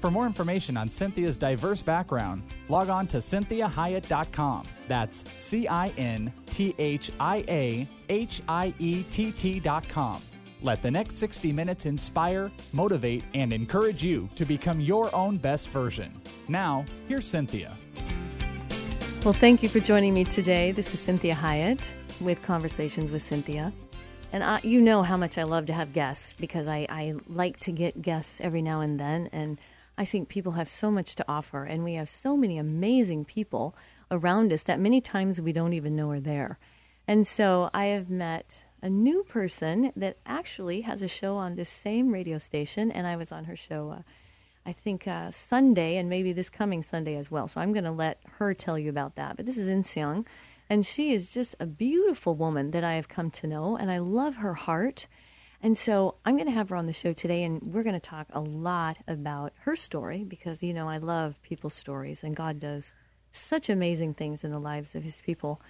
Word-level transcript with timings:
For 0.00 0.10
more 0.10 0.26
information 0.26 0.76
on 0.76 0.88
Cinthia's 0.88 1.36
diverse 1.36 1.82
background, 1.82 2.42
log 2.68 2.88
on 2.88 3.06
to 3.08 3.16
cinthiahiett.com. 3.16 4.68
That's 4.86 5.24
C 5.36 5.66
I 5.66 5.88
N 5.96 6.32
T 6.46 6.74
H 6.78 7.10
I 7.18 7.44
A 7.48 7.88
H 8.08 8.40
I 8.48 8.72
E 8.78 9.02
T 9.04 9.32
T.com. 9.32 10.22
Let 10.60 10.82
the 10.82 10.90
next 10.90 11.16
60 11.16 11.52
minutes 11.52 11.86
inspire, 11.86 12.50
motivate, 12.72 13.22
and 13.34 13.52
encourage 13.52 14.02
you 14.02 14.28
to 14.34 14.44
become 14.44 14.80
your 14.80 15.14
own 15.14 15.36
best 15.36 15.70
version. 15.70 16.20
Now, 16.48 16.84
here's 17.06 17.30
Cinthia. 17.30 17.74
Well, 19.24 19.34
thank 19.34 19.62
you 19.62 19.68
for 19.68 19.78
joining 19.78 20.14
me 20.14 20.24
today. 20.24 20.72
This 20.72 20.94
is 20.94 21.00
Cinthia 21.00 21.34
Hiett 21.34 21.90
with 22.20 22.42
Conversations 22.42 23.12
with 23.12 23.28
Cinthia. 23.28 23.72
And 24.32 24.44
I, 24.44 24.60
you 24.62 24.80
know 24.80 25.02
how 25.02 25.16
much 25.16 25.38
I 25.38 25.44
love 25.44 25.66
to 25.66 25.72
have 25.72 25.92
guests 25.92 26.34
because 26.38 26.68
I, 26.68 26.86
I 26.88 27.14
like 27.28 27.58
to 27.60 27.72
get 27.72 28.02
guests 28.02 28.40
every 28.40 28.62
now 28.62 28.80
and 28.80 28.98
then. 28.98 29.28
And 29.32 29.58
I 29.98 30.04
think 30.04 30.28
people 30.28 30.52
have 30.52 30.68
so 30.68 30.92
much 30.92 31.16
to 31.16 31.24
offer, 31.28 31.64
and 31.64 31.82
we 31.82 31.94
have 31.94 32.08
so 32.08 32.36
many 32.36 32.56
amazing 32.56 33.24
people 33.24 33.74
around 34.12 34.52
us 34.52 34.62
that 34.62 34.78
many 34.78 35.00
times 35.00 35.40
we 35.40 35.52
don't 35.52 35.72
even 35.72 35.96
know 35.96 36.10
are 36.10 36.20
there. 36.20 36.58
And 37.08 37.26
so 37.26 37.68
I 37.74 37.86
have 37.86 38.08
met 38.08 38.62
a 38.80 38.88
new 38.88 39.24
person 39.24 39.92
that 39.96 40.18
actually 40.24 40.82
has 40.82 41.02
a 41.02 41.08
show 41.08 41.34
on 41.34 41.56
this 41.56 41.68
same 41.68 42.12
radio 42.12 42.38
station, 42.38 42.92
and 42.92 43.08
I 43.08 43.16
was 43.16 43.32
on 43.32 43.46
her 43.46 43.56
show, 43.56 43.90
uh, 43.90 44.02
I 44.64 44.72
think, 44.72 45.08
uh, 45.08 45.32
Sunday, 45.32 45.96
and 45.96 46.08
maybe 46.08 46.32
this 46.32 46.48
coming 46.48 46.84
Sunday 46.84 47.16
as 47.16 47.28
well. 47.28 47.48
So 47.48 47.60
I'm 47.60 47.72
going 47.72 47.84
to 47.84 47.90
let 47.90 48.20
her 48.38 48.54
tell 48.54 48.78
you 48.78 48.90
about 48.90 49.16
that. 49.16 49.36
But 49.36 49.46
this 49.46 49.58
is 49.58 49.66
In 49.66 49.82
Seong, 49.82 50.26
and 50.70 50.86
she 50.86 51.12
is 51.12 51.32
just 51.32 51.56
a 51.58 51.66
beautiful 51.66 52.34
woman 52.36 52.70
that 52.70 52.84
I 52.84 52.94
have 52.94 53.08
come 53.08 53.32
to 53.32 53.48
know, 53.48 53.76
and 53.76 53.90
I 53.90 53.98
love 53.98 54.36
her 54.36 54.54
heart. 54.54 55.08
And 55.60 55.76
so 55.76 56.14
I'm 56.24 56.36
going 56.36 56.46
to 56.46 56.52
have 56.52 56.68
her 56.68 56.76
on 56.76 56.86
the 56.86 56.92
show 56.92 57.12
today, 57.12 57.42
and 57.42 57.60
we're 57.62 57.82
going 57.82 57.94
to 57.94 58.00
talk 58.00 58.28
a 58.32 58.40
lot 58.40 58.98
about 59.08 59.52
her 59.60 59.74
story 59.74 60.22
because, 60.22 60.62
you 60.62 60.72
know, 60.72 60.88
I 60.88 60.98
love 60.98 61.42
people's 61.42 61.74
stories, 61.74 62.22
and 62.22 62.36
God 62.36 62.60
does 62.60 62.92
such 63.32 63.68
amazing 63.68 64.14
things 64.14 64.44
in 64.44 64.50
the 64.50 64.60
lives 64.60 64.94
of 64.94 65.02
his 65.02 65.16
people. 65.16 65.60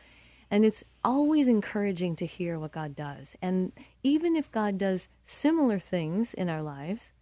And 0.51 0.65
it's 0.65 0.85
always 1.05 1.49
encouraging 1.49 2.17
to 2.17 2.27
hear 2.27 2.59
what 2.59 2.73
God 2.73 2.95
does. 2.95 3.37
And 3.41 3.73
even 4.03 4.37
if 4.37 4.51
God 4.51 4.79
does 4.79 5.09
similar 5.25 5.79
things 5.79 6.35
in 6.35 6.49
our 6.49 6.63
lives, 6.63 7.13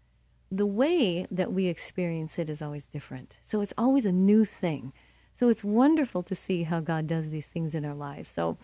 the 0.51 0.67
way 0.67 1.27
that 1.31 1.53
we 1.53 1.67
experience 1.67 2.39
it 2.39 2.49
is 2.49 2.63
always 2.63 2.87
different. 2.87 3.37
So 3.43 3.61
it's 3.61 3.75
always 3.77 4.05
a 4.05 4.13
new 4.13 4.45
thing. 4.45 4.93
So 5.35 5.49
it's 5.49 5.65
wonderful 5.65 6.23
to 6.25 6.35
see 6.35 6.63
how 6.63 6.81
God 6.81 7.07
does 7.07 7.31
these 7.31 7.47
things 7.47 7.75
in 7.75 7.85
our 7.85 7.95
lives. 7.95 8.31
So 8.31 8.59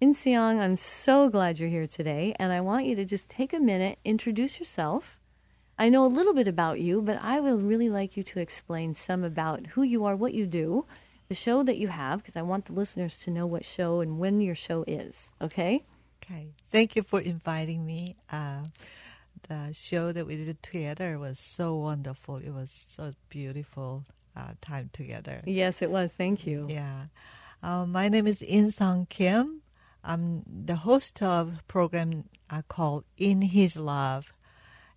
in 0.00 0.14
Seong, 0.14 0.58
I'm 0.58 0.76
so 0.76 1.28
glad 1.30 1.58
you're 1.58 1.68
here 1.70 1.86
today, 1.86 2.34
and 2.38 2.52
I 2.52 2.60
want 2.60 2.86
you 2.86 2.94
to 2.96 3.04
just 3.04 3.28
take 3.28 3.52
a 3.52 3.58
minute, 3.58 3.98
introduce 4.04 4.58
yourself. 4.58 5.18
I 5.78 5.88
know 5.88 6.04
a 6.04 6.08
little 6.08 6.34
bit 6.34 6.48
about 6.48 6.80
you, 6.80 7.00
but 7.02 7.18
I 7.22 7.40
would 7.40 7.62
really 7.62 7.88
like 7.88 8.16
you 8.16 8.22
to 8.24 8.40
explain 8.40 8.94
some 8.94 9.24
about 9.24 9.68
who 9.68 9.82
you 9.82 10.04
are, 10.04 10.16
what 10.16 10.34
you 10.34 10.46
do, 10.46 10.86
the 11.28 11.34
show 11.34 11.62
that 11.62 11.78
you 11.78 11.88
have, 11.88 12.18
because 12.18 12.36
I 12.36 12.42
want 12.42 12.66
the 12.66 12.72
listeners 12.72 13.18
to 13.20 13.30
know 13.30 13.46
what 13.46 13.64
show 13.64 14.00
and 14.00 14.18
when 14.18 14.40
your 14.40 14.54
show 14.54 14.84
is. 14.86 15.30
Okay? 15.40 15.84
Okay. 16.22 16.48
Thank 16.70 16.96
you 16.96 17.02
for 17.02 17.20
inviting 17.20 17.84
me. 17.86 18.16
Uh, 18.30 18.64
the 19.48 19.72
show 19.72 20.12
that 20.12 20.26
we 20.26 20.36
did 20.36 20.62
together 20.62 21.18
was 21.18 21.38
so 21.38 21.74
wonderful. 21.74 22.36
It 22.36 22.50
was 22.50 22.70
so 22.88 23.12
beautiful 23.28 24.04
uh, 24.36 24.52
time 24.60 24.90
together. 24.92 25.40
Yes, 25.46 25.82
it 25.82 25.90
was. 25.90 26.12
Thank 26.12 26.46
you. 26.46 26.66
Yeah. 26.68 27.06
Uh, 27.62 27.86
my 27.86 28.08
name 28.08 28.26
is 28.26 28.42
In 28.42 28.70
Sung 28.70 29.06
Kim. 29.06 29.62
I'm 30.06 30.44
the 30.46 30.76
host 30.76 31.20
of 31.20 31.48
a 31.48 31.60
program 31.66 32.28
called 32.68 33.04
In 33.16 33.42
His 33.42 33.76
Love. 33.76 34.32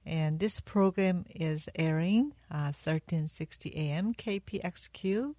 And 0.05 0.39
this 0.39 0.59
program 0.59 1.25
is 1.33 1.67
airing 1.75 2.35
uh, 2.51 2.71
1360 2.71 3.75
AM 3.75 4.13
KPXQ 4.13 5.33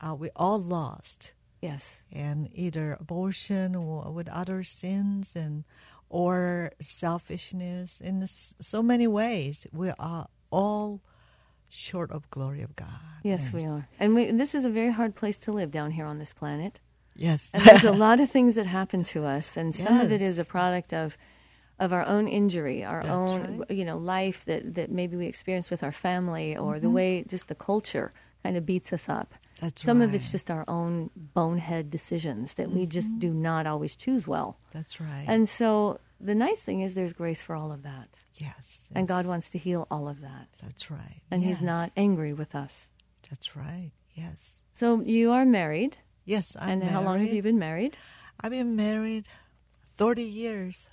uh, 0.00 0.14
we 0.14 0.30
all 0.34 0.60
lost. 0.60 1.32
Yes. 1.62 2.02
And 2.12 2.50
either 2.52 2.96
abortion 2.98 3.74
or 3.74 4.10
with 4.10 4.28
other 4.28 4.62
sins 4.62 5.34
and 5.34 5.64
or 6.08 6.70
selfishness 6.80 8.00
in 8.00 8.26
so 8.26 8.82
many 8.82 9.06
ways. 9.06 9.66
We 9.72 9.92
are 9.98 10.28
all 10.50 11.00
short 11.68 12.10
of 12.10 12.30
glory 12.30 12.62
of 12.62 12.76
God. 12.76 13.00
Yes, 13.22 13.52
we 13.52 13.64
are. 13.64 13.88
And 13.98 14.14
we, 14.14 14.30
this 14.30 14.54
is 14.54 14.64
a 14.64 14.70
very 14.70 14.92
hard 14.92 15.14
place 15.14 15.38
to 15.38 15.52
live 15.52 15.70
down 15.70 15.92
here 15.92 16.06
on 16.06 16.18
this 16.18 16.32
planet. 16.32 16.80
Yes. 17.16 17.50
and 17.52 17.62
there's 17.64 17.84
a 17.84 17.92
lot 18.06 18.20
of 18.20 18.30
things 18.30 18.54
that 18.54 18.66
happen 18.66 19.02
to 19.04 19.24
us, 19.24 19.56
and 19.56 19.74
some 19.74 19.94
yes. 19.94 20.04
of 20.04 20.12
it 20.12 20.22
is 20.22 20.38
a 20.38 20.44
product 20.44 20.92
of 20.92 21.16
of 21.78 21.92
our 21.92 22.06
own 22.06 22.26
injury, 22.26 22.82
our 22.84 23.02
That's 23.02 23.12
own 23.12 23.58
right. 23.58 23.70
you 23.70 23.84
know 23.84 23.98
life 23.98 24.44
that 24.44 24.74
that 24.74 24.90
maybe 24.90 25.16
we 25.16 25.26
experience 25.26 25.70
with 25.70 25.82
our 25.82 25.92
family, 25.92 26.56
or 26.56 26.74
mm-hmm. 26.74 26.82
the 26.82 26.90
way 26.90 27.24
just 27.26 27.48
the 27.48 27.54
culture 27.54 28.12
kind 28.46 28.56
of 28.56 28.64
beats 28.64 28.92
us 28.92 29.08
up. 29.08 29.34
That's 29.60 29.82
Some 29.82 29.98
right. 29.98 30.04
of 30.04 30.14
it's 30.14 30.30
just 30.30 30.50
our 30.50 30.64
own 30.68 31.10
bonehead 31.16 31.90
decisions 31.90 32.54
that 32.54 32.68
mm-hmm. 32.68 32.78
we 32.78 32.86
just 32.86 33.18
do 33.18 33.30
not 33.32 33.66
always 33.66 33.96
choose 33.96 34.26
well. 34.28 34.60
That's 34.72 35.00
right. 35.00 35.24
And 35.26 35.48
so 35.48 35.98
the 36.20 36.34
nice 36.34 36.60
thing 36.60 36.80
is 36.80 36.94
there's 36.94 37.12
grace 37.12 37.42
for 37.42 37.56
all 37.56 37.72
of 37.72 37.82
that. 37.82 38.08
Yes. 38.34 38.52
yes. 38.56 38.82
And 38.94 39.08
God 39.08 39.26
wants 39.26 39.48
to 39.50 39.58
heal 39.58 39.88
all 39.90 40.08
of 40.08 40.20
that. 40.20 40.46
That's 40.62 40.90
right. 40.90 41.22
And 41.30 41.42
yes. 41.42 41.48
He's 41.48 41.60
not 41.60 41.90
angry 41.96 42.32
with 42.34 42.54
us. 42.54 42.88
That's 43.28 43.56
right. 43.56 43.90
Yes. 44.14 44.58
So 44.74 45.00
you 45.00 45.32
are 45.32 45.44
married. 45.44 45.96
Yes, 46.24 46.56
I'm 46.60 46.68
And 46.68 46.80
married. 46.80 46.92
how 46.92 47.02
long 47.02 47.20
have 47.20 47.32
you 47.32 47.42
been 47.42 47.58
married? 47.58 47.96
I've 48.40 48.52
been 48.52 48.76
married 48.76 49.26
30 49.96 50.22
years. 50.22 50.88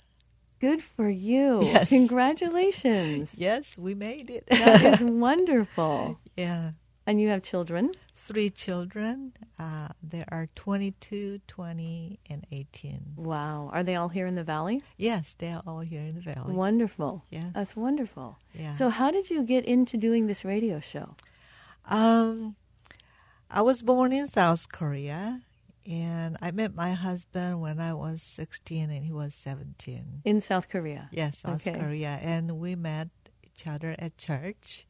Good 0.60 0.82
for 0.82 1.08
you. 1.10 1.62
Yes. 1.62 1.88
Congratulations. 2.00 3.34
Yes, 3.36 3.76
we 3.78 3.94
made 3.94 4.30
it. 4.30 4.46
that 4.48 4.82
is 4.82 5.04
wonderful. 5.28 6.18
Yeah. 6.36 6.70
And 7.06 7.20
you 7.20 7.28
have 7.28 7.42
children? 7.42 7.92
Three 8.14 8.48
children. 8.48 9.32
Uh, 9.58 9.88
they 10.02 10.24
are 10.28 10.48
22, 10.54 11.40
20, 11.46 12.18
and 12.30 12.46
18. 12.50 13.14
Wow. 13.16 13.68
Are 13.72 13.82
they 13.82 13.94
all 13.94 14.08
here 14.08 14.26
in 14.26 14.36
the 14.36 14.42
valley? 14.44 14.80
Yes, 14.96 15.34
they 15.36 15.52
are 15.52 15.60
all 15.66 15.80
here 15.80 16.00
in 16.00 16.14
the 16.14 16.22
valley. 16.22 16.54
Wonderful. 16.54 17.24
Yes. 17.30 17.52
That's 17.54 17.76
wonderful. 17.76 18.38
Yeah. 18.54 18.74
So, 18.74 18.88
how 18.88 19.10
did 19.10 19.28
you 19.28 19.42
get 19.42 19.66
into 19.66 19.98
doing 19.98 20.26
this 20.28 20.44
radio 20.46 20.80
show? 20.80 21.14
Um, 21.86 22.56
I 23.50 23.60
was 23.60 23.82
born 23.82 24.12
in 24.12 24.26
South 24.26 24.72
Korea, 24.72 25.42
and 25.86 26.38
I 26.40 26.50
met 26.52 26.74
my 26.74 26.92
husband 26.92 27.60
when 27.60 27.78
I 27.80 27.92
was 27.92 28.22
16 28.22 28.90
and 28.90 29.04
he 29.04 29.12
was 29.12 29.34
17. 29.34 30.22
In 30.24 30.40
South 30.40 30.70
Korea? 30.70 31.10
Yes, 31.12 31.40
South 31.40 31.66
Okay. 31.66 31.78
Korea. 31.78 32.18
And 32.22 32.52
we 32.58 32.74
met 32.74 33.08
each 33.42 33.66
other 33.66 33.94
at 33.98 34.16
church, 34.16 34.86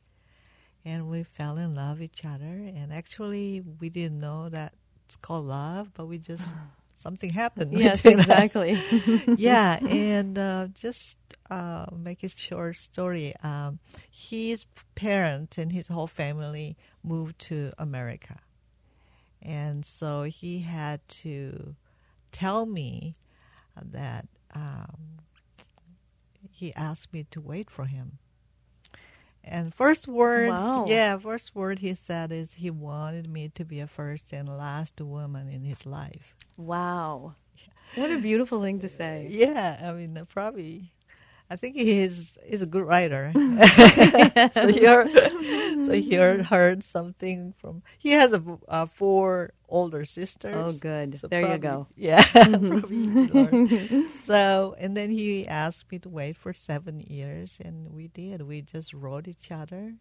and 0.84 1.08
we 1.08 1.22
fell 1.22 1.56
in 1.56 1.74
love 1.74 1.98
with 2.00 2.12
each 2.12 2.24
other. 2.24 2.44
And 2.44 2.92
actually, 2.92 3.62
we 3.80 3.88
didn't 3.88 4.20
know 4.20 4.48
that 4.48 4.74
it's 5.06 5.16
called 5.16 5.46
love, 5.46 5.92
but 5.94 6.06
we 6.06 6.18
just 6.18 6.52
something 6.94 7.30
happened. 7.30 7.72
Yes, 7.72 8.04
exactly. 8.04 8.78
yeah, 9.36 9.78
and 9.86 10.38
uh, 10.38 10.68
just 10.74 11.18
uh, 11.50 11.86
make 11.96 12.22
a 12.22 12.28
short 12.28 12.76
story. 12.76 13.34
Um, 13.42 13.78
his 14.10 14.66
parents 14.94 15.58
and 15.58 15.72
his 15.72 15.88
whole 15.88 16.06
family 16.06 16.76
moved 17.02 17.38
to 17.40 17.72
America, 17.78 18.38
and 19.42 19.84
so 19.84 20.22
he 20.24 20.60
had 20.60 21.06
to 21.08 21.74
tell 22.32 22.66
me 22.66 23.14
that 23.80 24.26
um, 24.54 25.18
he 26.50 26.74
asked 26.74 27.12
me 27.12 27.26
to 27.30 27.40
wait 27.40 27.70
for 27.70 27.86
him. 27.86 28.18
And 29.46 29.74
first 29.74 30.08
word, 30.08 30.48
Wow. 30.50 30.86
yeah, 30.88 31.18
first 31.18 31.54
word 31.54 31.80
he 31.80 31.94
said 31.94 32.32
is 32.32 32.54
he 32.54 32.70
wanted 32.70 33.28
me 33.28 33.48
to 33.54 33.64
be 33.64 33.80
a 33.80 33.86
first 33.86 34.32
and 34.32 34.48
last 34.48 35.00
woman 35.00 35.48
in 35.48 35.62
his 35.64 35.84
life. 35.86 36.34
wow. 36.56 37.34
What 37.94 38.10
a 38.10 38.18
beautiful 38.18 38.60
thing 38.62 38.80
to 38.80 38.88
say. 38.88 39.28
Yeah, 39.30 39.78
I 39.84 39.92
mean, 39.92 40.18
uh, 40.18 40.24
probably. 40.24 40.90
I 41.50 41.56
think 41.56 41.76
he 41.76 42.00
is 42.00 42.38
is 42.48 42.62
a 42.62 42.66
good 42.66 42.82
writer. 42.84 43.30
so 44.52 44.66
he 44.72 44.84
heard, 44.84 45.10
so 45.84 45.92
he 45.92 46.16
heard, 46.16 46.46
heard 46.46 46.82
something 46.82 47.52
from. 47.60 47.82
He 47.98 48.10
has 48.12 48.32
a, 48.32 48.42
uh, 48.66 48.86
four 48.86 49.52
older 49.74 50.04
sisters. 50.04 50.54
Oh, 50.54 50.72
good. 50.90 51.18
So 51.20 51.26
there 51.28 51.46
you 51.52 51.58
go. 51.58 51.86
Yeah, 51.96 52.22
probably. 52.32 54.14
So 54.14 54.74
and 54.78 54.96
then 54.96 55.10
he 55.10 55.46
asked 55.46 55.90
me 55.92 55.98
to 56.00 56.08
wait 56.08 56.36
for 56.36 56.52
seven 56.52 57.00
years, 57.00 57.58
and 57.64 57.76
we 57.92 58.08
did. 58.08 58.42
We 58.42 58.62
just 58.62 58.90
wrote 58.94 59.26
each 59.28 59.50
other. 59.50 59.94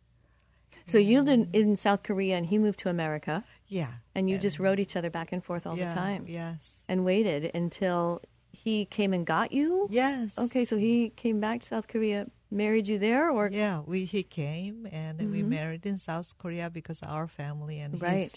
So 0.86 0.98
you 0.98 1.22
lived 1.22 1.56
in 1.56 1.78
South 1.78 2.02
Korea 2.04 2.36
and 2.38 2.46
he 2.52 2.58
moved 2.58 2.80
to 2.80 2.90
America, 2.90 3.44
Yeah, 3.68 3.92
and 4.16 4.30
you 4.30 4.38
just 4.38 4.60
wrote 4.60 4.80
each 4.80 4.96
other 4.98 5.10
back 5.10 5.32
and 5.32 5.42
forth 5.44 5.66
all 5.68 5.78
yeah, 5.78 5.88
the 5.90 5.96
time 5.96 6.26
Yes, 6.28 6.84
and 6.90 7.06
waited 7.06 7.52
until 7.56 8.22
he 8.52 8.86
came 8.86 9.14
and 9.14 9.26
got 9.26 9.52
you? 9.54 9.88
yes. 9.90 10.38
Okay, 10.38 10.66
so 10.66 10.76
he 10.78 10.96
came 11.16 11.40
back 11.40 11.62
to 11.62 11.68
South 11.68 11.88
Korea, 11.88 12.28
married 12.52 12.88
you 12.92 13.00
there, 13.00 13.30
or 13.32 13.50
Yeah, 13.52 13.80
we 13.92 14.04
he 14.06 14.24
came 14.24 14.78
and 14.92 15.18
then 15.20 15.32
we 15.32 15.40
mm-hmm. 15.40 15.50
married 15.58 15.86
in 15.86 15.98
South 15.98 16.38
Korea 16.38 16.70
because 16.70 17.00
our 17.02 17.28
family 17.28 17.80
and 17.80 17.94
his 17.94 18.02
Right. 18.02 18.34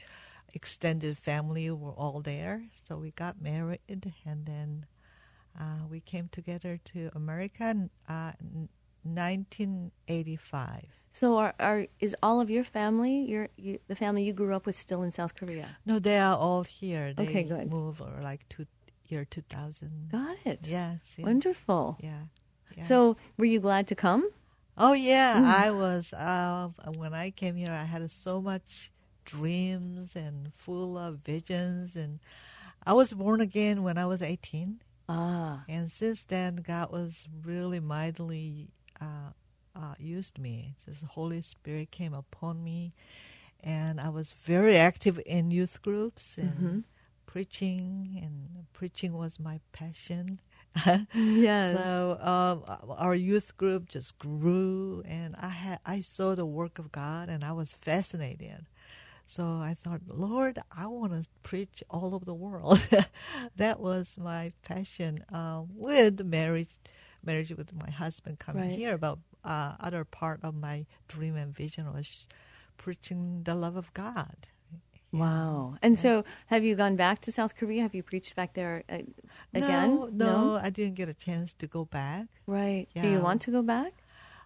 Extended 0.55 1.19
family 1.19 1.71
were 1.71 1.93
all 1.93 2.21
there. 2.21 2.65
So 2.75 2.97
we 2.97 3.11
got 3.11 3.41
married 3.41 3.81
and 3.89 4.47
then 4.47 4.87
uh, 5.59 5.87
we 5.91 6.01
came 6.01 6.29
together 6.31 6.79
to 6.93 7.11
America 7.15 7.65
in 7.71 7.91
uh, 8.09 8.33
1985. 9.05 10.85
so 11.13 11.37
are, 11.39 11.55
are 11.59 11.87
is 12.01 12.15
all 12.23 12.41
of 12.41 12.51
your 12.51 12.65
family, 12.65 13.21
your 13.23 13.49
you, 13.57 13.79
the 13.89 13.95
family 13.95 14.23
you 14.25 14.33
grew 14.33 14.55
up 14.55 14.67
with, 14.67 14.77
still 14.77 15.03
in 15.03 15.13
South 15.13 15.35
Korea? 15.35 15.79
No, 15.85 15.99
they 15.99 16.19
are 16.19 16.37
all 16.37 16.63
here. 16.65 17.13
They 17.15 17.25
Okay, 17.29 17.43
good. 17.45 17.71
moved 17.71 18.01
uh, 18.01 18.07
like 18.23 18.49
to 18.51 18.67
year 19.09 19.25
2000. 19.25 20.09
Got 20.11 20.37
it. 20.45 20.69
Yes. 20.69 21.15
Yeah. 21.19 21.27
Wonderful. 21.27 21.97
Yeah. 22.01 22.23
yeah. 22.77 22.83
So 22.85 23.17
were 23.39 23.45
you 23.45 23.61
glad 23.61 23.87
to 23.89 23.95
come? 23.95 24.31
Oh 24.79 24.93
yeah, 24.93 25.41
Mm. 25.41 25.45
I 25.47 25.71
was. 25.73 26.13
Uh, 26.13 26.69
when 26.97 27.15
I 27.15 27.31
came 27.31 27.57
here, 27.57 27.73
I 27.73 27.85
had 27.85 28.11
so 28.11 28.43
much 28.43 28.91
dreams 29.27 30.17
and 30.17 30.55
full 30.55 30.99
of 30.99 31.19
visions, 31.25 31.97
and 31.97 32.21
I 32.87 32.95
was 32.95 33.13
born 33.13 33.41
again 33.43 33.83
when 33.85 33.99
I 33.99 34.07
was 34.07 34.23
eighteen, 34.23 34.81
Ah, 35.09 35.65
and 35.69 35.91
since 35.93 36.23
then, 36.25 36.57
God 36.57 36.93
was 36.93 37.27
really 37.45 37.81
mightily 37.81 38.69
uh, 39.01 39.33
uh, 39.77 39.95
used 39.99 40.39
me. 40.39 40.77
Just 40.85 41.01
the 41.03 41.07
Holy 41.09 41.43
Spirit 41.43 41.91
came 41.91 42.15
upon 42.15 42.65
me, 42.65 42.95
and 43.61 44.01
I 44.01 44.09
was 44.11 44.33
very 44.33 44.77
active 44.77 45.21
in 45.27 45.51
youth 45.51 45.83
groups 45.83 46.39
and 46.39 46.59
Mhm. 46.59 46.85
preaching, 47.27 48.21
and 48.23 48.67
preaching 48.73 49.15
was 49.15 49.39
my 49.41 49.61
passion. 49.73 50.41
yes. 51.15 51.73
So 51.73 52.19
um, 52.21 52.65
our 52.99 53.15
youth 53.15 53.57
group 53.57 53.89
just 53.89 54.19
grew, 54.19 55.03
and 55.07 55.37
I 55.37 55.49
had 55.49 55.81
I 55.87 56.01
saw 56.01 56.35
the 56.35 56.47
work 56.47 56.79
of 56.79 56.93
God, 56.93 57.29
and 57.29 57.45
I 57.45 57.53
was 57.53 57.75
fascinated. 57.75 58.67
So 59.27 59.45
I 59.45 59.75
thought, 59.75 60.03
Lord, 60.07 60.61
I 60.71 60.87
want 60.87 61.13
to 61.13 61.29
preach 61.43 61.83
all 61.91 62.15
over 62.15 62.25
the 62.25 62.35
world. 62.35 62.87
that 63.57 63.81
was 63.81 64.17
my 64.17 64.53
passion. 64.63 65.25
Uh, 65.33 65.63
with 65.75 66.25
marriage, 66.25 66.71
marriage 67.25 67.51
with 67.53 67.75
my 67.75 67.91
husband 67.91 68.39
coming 68.39 68.69
Right. 68.69 68.79
here, 68.79 68.97
but 68.97 69.19
uh, 69.45 69.75
other 69.81 70.05
part 70.05 70.41
of 70.45 70.55
my 70.55 70.87
dream 71.09 71.37
and 71.37 71.55
vision 71.55 71.93
was 71.93 72.29
preaching 72.77 73.43
the 73.45 73.55
love 73.55 73.77
of 73.77 73.93
God. 73.95 74.49
Wow. 75.13 75.77
And 75.83 75.99
so 75.99 76.25
have 76.47 76.63
you 76.65 76.75
gone 76.75 76.95
back 76.97 77.21
to 77.23 77.33
South 77.33 77.57
Korea? 77.57 77.83
Have 77.83 77.95
you 77.95 78.03
preached 78.03 78.37
back 78.37 78.55
there 78.55 78.83
uh, 78.89 78.99
again? 79.55 79.91
No, 79.97 80.09
no, 80.13 80.61
I 80.63 80.71
didn't 80.71 80.95
get 80.95 81.09
a 81.09 81.15
chance 81.15 81.55
to 81.55 81.67
go 81.67 81.85
back. 81.85 82.27
Right. 82.47 82.87
Do 82.95 83.09
you 83.09 83.21
want 83.21 83.41
to 83.43 83.51
go 83.51 83.63
back? 83.63 83.93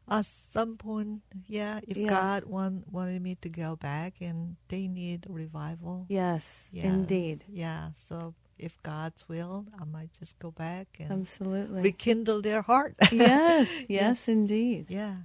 At 0.09 0.25
some 0.27 0.77
point, 0.77 1.23
yeah, 1.47 1.81
if 1.87 1.97
Yeah. 1.97 2.09
God 2.09 2.45
want, 2.45 2.91
wanted 2.93 3.23
me 3.23 3.37
to 3.43 3.49
go 3.49 3.77
back 3.77 4.15
and 4.21 4.57
they 4.69 4.89
need 4.89 5.27
revival. 5.29 6.07
Yes, 6.09 6.69
Yeah. 6.73 6.87
indeed. 6.87 7.45
Yeah, 7.49 7.91
so 7.95 8.35
if 8.59 8.77
God's 8.83 9.29
will, 9.29 9.67
I 9.81 9.85
might 9.85 10.13
just 10.19 10.39
go 10.39 10.51
back 10.51 10.89
and 10.99 11.13
Absolutely. 11.13 11.83
rekindle 11.83 12.43
their 12.43 12.63
heart. 12.63 12.97
yes, 13.13 13.69
yes, 13.79 13.87
Yes. 13.89 14.29
indeed. 14.29 14.87
yeah. 14.89 15.17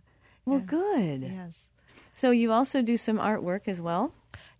Well, 0.45 0.59
yeah. 0.59 0.65
good. 0.65 1.21
Yes. 1.23 1.67
So 2.13 2.31
you 2.31 2.51
also 2.51 2.81
do 2.81 2.95
some 2.97 3.17
artwork 3.17 3.67
as 3.67 3.81
well. 3.81 4.13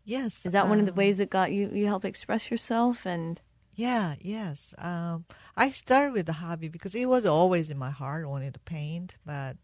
Yes. 0.03 0.45
Is 0.45 0.51
that 0.53 0.67
one 0.67 0.79
of 0.79 0.85
the 0.85 0.91
um, 0.91 0.97
ways 0.97 1.17
that 1.17 1.29
got 1.29 1.51
you 1.51 1.69
you 1.73 1.85
help 1.87 2.03
express 2.05 2.49
yourself 2.51 3.05
and 3.05 3.39
Yeah, 3.75 4.15
yes. 4.21 4.73
Um, 4.77 5.25
I 5.55 5.69
started 5.71 6.13
with 6.13 6.25
the 6.25 6.33
hobby 6.33 6.67
because 6.69 6.95
it 6.95 7.05
was 7.07 7.25
always 7.25 7.69
in 7.69 7.77
my 7.77 7.91
heart. 7.91 8.23
I 8.25 8.27
wanted 8.27 8.53
to 8.55 8.59
paint, 8.61 9.17
but 9.25 9.57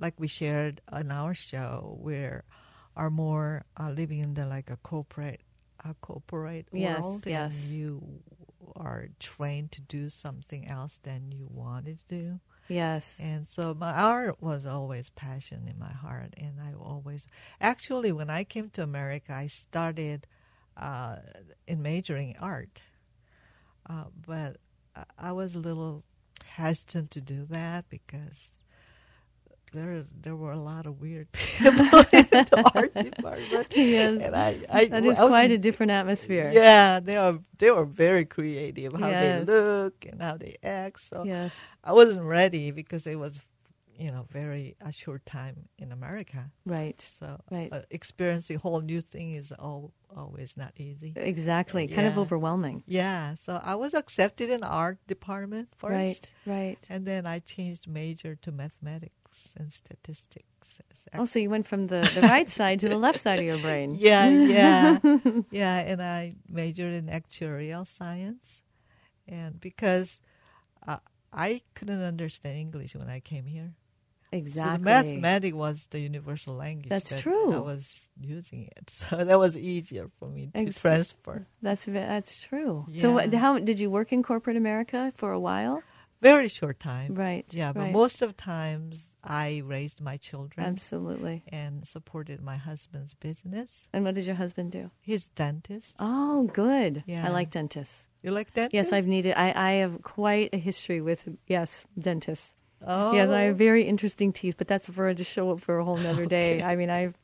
like 0.00 0.14
we 0.18 0.28
shared 0.28 0.80
on 0.92 1.10
our 1.10 1.34
show, 1.34 1.98
we 2.00 2.28
are 2.96 3.10
more 3.10 3.64
uh, 3.78 3.90
living 3.90 4.18
in 4.20 4.34
the 4.34 4.46
like 4.46 4.70
a 4.70 4.76
corporate, 4.76 5.40
a 5.84 5.94
corporate 5.94 6.66
Yes, 6.72 7.02
world, 7.02 7.26
yes. 7.26 7.64
and 7.64 7.72
you 7.78 8.02
are 8.76 9.08
trained 9.20 9.72
to 9.72 9.80
do 9.82 10.08
something 10.08 10.66
else 10.68 10.98
than 11.02 11.32
you 11.32 11.48
wanted 11.50 11.98
to 12.00 12.06
do. 12.06 12.40
yes. 12.68 13.14
And 13.18 13.48
so 13.48 13.74
my 13.74 13.92
art 13.92 14.42
was 14.42 14.66
always 14.66 15.10
passion 15.10 15.66
in 15.68 15.78
my 15.78 15.92
heart, 15.92 16.34
and 16.36 16.60
I 16.60 16.72
always 16.74 17.26
actually 17.60 18.12
when 18.12 18.30
I 18.30 18.44
came 18.44 18.70
to 18.70 18.82
America, 18.82 19.32
I 19.34 19.46
started 19.46 20.26
uh, 20.76 21.16
in 21.66 21.82
majoring 21.82 22.36
art, 22.40 22.82
uh, 23.88 24.04
but 24.26 24.56
I 25.18 25.32
was 25.32 25.54
a 25.54 25.58
little 25.58 26.04
hesitant 26.44 27.10
to 27.12 27.20
do 27.20 27.44
that 27.50 27.88
because 27.88 28.55
there 29.76 30.04
there 30.24 30.36
were 30.42 30.52
a 30.52 30.58
lot 30.72 30.86
of 30.86 31.00
weird 31.00 31.28
people 31.32 32.00
in 32.18 32.26
the 32.32 32.62
art 32.74 32.92
department, 33.10 33.68
Yes. 33.76 34.20
and 34.24 34.34
I, 34.34 34.50
I 34.78 34.84
That 34.86 35.04
is 35.04 35.18
I 35.18 35.22
was- 35.24 35.30
quite 35.36 35.50
a 35.58 35.58
different 35.66 35.92
atmosphere. 36.00 36.50
yeah, 36.52 37.00
they 37.00 37.16
are 37.24 37.38
they 37.60 37.70
were 37.70 37.84
very 38.06 38.24
creative 38.36 38.92
how 38.92 39.08
Yes. 39.08 39.46
they 39.46 39.52
look 39.52 39.96
and 40.10 40.18
how 40.26 40.36
they 40.44 40.54
act. 40.62 41.00
So 41.10 41.16
Yes. 41.24 41.52
I 41.84 41.92
wasn't 41.92 42.22
ready 42.22 42.70
because 42.80 43.06
it 43.06 43.18
was, 43.18 43.38
you 44.04 44.10
know, 44.12 44.24
very 44.40 44.76
a 44.80 44.92
short 44.92 45.22
time 45.24 45.56
in 45.78 45.88
America. 45.92 46.40
Right. 46.76 47.00
So 47.18 47.28
Right. 47.50 47.70
uh, 47.72 47.82
experiencing 47.90 48.56
a 48.56 48.62
whole 48.64 48.80
new 48.92 49.00
thing 49.00 49.28
is 49.40 49.52
all, 49.52 49.92
always 50.14 50.56
not 50.56 50.72
easy. 50.88 51.12
Exactly. 51.16 51.88
Kind 51.88 52.06
of 52.12 52.18
overwhelming. 52.24 52.82
Yeah. 52.86 53.34
So 53.44 53.52
I 53.72 53.74
was 53.74 53.92
accepted 53.94 54.48
in 54.50 54.62
art 54.62 54.98
department 55.14 55.68
first, 55.82 55.92
Right. 56.46 56.54
Right. 56.56 56.78
and 56.92 57.06
then 57.10 57.22
I 57.26 57.38
changed 57.54 57.88
major 57.88 58.32
to 58.44 58.50
mathematics 58.52 59.25
and 59.58 59.72
statistics. 59.72 60.80
Also, 61.14 61.38
you 61.38 61.50
went 61.50 61.66
from 61.66 61.86
the, 61.86 62.10
the 62.14 62.22
right 62.34 62.50
side 62.50 62.80
to 62.80 62.88
the 62.88 62.98
left 62.98 63.20
side 63.20 63.38
of 63.38 63.44
your 63.44 63.58
brain. 63.58 63.94
Yeah, 63.98 64.28
yeah, 64.28 64.98
yeah. 65.50 65.78
And 65.78 66.02
I 66.02 66.32
majored 66.48 66.94
in 66.94 67.06
actuarial 67.06 67.86
science, 67.86 68.62
and 69.26 69.60
because 69.60 70.20
uh, 70.86 70.98
I 71.32 71.62
couldn't 71.74 72.02
understand 72.02 72.58
English 72.58 72.94
when 72.94 73.08
I 73.08 73.20
came 73.20 73.46
here. 73.46 73.74
Exactly. 74.32 74.78
So 74.78 74.78
the 74.78 74.84
mathematics 74.84 75.54
was 75.54 75.86
the 75.90 76.00
universal 76.00 76.54
language. 76.54 76.90
That's 76.90 77.10
that 77.10 77.22
true. 77.22 77.52
I 77.52 77.60
was 77.60 78.10
using 78.20 78.68
it, 78.76 78.90
so 78.90 79.24
that 79.24 79.38
was 79.38 79.56
easier 79.56 80.08
for 80.18 80.28
me 80.28 80.50
to 80.54 80.66
Ex- 80.66 80.80
transfer. 80.80 81.46
That's 81.62 81.84
that's 81.84 82.42
true. 82.42 82.86
So, 82.96 83.12
what, 83.12 83.32
how 83.32 83.58
did 83.58 83.78
you 83.80 83.88
work 83.90 84.12
in 84.12 84.22
corporate 84.22 84.56
America 84.56 85.12
for 85.16 85.32
a 85.32 85.40
while? 85.40 85.82
Very 86.20 86.48
short 86.48 86.80
time. 86.80 87.14
Right. 87.14 87.46
Yeah, 87.50 87.72
but 87.72 87.80
right. 87.80 87.92
most 87.92 88.22
of 88.22 88.36
times 88.36 89.12
I 89.22 89.62
raised 89.64 90.00
my 90.00 90.16
children 90.16 90.66
Absolutely. 90.66 91.44
and 91.48 91.86
supported 91.86 92.40
my 92.40 92.56
husband's 92.56 93.14
business. 93.14 93.88
And 93.92 94.04
what 94.04 94.14
does 94.14 94.26
your 94.26 94.36
husband 94.36 94.72
do? 94.72 94.90
He's 95.00 95.28
dentist. 95.28 95.96
Oh, 96.00 96.44
good. 96.52 97.04
Yeah. 97.06 97.26
I 97.26 97.30
like 97.30 97.50
dentists. 97.50 98.06
You 98.22 98.30
like 98.30 98.52
dentists? 98.54 98.74
Yes, 98.74 98.92
I've 98.92 99.06
needed. 99.06 99.34
I, 99.36 99.52
I 99.54 99.72
have 99.74 100.02
quite 100.02 100.50
a 100.52 100.58
history 100.58 101.00
with 101.00 101.28
yes, 101.46 101.84
dentists. 101.98 102.54
Oh. 102.84 103.12
Yes, 103.12 103.30
I 103.30 103.42
have 103.42 103.54
oh. 103.54 103.58
very 103.58 103.84
interesting 103.84 104.32
teeth, 104.32 104.56
but 104.58 104.68
that's 104.68 104.88
for 104.88 105.08
a 105.08 105.24
show 105.24 105.50
up 105.50 105.60
for 105.60 105.78
a 105.78 105.84
whole 105.84 105.96
nother 105.96 106.26
day. 106.26 106.62
I 106.70 106.76
mean, 106.76 106.90
I've 106.90 107.14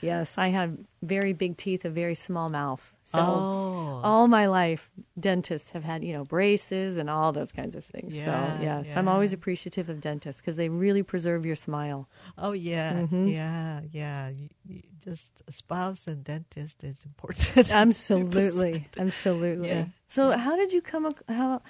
yes, 0.00 0.38
I 0.38 0.48
have 0.48 0.76
very 1.02 1.32
big 1.32 1.56
teeth, 1.56 1.84
a 1.84 1.90
very 1.90 2.14
small 2.14 2.48
mouth. 2.48 2.94
So 3.04 3.18
Oh. 3.18 4.00
all 4.04 4.26
my 4.28 4.46
life, 4.46 4.90
dentists 5.18 5.70
have 5.70 5.84
had 5.84 6.02
you 6.04 6.12
know 6.12 6.24
braces 6.24 6.96
and 6.96 7.08
all 7.10 7.32
those 7.32 7.52
kinds 7.52 7.74
of 7.74 7.84
things. 7.84 8.14
Yeah, 8.14 8.58
so 8.58 8.62
yes, 8.62 8.86
I'm 8.96 9.08
always 9.08 9.32
appreciative 9.32 9.88
of 9.88 10.00
dentists 10.00 10.40
because 10.40 10.56
they 10.56 10.68
really 10.68 11.02
preserve 11.02 11.44
your 11.46 11.56
smile. 11.56 12.08
Oh 12.38 12.52
yeah, 12.52 12.92
Mm-hmm. 12.94 13.26
yeah, 13.28 13.80
yeah. 13.90 14.28
You, 14.30 14.48
you 14.68 14.82
just 15.04 15.42
spouse 15.50 16.06
and 16.06 16.22
dentist 16.24 16.84
is 16.84 17.04
important. 17.04 17.70
Absolutely, 17.84 18.88
absolutely. 18.98 19.68
Yeah. 19.68 19.86
So, 20.06 20.30
how 20.36 20.56
did 20.56 20.72
you 20.72 20.80
come 20.80 21.06
ac- 21.06 21.24
how 21.28 21.62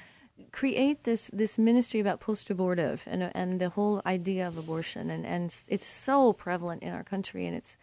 create 0.51 1.05
this 1.05 1.31
this 1.33 1.57
ministry 1.59 2.01
about 2.01 2.19
post 2.21 2.51
abortive 2.51 3.03
and 3.07 3.31
and 3.35 3.61
the 3.61 3.69
whole 3.69 4.01
idea 4.07 4.47
of 4.49 4.57
abortion 4.59 5.11
and 5.11 5.25
and 5.27 5.45
it's 5.69 5.87
so 5.87 6.33
prevalent 6.33 6.83
in 6.83 6.93
our 6.93 7.05
country 7.05 7.47
and 7.47 7.55
it's 7.57 7.77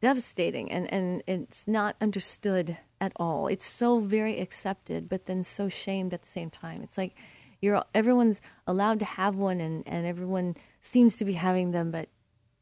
devastating 0.00 0.70
and 0.70 0.92
and 0.92 1.22
it's 1.26 1.68
not 1.68 1.96
understood 2.00 2.78
at 3.00 3.12
all. 3.16 3.46
It's 3.46 3.66
so 3.66 4.00
very 4.00 4.40
accepted, 4.40 5.08
but 5.08 5.26
then 5.26 5.44
so 5.44 5.68
shamed 5.68 6.14
at 6.14 6.22
the 6.22 6.28
same 6.28 6.50
time. 6.50 6.80
It's 6.82 6.98
like 6.98 7.14
you're 7.60 7.84
everyone's 7.94 8.40
allowed 8.66 8.98
to 9.00 9.04
have 9.04 9.36
one 9.36 9.60
and 9.60 9.82
and 9.86 10.06
everyone 10.06 10.56
seems 10.80 11.16
to 11.16 11.24
be 11.24 11.34
having 11.34 11.72
them, 11.72 11.90
but 11.90 12.08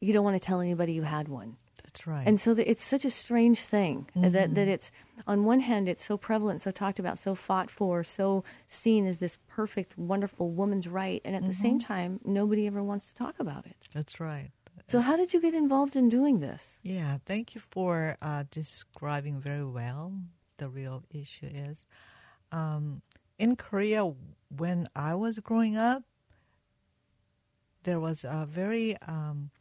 you 0.01 0.13
don't 0.13 0.23
want 0.23 0.41
to 0.41 0.45
tell 0.45 0.61
anybody 0.61 0.93
you 0.93 1.03
had 1.03 1.27
one. 1.27 1.57
That's 1.83 2.05
right. 2.05 2.25
And 2.25 2.39
so 2.39 2.53
that 2.53 2.69
it's 2.69 2.83
such 2.83 3.03
a 3.03 3.09
strange 3.09 3.59
thing 3.61 4.07
that, 4.13 4.31
mm-hmm. 4.31 4.53
that 4.53 4.67
it's, 4.67 4.91
on 5.25 5.43
one 5.43 5.59
hand, 5.59 5.89
it's 5.89 6.05
so 6.05 6.17
prevalent, 6.17 6.61
so 6.61 6.69
talked 6.69 6.99
about, 6.99 7.17
so 7.17 7.33
fought 7.33 7.71
for, 7.71 8.03
so 8.03 8.43
seen 8.67 9.07
as 9.07 9.17
this 9.17 9.37
perfect, 9.47 9.97
wonderful 9.97 10.51
woman's 10.51 10.87
right. 10.87 11.19
And 11.25 11.35
at 11.35 11.41
the 11.41 11.47
mm-hmm. 11.47 11.61
same 11.61 11.79
time, 11.79 12.19
nobody 12.23 12.67
ever 12.67 12.83
wants 12.83 13.07
to 13.07 13.15
talk 13.15 13.35
about 13.39 13.65
it. 13.65 13.75
That's 13.93 14.19
right. 14.19 14.51
So, 14.87 15.01
how 15.01 15.15
did 15.17 15.33
you 15.33 15.41
get 15.41 15.53
involved 15.53 15.95
in 15.95 16.09
doing 16.09 16.39
this? 16.39 16.77
Yeah, 16.81 17.17
thank 17.25 17.53
you 17.55 17.61
for 17.61 18.17
uh, 18.21 18.43
describing 18.51 19.39
very 19.39 19.65
well 19.65 20.13
the 20.57 20.69
real 20.69 21.03
issue 21.11 21.47
is. 21.47 21.85
Um, 22.51 23.01
in 23.37 23.55
Korea, 23.55 24.11
when 24.55 24.87
I 24.95 25.15
was 25.15 25.39
growing 25.39 25.77
up, 25.77 26.03
there 27.83 27.99
was 27.99 28.23
a 28.25 28.45
very, 28.49 28.97
um, 29.07 29.51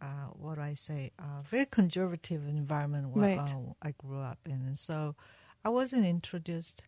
uh, 0.00 0.28
what 0.34 0.56
do 0.56 0.60
I 0.62 0.74
say, 0.74 1.10
a 1.18 1.42
very 1.42 1.66
conservative 1.66 2.46
environment 2.46 3.08
where 3.10 3.36
Right. 3.36 3.38
uh, 3.38 3.72
I 3.82 3.92
grew 3.98 4.20
up 4.20 4.38
in. 4.46 4.60
And 4.66 4.78
so 4.78 5.16
I 5.64 5.68
wasn't 5.68 6.04
introduced 6.06 6.82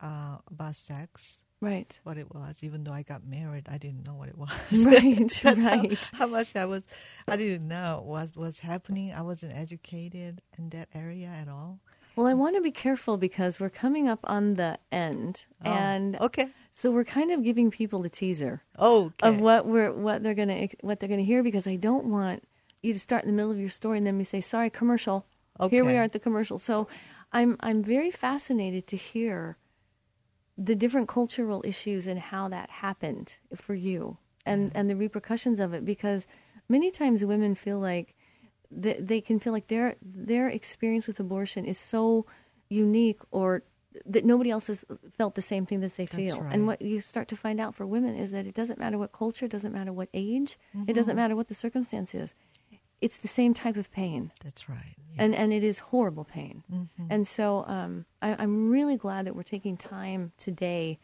uh, 0.00 0.38
about 0.50 0.76
sex, 0.76 1.42
Right. 1.60 1.98
what 2.04 2.18
it 2.18 2.32
was. 2.34 2.58
Even 2.62 2.84
though 2.84 2.92
I 2.92 3.02
got 3.02 3.26
married, 3.26 3.66
I 3.68 3.78
didn't 3.78 4.06
know 4.06 4.14
what 4.14 4.28
it 4.28 4.36
was. 4.36 4.50
Right, 4.84 5.28
That's 5.42 5.64
how- 5.64 5.80
right. 5.80 6.10
How, 6.12 6.26
much 6.26 6.54
I 6.54 6.66
was, 6.66 6.86
I 7.26 7.36
didn't 7.36 7.66
know 7.66 8.02
what 8.04 8.36
was 8.36 8.60
happening. 8.60 9.12
I 9.12 9.22
wasn't 9.22 9.54
educated 9.56 10.42
in 10.58 10.68
that 10.70 10.88
area 10.94 11.28
at 11.28 11.48
all. 11.48 11.80
Well, 12.14 12.26
I 12.26 12.34
want 12.34 12.56
to 12.56 12.62
be 12.62 12.70
careful 12.70 13.16
because 13.16 13.58
we're 13.60 13.70
coming 13.70 14.08
up 14.08 14.20
on 14.24 14.54
the 14.54 14.78
end. 14.92 15.44
Oh, 15.64 15.70
And 15.70 16.16
okay, 16.20 16.48
so 16.72 16.90
we're 16.90 17.04
kind 17.04 17.30
of 17.30 17.42
giving 17.42 17.70
people 17.70 18.02
a 18.04 18.08
teaser. 18.08 18.62
okay, 18.78 19.28
of 19.28 19.40
what 19.40 19.66
we're 19.66 19.92
what 19.92 20.22
they're 20.22 20.34
gonna 20.34 20.68
what 20.80 20.98
they're 21.00 21.08
gonna 21.10 21.22
hear 21.22 21.42
because 21.42 21.66
I 21.66 21.76
don't 21.76 22.06
want 22.06 22.42
you 22.82 22.92
to 22.94 22.98
start 22.98 23.24
in 23.24 23.28
the 23.30 23.34
middle 23.36 23.50
of 23.50 23.58
your 23.58 23.68
story 23.68 23.98
and 23.98 24.06
then 24.06 24.16
we 24.16 24.24
say 24.24 24.40
sorry 24.40 24.70
commercial. 24.70 25.26
Okay. 25.60 25.76
Here 25.76 25.84
we 25.84 25.94
are 25.94 26.02
at 26.04 26.12
the 26.12 26.18
commercial. 26.18 26.56
So 26.58 26.86
I'm 27.32 27.56
I'm 27.60 27.82
very 27.82 28.10
fascinated 28.10 28.86
to 28.88 28.96
hear 28.96 29.58
the 30.58 30.74
different 30.74 31.08
cultural 31.08 31.62
issues 31.66 32.06
and 32.06 32.18
how 32.18 32.48
that 32.48 32.70
happened 32.70 33.34
for 33.54 33.74
you 33.74 34.16
and 34.44 34.70
and 34.74 34.88
the 34.88 34.96
repercussions 34.96 35.60
of 35.60 35.74
it 35.74 35.84
because 35.84 36.26
many 36.68 36.90
times 36.90 37.24
women 37.24 37.54
feel 37.54 37.78
like 37.78 38.14
they, 38.70 38.94
they 38.98 39.20
can 39.20 39.38
feel 39.38 39.52
like 39.52 39.68
their 39.68 39.96
their 40.02 40.48
experience 40.48 41.06
with 41.06 41.20
abortion 41.20 41.64
is 41.64 41.78
so 41.78 42.26
unique 42.68 43.20
or 43.30 43.62
that 44.04 44.24
nobody 44.24 44.50
else 44.50 44.66
has 44.66 44.84
felt 45.16 45.34
the 45.36 45.42
same 45.42 45.64
thing 45.64 45.80
that 45.80 45.96
they 45.96 46.04
feel. 46.06 46.40
right. 46.40 46.52
And 46.54 46.66
what 46.66 46.82
you 46.82 47.00
start 47.00 47.28
to 47.28 47.36
find 47.36 47.58
out 47.60 47.74
for 47.74 47.86
women 47.86 48.14
is 48.14 48.30
that 48.30 48.46
it 48.46 48.54
doesn't 48.54 48.78
matter 48.78 48.98
what 48.98 49.10
culture, 49.12 49.48
doesn't 49.48 49.72
matter 49.72 49.92
what 49.92 50.08
age, 50.12 50.58
it 50.86 50.92
doesn't 50.92 51.12
Mm-hmm. 51.12 51.16
matter 51.22 51.36
what 51.36 51.48
the 51.48 51.54
circumstance 51.54 52.14
is. 52.14 52.34
It's 53.00 53.16
the 53.18 53.28
same 53.28 53.52
type 53.54 53.76
of 53.76 53.90
pain 53.92 54.32
that's 54.44 54.68
right. 54.68 54.96
And 55.18 55.34
and 55.34 55.52
it 55.52 55.64
is 55.64 55.78
horrible 55.78 56.24
pain. 56.24 56.62
Mm-hmm. 56.72 57.06
And 57.10 57.28
so 57.28 57.64
um, 57.66 58.04
I, 58.22 58.36
I'm 58.38 58.70
really 58.70 58.96
glad 58.96 59.26
that 59.26 59.34
we're 59.34 59.42
taking 59.42 59.76
time 59.76 60.32
today 60.36 60.98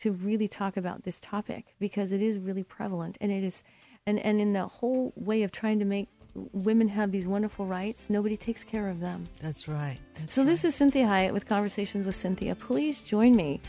to 0.00 0.12
really 0.12 0.46
talk 0.46 0.76
about 0.76 1.02
this 1.02 1.18
topic 1.20 1.74
because 1.80 2.12
it 2.12 2.22
is 2.22 2.38
really 2.38 2.62
prevalent 2.62 3.18
and 3.20 3.32
it 3.32 3.42
is, 3.42 3.64
and 4.06 4.18
and 4.20 4.40
in 4.40 4.52
the 4.52 4.66
whole 4.66 5.12
way 5.16 5.42
of 5.42 5.50
trying 5.50 5.78
to 5.80 5.84
make 5.84 6.08
women 6.52 6.88
have 6.88 7.10
these 7.10 7.26
wonderful 7.26 7.66
rights, 7.66 8.08
nobody 8.08 8.36
takes 8.36 8.62
care 8.62 8.88
of 8.88 9.00
them. 9.00 9.26
That's 9.40 9.66
right. 9.66 9.98
That's 10.14 10.34
So 10.34 10.44
this 10.44 10.64
is 10.64 10.76
Cinthia 10.76 11.06
Hiett 11.06 11.32
with 11.32 11.46
Conversations 11.46 12.06
with 12.06 12.14
Cinthia. 12.14 12.56
Please 12.56 13.02
join 13.02 13.34
me 13.34 13.60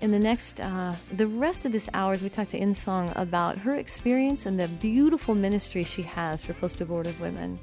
in 0.00 0.10
the 0.10 0.18
next, 0.18 0.60
uh, 0.60 0.94
the 1.12 1.26
rest 1.26 1.64
of 1.64 1.72
this 1.72 1.88
hour 1.94 2.12
as 2.12 2.22
we 2.22 2.28
talk 2.28 2.48
to 2.48 2.58
In 2.58 2.74
Song 2.74 3.12
about 3.16 3.56
her 3.58 3.74
experience 3.74 4.46
and 4.46 4.60
the 4.60 4.68
beautiful 4.68 5.34
ministry 5.34 5.82
she 5.82 6.02
has 6.02 6.42
for 6.42 6.52
post-abortive 6.52 7.20
women. 7.20 7.58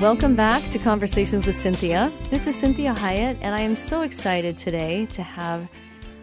Welcome 0.00 0.36
back 0.36 0.62
to 0.70 0.78
Conversations 0.78 1.44
with 1.44 1.56
Cinthia. 1.56 2.12
This 2.30 2.46
is 2.46 2.54
Cinthia 2.54 2.96
Hiett, 2.96 3.36
and 3.40 3.52
I 3.52 3.62
am 3.62 3.74
so 3.74 4.02
excited 4.02 4.56
today 4.56 5.06
to 5.06 5.24
have 5.24 5.68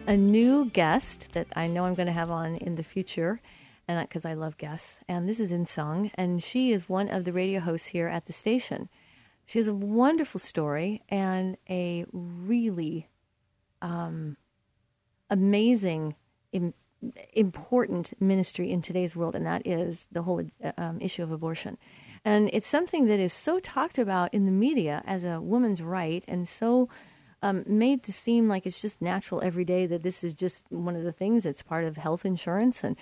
a 0.06 0.16
new 0.16 0.70
guest 0.70 1.28
that 1.34 1.48
I 1.54 1.66
know 1.66 1.84
I'm 1.84 1.94
going 1.94 2.06
to 2.06 2.12
have 2.12 2.30
on 2.30 2.56
in 2.56 2.76
the 2.76 2.82
future, 2.82 3.38
and 3.86 4.00
because 4.08 4.24
I 4.24 4.32
love 4.32 4.56
guests. 4.56 5.00
And 5.06 5.28
this 5.28 5.38
is 5.38 5.52
Insung, 5.52 6.10
and 6.14 6.42
she 6.42 6.72
is 6.72 6.88
one 6.88 7.10
of 7.10 7.26
the 7.26 7.34
radio 7.34 7.60
hosts 7.60 7.88
here 7.88 8.08
at 8.08 8.24
the 8.24 8.32
station. 8.32 8.88
She 9.44 9.58
has 9.58 9.68
a 9.68 9.74
wonderful 9.74 10.40
story 10.40 11.02
and 11.10 11.58
a 11.68 12.06
really 12.10 13.10
um, 13.82 14.38
amazing, 15.28 16.14
im- 16.50 16.72
important 17.34 18.14
ministry 18.18 18.72
in 18.72 18.80
today's 18.80 19.14
world, 19.14 19.34
and 19.34 19.44
that 19.44 19.66
is 19.66 20.06
the 20.10 20.22
whole 20.22 20.42
uh, 20.64 20.72
um, 20.78 20.98
issue 20.98 21.22
of 21.22 21.30
abortion. 21.30 21.76
And 22.26 22.50
it's 22.52 22.66
something 22.66 23.04
that 23.06 23.20
is 23.20 23.32
so 23.32 23.60
talked 23.60 23.98
about 23.98 24.34
in 24.34 24.46
the 24.46 24.50
media 24.50 25.00
as 25.06 25.22
a 25.22 25.40
woman's 25.40 25.80
right 25.80 26.24
and 26.26 26.48
so 26.48 26.88
um, 27.40 27.62
made 27.68 28.02
to 28.02 28.12
seem 28.12 28.48
like 28.48 28.66
it's 28.66 28.82
just 28.82 29.00
natural 29.00 29.40
every 29.42 29.64
day 29.64 29.86
that 29.86 30.02
this 30.02 30.24
is 30.24 30.34
just 30.34 30.64
one 30.70 30.96
of 30.96 31.04
the 31.04 31.12
things 31.12 31.44
that's 31.44 31.62
part 31.62 31.84
of 31.84 31.96
health 31.96 32.24
insurance. 32.24 32.82
And, 32.82 32.96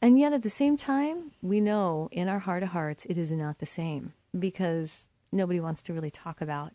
and 0.00 0.18
yet 0.18 0.32
at 0.32 0.42
the 0.42 0.48
same 0.48 0.78
time, 0.78 1.32
we 1.42 1.60
know 1.60 2.08
in 2.12 2.28
our 2.28 2.38
heart 2.38 2.62
of 2.62 2.70
hearts 2.70 3.04
it 3.04 3.18
is 3.18 3.30
not 3.30 3.58
the 3.58 3.66
same 3.66 4.14
because 4.38 5.06
nobody 5.30 5.60
wants 5.60 5.82
to 5.82 5.92
really 5.92 6.10
talk 6.10 6.40
about 6.40 6.72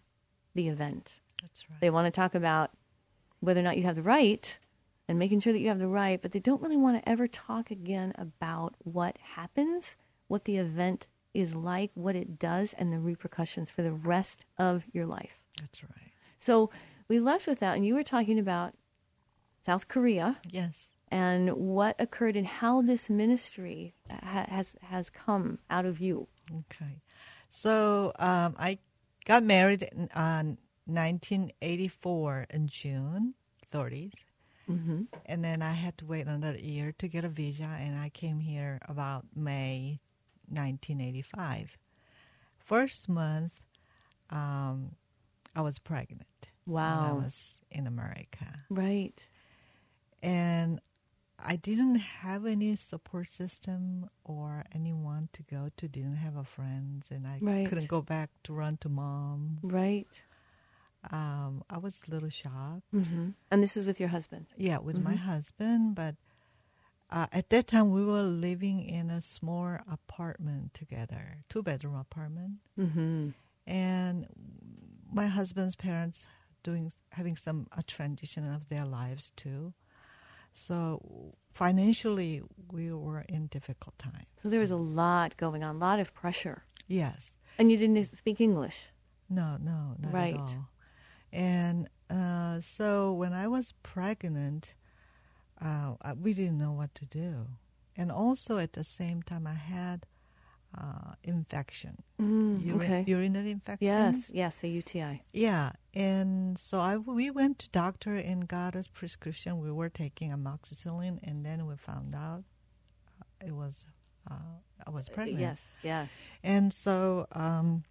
the 0.53 0.67
event. 0.67 1.19
That's 1.41 1.67
right. 1.67 1.81
They 1.81 1.89
want 1.89 2.05
to 2.05 2.11
talk 2.11 2.35
about 2.35 2.69
whether 3.39 3.59
or 3.59 3.63
not 3.63 3.77
you 3.77 3.83
have 3.85 3.95
the 3.95 4.03
right 4.03 4.55
and 5.07 5.17
making 5.17 5.39
sure 5.39 5.51
that 5.51 5.59
you 5.61 5.69
have 5.69 5.79
the 5.79 5.87
right, 5.87 6.21
but 6.21 6.31
they 6.31 6.39
don't 6.39 6.61
really 6.61 6.77
want 6.77 7.01
to 7.01 7.09
ever 7.09 7.27
talk 7.27 7.71
again 7.71 8.13
about 8.19 8.75
what 8.83 9.17
happens, 9.35 9.95
what 10.27 10.45
the 10.45 10.57
event 10.57 11.07
is 11.33 11.53
like, 11.53 11.91
what 11.93 12.15
it 12.15 12.39
does, 12.39 12.73
and 12.73 12.91
the 12.91 12.99
repercussions 12.99 13.69
for 13.69 13.81
the 13.81 13.91
rest 13.93 14.45
of 14.57 14.83
your 14.91 15.05
life. 15.05 15.39
That's 15.59 15.83
right. 15.83 16.11
So 16.37 16.69
we 17.07 17.19
left 17.19 17.47
with 17.47 17.59
that, 17.59 17.75
and 17.75 17.85
you 17.85 17.95
were 17.95 18.03
talking 18.03 18.39
about 18.39 18.73
South 19.65 19.87
Korea 19.87 20.37
Yes. 20.49 20.87
and 21.09 21.51
what 21.53 21.95
occurred 21.99 22.35
and 22.35 22.47
how 22.47 22.81
this 22.81 23.09
ministry 23.09 23.93
ha- 24.09 24.45
has 24.47 24.75
has 24.83 25.09
come 25.09 25.59
out 25.69 25.85
of 25.85 25.99
you. 25.99 26.27
Okay. 26.51 27.01
So 27.49 28.13
um, 28.19 28.55
I 28.57 28.79
got 29.25 29.43
married 29.43 29.83
in 29.83 30.09
uh, 30.09 30.43
1984 30.85 32.47
in 32.49 32.67
June 32.67 33.33
30th. 33.73 34.13
Mm-hmm. 34.69 35.03
And 35.25 35.43
then 35.45 35.61
I 35.61 35.71
had 35.71 35.97
to 35.99 36.05
wait 36.05 36.27
another 36.27 36.57
year 36.57 36.93
to 36.97 37.07
get 37.07 37.23
a 37.23 37.29
visa, 37.29 37.63
and 37.79 37.97
I 37.97 38.09
came 38.09 38.39
here 38.41 38.79
about 38.87 39.25
May 39.33 40.01
1985. 40.49 41.77
First 42.57 43.07
month, 43.09 43.61
um, 44.29 44.95
I 45.55 45.61
was 45.61 45.79
pregnant. 45.79 46.51
when 46.65 46.83
I 46.83 47.13
was 47.13 47.57
in 47.71 47.87
America. 47.87 48.65
Right. 48.69 49.25
And 50.21 50.81
I 51.39 51.55
didn't 51.55 51.95
have 52.23 52.45
any 52.45 52.75
support 52.75 53.31
system 53.31 54.09
or 54.25 54.65
anyone 54.73 55.29
to 55.33 55.43
go 55.43 55.69
to, 55.77 55.87
didn't 55.87 56.17
have 56.17 56.35
a 56.35 56.43
friends, 56.43 57.09
and 57.11 57.25
I 57.27 57.39
Right. 57.41 57.65
couldn't 57.67 57.87
go 57.87 58.01
back 58.01 58.31
to 58.43 58.53
run 58.53 58.77
to 58.77 58.89
mom. 58.89 59.59
Right. 59.61 60.21
Um, 61.09 61.63
I 61.69 61.77
was 61.77 62.01
a 62.07 62.11
little 62.11 62.29
shocked. 62.29 62.83
hmm 62.91 63.29
And 63.51 63.63
this 63.63 63.77
is 63.77 63.85
with 63.85 63.99
your 63.99 64.09
husband. 64.09 64.47
Yeah, 64.57 64.79
with 64.79 64.97
my 64.97 65.15
Mm-hmm. 65.15 65.29
husband, 65.31 65.95
but 65.95 66.15
uh, 67.09 67.27
at 67.31 67.49
that 67.49 67.67
time 67.67 67.91
we 67.91 68.03
were 68.03 68.23
living 68.23 68.81
in 68.81 69.09
a 69.09 69.21
small 69.21 69.77
apartment 69.91 70.73
together, 70.73 71.43
two 71.49 71.63
bedroom 71.63 71.95
apartment, 71.95 72.53
Mm-hmm. 72.79 73.29
and 73.65 74.27
my 75.11 75.27
husband's 75.27 75.75
parents 75.75 76.27
doing 76.63 76.91
having 77.11 77.35
some 77.35 77.67
a 77.77 77.81
transition 77.83 78.49
of 78.51 78.67
their 78.67 78.85
lives 78.85 79.31
too. 79.35 79.73
So 80.51 81.33
financially, 81.53 82.41
we 82.71 82.91
were 82.91 83.21
in 83.29 83.47
difficult 83.47 83.97
times. 83.97 84.25
So 84.41 84.49
there 84.49 84.59
was 84.59 84.71
a 84.71 84.75
lot 84.75 85.37
going 85.37 85.63
on, 85.63 85.75
a 85.75 85.79
lot 85.79 85.99
of 85.99 86.13
pressure. 86.13 86.63
Yes. 86.87 87.37
And 87.57 87.71
you 87.71 87.77
didn't 87.77 88.03
speak 88.15 88.39
English. 88.41 88.85
No, 89.29 89.57
no, 89.57 89.95
not 89.99 90.13
Right. 90.13 90.33
at 90.35 90.39
all. 90.39 90.69
And 91.31 91.89
uh, 92.09 92.59
so 92.61 93.13
when 93.13 93.33
I 93.33 93.47
was 93.47 93.73
pregnant, 93.83 94.73
uh, 95.61 95.93
we 96.19 96.33
didn't 96.33 96.57
know 96.57 96.71
what 96.71 96.93
to 96.95 97.05
do. 97.05 97.47
And 97.95 98.11
also 98.11 98.57
at 98.57 98.73
the 98.73 98.83
same 98.83 99.23
time, 99.23 99.47
I 99.47 99.55
had 99.55 100.05
uh, 100.77 101.13
infection, 101.23 102.03
Mm, 102.21 102.63
uri- 102.63 102.85
okay. 102.85 103.03
urinary 103.07 103.51
infection. 103.51 103.87
Yes, 103.87 104.29
yes, 104.31 104.63
a 104.63 104.67
UTI. 104.67 105.23
Yeah, 105.33 105.71
and 105.93 106.57
so 106.59 106.79
I 106.79 106.97
we 106.97 107.31
went 107.31 107.57
to 107.59 107.69
doctor 107.69 108.15
and 108.15 108.47
got 108.47 108.75
a 108.75 108.83
prescription. 108.93 109.59
We 109.59 109.71
were 109.71 109.89
taking 109.89 110.31
amoxicillin, 110.31 111.19
and 111.23 111.45
then 111.45 111.65
we 111.65 111.75
found 111.77 112.13
out 112.13 112.43
uh, 113.19 113.45
it 113.47 113.53
was 113.53 113.85
uh, 114.29 114.59
I 114.85 114.89
was 114.91 115.09
pregnant. 115.09 115.39
Yes, 115.39 115.61
yes. 115.83 116.09
and 116.43 116.71
so 116.73 117.25
um, 117.31 117.83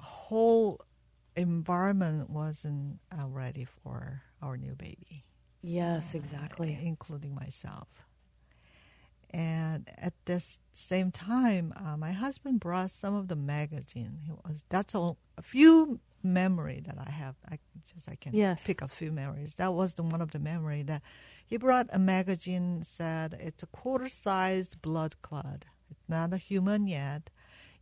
whole 0.00 0.80
environment 1.36 2.30
wasn't 2.30 3.00
uh, 3.12 3.26
ready 3.26 3.64
for 3.64 4.22
our 4.42 4.56
new 4.56 4.74
baby, 4.74 5.24
Yes, 5.62 6.14
exactly. 6.14 6.78
including 6.82 7.34
myself. 7.34 8.04
And 9.30 9.88
at 9.98 10.14
this 10.24 10.58
same 10.72 11.10
time, 11.10 11.74
uh, 11.76 11.96
my 11.96 12.12
husband 12.12 12.60
brought 12.60 12.90
some 12.90 13.14
of 13.14 13.28
the 13.28 13.36
magazine. 13.36 14.20
He 14.24 14.30
was 14.32 14.64
that's 14.70 14.94
all 14.94 15.18
a 15.36 15.42
few 15.42 16.00
memory 16.22 16.80
that 16.86 16.96
I 16.98 17.10
have. 17.10 17.36
I 17.48 17.58
just 17.92 18.08
I 18.08 18.14
can 18.16 18.34
Yes. 18.34 18.64
pick 18.64 18.80
a 18.80 18.88
few 18.88 19.12
memories. 19.12 19.54
That 19.54 19.74
was 19.74 19.94
the 19.94 20.02
one 20.02 20.22
of 20.22 20.30
the 20.30 20.38
memory 20.38 20.82
that 20.84 21.02
he 21.46 21.58
brought 21.58 21.88
a 21.92 21.98
magazine. 21.98 22.82
Said 22.82 23.36
it's 23.38 23.62
a 23.62 23.66
quarter 23.66 24.08
sized 24.08 24.80
blood 24.80 25.20
clot. 25.20 25.66
It's 25.90 26.08
not 26.08 26.32
a 26.32 26.38
human 26.38 26.86
yet. 26.86 27.28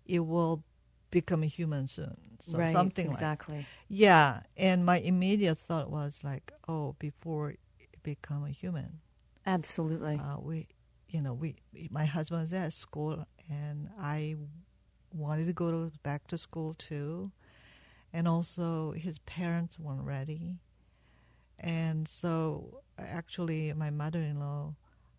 It 0.05 0.27
will 0.27 0.65
become 1.13 1.45
a 1.45 1.47
human 1.47 1.87
soon. 1.87 2.17
So 2.41 2.59
right, 2.59 2.73
something 2.73 3.07
like 3.07 3.15
exactly. 3.17 3.65
yeah. 3.89 4.41
And 4.57 4.85
my 4.85 4.99
immediate 4.99 5.59
thought 5.59 5.91
was 5.91 6.21
like, 6.25 6.51
oh, 6.67 6.97
before 6.99 7.55
become 8.07 8.45
a 8.45 8.51
human 8.51 9.01
Absolutely. 9.45 10.17
uh, 10.23 10.39
we, 10.41 10.67
you 11.09 11.21
know, 11.21 11.35
we, 11.35 11.57
my 11.91 12.05
husband 12.05 12.41
was 12.43 12.53
at 12.53 12.73
school, 12.73 13.25
and 13.51 13.89
I 14.01 14.37
wanted 15.13 15.47
to 15.47 15.53
go 15.53 15.71
to 15.71 15.93
back 16.03 16.27
to 16.29 16.39
school 16.39 16.75
too, 16.75 17.31
and 18.13 18.27
also 18.27 18.93
his 18.93 19.19
parents 19.21 19.79
weren't 19.79 20.03
ready, 20.05 20.59
and 21.59 22.07
so 22.09 22.83
actually 22.99 23.73
my 23.73 23.91
mother-in-law 23.91 24.75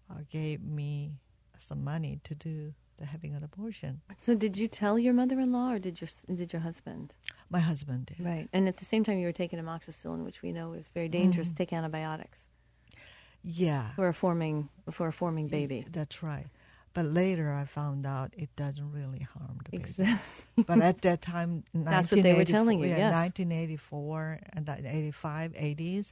uh, 0.09 0.13
gave 0.29 0.61
me 0.63 1.13
some 1.57 1.83
money 1.83 2.19
to 2.23 2.35
do 2.35 2.73
the 2.97 3.05
having 3.05 3.33
an 3.35 3.43
abortion. 3.43 4.01
so 4.17 4.33
did 4.35 4.57
you 4.57 4.67
tell 4.67 4.97
your 4.97 5.13
mother-in-law 5.13 5.73
or 5.73 5.79
did 5.79 6.01
your 6.01 6.09
did 6.41 6.51
your 6.53 6.61
husband? 6.63 7.13
My 7.49 7.59
husband 7.59 8.07
did. 8.07 8.25
Right. 8.25 8.47
And 8.51 8.67
at 8.67 8.77
the 8.77 8.85
same 8.85 9.03
time 9.03 9.17
you 9.19 9.27
were 9.27 9.31
taking 9.43 9.59
amoxicillin, 9.59 10.25
which 10.25 10.41
we 10.41 10.51
know 10.51 10.73
is 10.73 10.89
very 10.93 11.07
dangerous 11.09 11.51
Mhm. 11.51 11.57
take 11.57 11.71
antibiotics 11.73 12.47
Yeah, 13.49 13.93
for 13.95 14.07
a 14.09 14.13
forming 14.13 14.69
for 14.91 15.07
a 15.07 15.13
forming 15.13 15.47
baby. 15.47 15.85
That's 15.89 16.21
right. 16.21 16.47
But 16.93 17.05
later 17.05 17.53
I 17.53 17.65
found 17.65 18.05
out 18.05 18.33
it 18.35 18.49
doesn't 18.55 18.91
really 18.91 19.19
harm 19.33 19.59
the 19.63 19.71
baby. 19.77 19.83
Exactly. 19.89 20.63
but 20.67 20.81
at 20.81 21.01
that 21.03 21.21
time, 21.21 21.63
That's 21.73 22.11
what 22.11 22.23
they 22.23 22.33
were 22.33 22.43
telling 22.45 22.79
you, 22.79 22.89
1984 22.89 22.89
yes. 22.89 22.99
Yeah, 22.99 23.11
1984 23.11 24.39
and 24.53 24.69
85, 24.69 25.53
80s, 25.53 26.11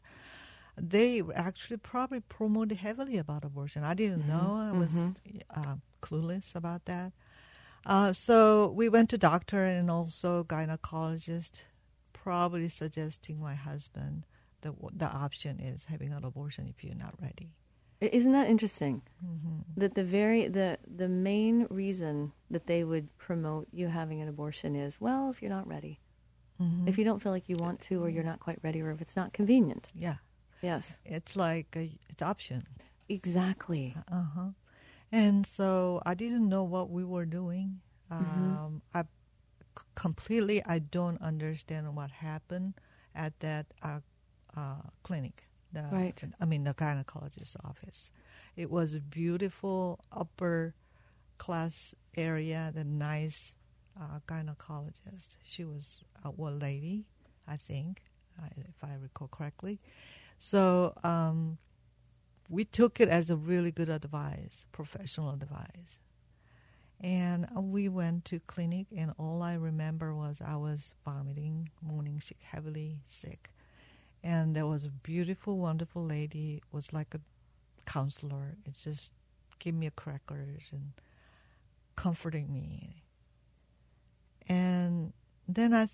they 0.77 1.21
actually 1.33 1.77
probably 1.77 2.19
promoted 2.21 2.77
heavily 2.77 3.17
about 3.17 3.43
abortion. 3.43 3.83
I 3.83 3.93
didn't 3.95 4.23
Mm-hmm. 4.23 4.29
know. 4.29 4.69
I 4.69 4.77
was 4.77 4.95
uh, 5.53 5.75
clueless 6.01 6.55
about 6.55 6.85
that. 6.85 7.11
Uh, 7.85 8.13
so 8.13 8.69
we 8.69 8.87
went 8.89 9.09
to 9.09 9.17
doctor 9.17 9.63
and 9.65 9.89
also 9.91 10.43
gynecologist, 10.43 11.61
probably 12.13 12.69
suggesting 12.69 13.39
my 13.39 13.55
husband 13.55 14.25
that 14.61 14.73
the 14.97 15.05
option 15.07 15.59
is 15.59 15.85
having 15.85 16.11
an 16.13 16.23
abortion 16.23 16.67
if 16.67 16.83
you're 16.83 16.95
not 16.95 17.13
ready. 17.21 17.53
Isn't 18.01 18.33
that 18.33 18.49
interesting? 18.49 19.01
Mm-hmm. 19.25 19.79
That 19.79 19.95
the 19.95 20.03
very 20.03 20.47
the 20.47 20.77
the 20.85 21.07
main 21.07 21.65
reason 21.69 22.33
that 22.51 22.67
they 22.67 22.83
would 22.83 23.15
promote 23.17 23.67
you 23.71 23.87
having 23.87 24.21
an 24.21 24.27
abortion 24.27 24.75
is 24.75 24.99
well, 24.99 25.29
if 25.31 25.41
you're 25.41 25.51
not 25.59 25.67
ready, 25.67 25.99
Mm-hmm. 26.61 26.87
if 26.87 26.97
you 26.97 27.03
don't 27.03 27.21
feel 27.21 27.33
like 27.33 27.49
you 27.49 27.57
want 27.59 27.81
to, 27.81 28.01
or 28.03 28.07
you're 28.09 28.23
not 28.23 28.39
quite 28.39 28.59
ready, 28.63 28.81
or 28.81 28.91
if 28.91 29.01
it's 29.01 29.15
not 29.15 29.33
convenient. 29.33 29.87
Yeah, 29.93 30.17
Yes, 30.61 30.97
it's 31.05 31.35
like 31.35 31.75
a, 31.75 31.91
it's 32.09 32.21
option. 32.21 32.63
exactly. 33.09 33.95
Uh 34.11 34.23
huh. 34.35 34.49
And 35.11 35.45
so 35.45 36.01
I 36.05 36.13
didn't 36.13 36.47
know 36.49 36.63
what 36.63 36.89
we 36.89 37.03
were 37.03 37.25
doing. 37.25 37.81
Mm-hmm. 38.11 38.43
Um, 38.57 38.81
I 38.93 39.01
c- 39.03 39.07
completely 39.95 40.63
I 40.65 40.79
don't 40.79 41.21
understand 41.21 41.95
what 41.95 42.11
happened 42.11 42.73
at 43.13 43.39
that 43.39 43.65
uh, 43.81 43.99
uh, 44.55 44.89
clinic. 45.03 45.47
The, 45.71 45.87
Right. 45.91 46.23
I 46.39 46.45
mean 46.45 46.63
the 46.63 46.73
gynecologist's 46.73 47.57
office. 47.63 48.11
It 48.55 48.71
was 48.71 48.93
a 48.93 48.99
beautiful 48.99 49.99
upper 50.11 50.75
class 51.37 51.93
area. 52.15 52.71
The 52.73 52.83
nice 52.85 53.55
uh, 53.99 54.19
gynecologist. 54.27 55.37
She 55.43 55.65
was 55.65 56.03
a 56.23 56.31
old 56.37 56.61
lady, 56.61 57.05
I 57.47 57.57
think, 57.57 58.03
uh, 58.41 58.47
if 58.57 58.83
I 58.83 58.95
recall 59.01 59.27
correctly. 59.27 59.79
So. 60.37 60.93
Um, 61.03 61.57
we 62.49 62.63
took 62.63 62.99
it 62.99 63.09
as 63.09 63.29
a 63.29 63.35
really 63.35 63.71
good 63.71 63.89
advice, 63.89 64.65
professional 64.71 65.31
advice. 65.31 65.99
And 67.01 67.47
we 67.55 67.89
went 67.89 68.25
to 68.25 68.39
clinic, 68.39 68.87
and 68.95 69.13
all 69.17 69.41
I 69.41 69.53
remember 69.55 70.13
was 70.13 70.41
I 70.41 70.55
was 70.55 70.95
vomiting, 71.03 71.69
morning 71.81 72.21
sick, 72.21 72.37
heavily 72.41 72.99
sick. 73.05 73.49
And 74.25 74.55
there 74.55 74.65
was 74.65 74.85
a 74.85 74.89
beautiful, 74.89 75.57
wonderful 75.59 76.03
lady, 76.03 76.63
was 76.71 76.91
like 76.91 77.13
a 77.13 77.19
counselor. 77.85 78.57
It 78.65 78.73
just 78.73 79.13
gave 79.59 79.75
me 79.75 79.85
a 79.85 79.91
crackers 79.91 80.69
and 80.71 80.93
comforting 81.95 82.51
me. 82.51 83.03
And 84.47 85.13
then 85.47 85.73
I, 85.73 85.85
th- 85.85 85.91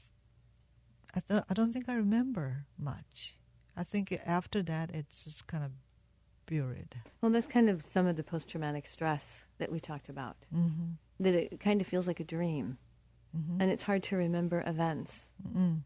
I, 1.16 1.20
th- 1.20 1.44
I 1.50 1.54
don't 1.54 1.72
think 1.72 1.90
I 1.90 1.94
remember 1.94 2.66
much. 2.80 3.36
I 3.76 3.84
think 3.84 4.18
after 4.26 4.62
that, 4.64 4.92
it's 4.94 5.26
just 5.26 5.48
kind 5.48 5.64
of 5.64 5.72
buried. 6.46 6.96
Well, 7.22 7.32
that's 7.34 7.48
kind 7.48 7.70
of 7.70 7.82
some 7.82 8.08
of 8.08 8.16
the 8.16 8.24
post 8.24 8.50
traumatic 8.50 8.88
stress 8.88 9.44
that 9.58 9.72
we 9.72 9.80
talked 9.82 10.08
about. 10.10 10.38
Mm-hmm. 10.56 10.92
That 11.20 11.34
it 11.36 11.60
kind 11.60 11.82
of 11.82 11.88
feels 11.88 12.08
like 12.08 12.20
a 12.22 12.26
dream, 12.26 12.78
Mm-hmm. 13.38 13.62
and 13.62 13.72
it's 13.72 13.84
hard 13.84 14.04
to 14.04 14.18
remember 14.18 14.62
events. 14.68 15.30
Mm. 15.56 15.84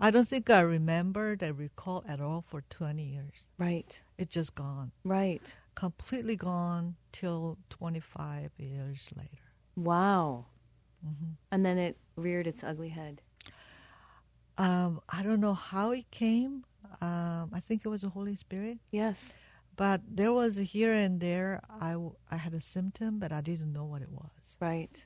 I 0.00 0.10
don't 0.10 0.26
think 0.26 0.48
I 0.50 0.60
remembered, 0.60 1.42
I 1.42 1.48
recall 1.48 2.04
at 2.08 2.20
all 2.20 2.42
for 2.46 2.62
20 2.70 3.02
years. 3.02 3.46
Right, 3.58 4.00
It's 4.16 4.34
just 4.34 4.54
gone. 4.54 4.92
right. 5.04 5.42
Completely 5.74 6.34
gone 6.36 6.96
till 7.12 7.56
25 7.70 8.50
years 8.58 9.10
later. 9.16 9.52
Wow. 9.76 10.46
Mm-hmm. 11.06 11.32
And 11.52 11.64
then 11.64 11.78
it 11.78 11.96
reared 12.16 12.46
its 12.48 12.64
ugly 12.64 12.88
head. 12.88 13.22
Um, 14.56 15.00
I 15.08 15.22
don't 15.22 15.40
know 15.40 15.54
how 15.54 15.92
it 15.92 16.10
came. 16.10 16.64
Um, 17.00 17.50
I 17.52 17.60
think 17.60 17.82
it 17.84 17.88
was 17.88 18.00
the 18.00 18.08
Holy 18.08 18.34
Spirit. 18.34 18.78
Yes. 18.90 19.28
But 19.76 20.00
there 20.10 20.32
was 20.32 20.58
a 20.58 20.64
here 20.64 20.92
and 20.92 21.20
there, 21.20 21.60
I, 21.70 21.94
I 22.28 22.36
had 22.38 22.54
a 22.54 22.60
symptom, 22.60 23.20
but 23.20 23.30
I 23.30 23.40
didn't 23.40 23.72
know 23.72 23.84
what 23.84 24.02
it 24.02 24.10
was. 24.10 24.56
Right. 24.58 25.04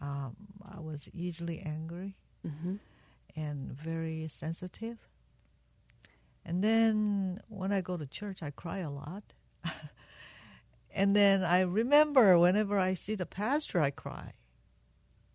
Um, 0.00 0.34
I 0.68 0.80
was 0.80 1.08
easily 1.12 1.60
angry. 1.60 2.16
hmm 2.44 2.76
and 3.38 3.72
very 3.72 4.26
sensitive. 4.28 4.98
And 6.44 6.62
then 6.64 7.40
when 7.48 7.72
I 7.72 7.80
go 7.80 7.96
to 7.96 8.06
church, 8.06 8.42
I 8.42 8.50
cry 8.50 8.78
a 8.78 8.90
lot. 8.90 9.22
and 10.94 11.14
then 11.14 11.44
I 11.44 11.60
remember 11.60 12.38
whenever 12.38 12.78
I 12.78 12.94
see 12.94 13.14
the 13.14 13.26
pastor, 13.26 13.80
I 13.80 13.90
cry. 13.90 14.32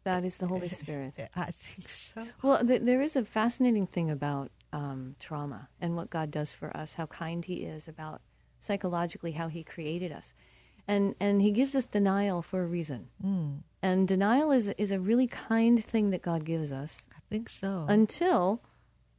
That 0.03 0.25
is 0.25 0.37
the 0.37 0.47
Holy 0.47 0.69
Spirit. 0.69 1.13
I 1.35 1.51
think 1.51 1.87
so. 1.87 2.27
Well, 2.41 2.65
th- 2.65 2.81
there 2.81 3.01
is 3.01 3.15
a 3.15 3.23
fascinating 3.23 3.87
thing 3.87 4.09
about 4.09 4.51
um, 4.73 5.15
trauma 5.19 5.69
and 5.79 5.95
what 5.95 6.09
God 6.09 6.29
does 6.31 6.51
for 6.51 6.75
us, 6.75 6.93
how 6.93 7.05
kind 7.05 7.45
He 7.45 7.57
is 7.63 7.87
about 7.87 8.21
psychologically 8.59 9.33
how 9.33 9.47
He 9.47 9.63
created 9.63 10.11
us. 10.11 10.33
And, 10.87 11.15
and 11.19 11.41
He 11.41 11.51
gives 11.51 11.75
us 11.75 11.85
denial 11.85 12.41
for 12.41 12.63
a 12.63 12.65
reason. 12.67 13.07
Mm, 13.23 13.59
And 13.81 14.07
denial 14.07 14.51
is, 14.51 14.69
is 14.77 14.91
a 14.91 14.99
really 14.99 15.27
kind 15.27 15.83
thing 15.85 16.09
that 16.09 16.21
God 16.21 16.43
gives 16.43 16.71
us 16.73 16.97
think 17.33 17.49
so. 17.49 17.85
until 17.89 18.61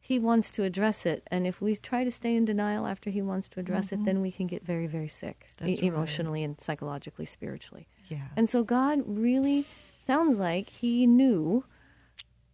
he 0.01 0.19
wants 0.19 0.51
to 0.57 0.65
address 0.65 1.07
it. 1.07 1.21
And 1.31 1.47
if 1.47 1.61
we 1.65 1.71
try 1.77 2.05
to 2.05 2.11
stay 2.11 2.35
in 2.39 2.45
denial 2.45 2.87
after 2.87 3.09
he 3.11 3.23
wants 3.23 3.49
to 3.51 3.61
address 3.61 3.91
it, 3.95 4.05
then 4.05 4.21
we 4.21 4.31
can 4.31 4.47
get 4.47 4.63
very, 4.73 4.87
very 4.87 5.09
sick 5.09 5.39
Mm-hmm. 5.59 5.69
E- 5.69 5.75
right. 5.75 5.83
emotionally 5.93 6.43
and 6.45 6.61
psychologically, 6.61 7.25
spiritually. 7.25 7.87
Yeah. 8.09 8.29
And 8.37 8.47
so 8.53 8.59
God 8.65 8.99
really 9.07 9.65
sounds 10.07 10.37
like 10.39 10.69
he 10.69 11.07
knew 11.07 11.65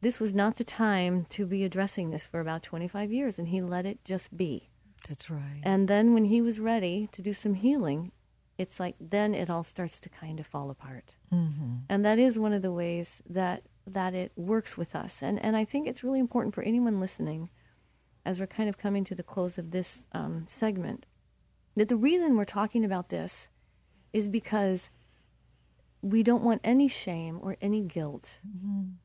this 0.01 0.21
was 0.21 0.33
not 0.43 0.57
the 0.57 0.65
time 0.65 1.27
to 1.31 1.45
be 1.45 1.65
addressing 1.65 2.11
this 2.11 2.25
for 2.25 2.39
about 2.41 2.63
25 2.63 3.13
years, 3.13 3.39
and 3.39 3.49
he 3.49 3.61
let 3.61 3.85
it 3.85 3.99
just 4.05 4.35
be. 4.37 4.71
That's 5.09 5.29
right. 5.29 5.61
And 5.65 5.89
then 5.89 6.15
when 6.15 6.27
he 6.27 6.41
was 6.41 6.61
ready 6.61 7.09
to 7.13 7.21
do 7.21 7.33
some 7.33 7.55
healing, 7.55 8.13
it's 8.59 8.79
like 8.79 8.95
then 9.01 9.35
it 9.35 9.51
all 9.51 9.65
starts 9.65 9.99
to 10.01 10.09
kind 10.09 10.39
of 10.39 10.47
fall 10.47 10.71
apart. 10.71 11.17
mm-hmm. 11.33 11.77
And 11.89 12.05
that 12.05 12.19
is 12.19 12.39
one 12.39 12.53
of 12.53 12.63
the 12.63 12.73
ways 12.73 13.23
that 13.29 13.63
that 13.87 14.15
it 14.15 14.33
works 14.37 14.77
with 14.77 14.95
us. 14.95 15.19
And 15.23 15.43
and 15.43 15.57
I 15.57 15.65
think 15.65 15.87
it's 15.87 16.05
really 16.05 16.21
important 16.21 16.55
for 16.55 16.63
anyone 16.63 17.01
listening, 17.01 17.51
as 18.25 18.39
we're 18.39 18.47
kind 18.47 18.69
of 18.69 18.79
coming 18.79 19.05
to 19.05 19.15
the 19.15 19.23
close 19.23 19.59
of 19.59 19.71
this 19.71 20.07
um, 20.13 20.47
segment, 20.49 21.07
that 21.77 21.89
the 21.89 21.97
reason 21.97 22.37
we're 22.37 22.45
talking 22.45 22.85
about 22.85 23.09
this 23.09 23.49
is 24.13 24.29
because 24.29 24.91
we 26.03 26.23
don't 26.23 26.43
want 26.43 26.63
any 26.65 26.89
shame 26.89 27.39
or 27.43 27.57
any 27.61 27.83
guilt 27.83 28.39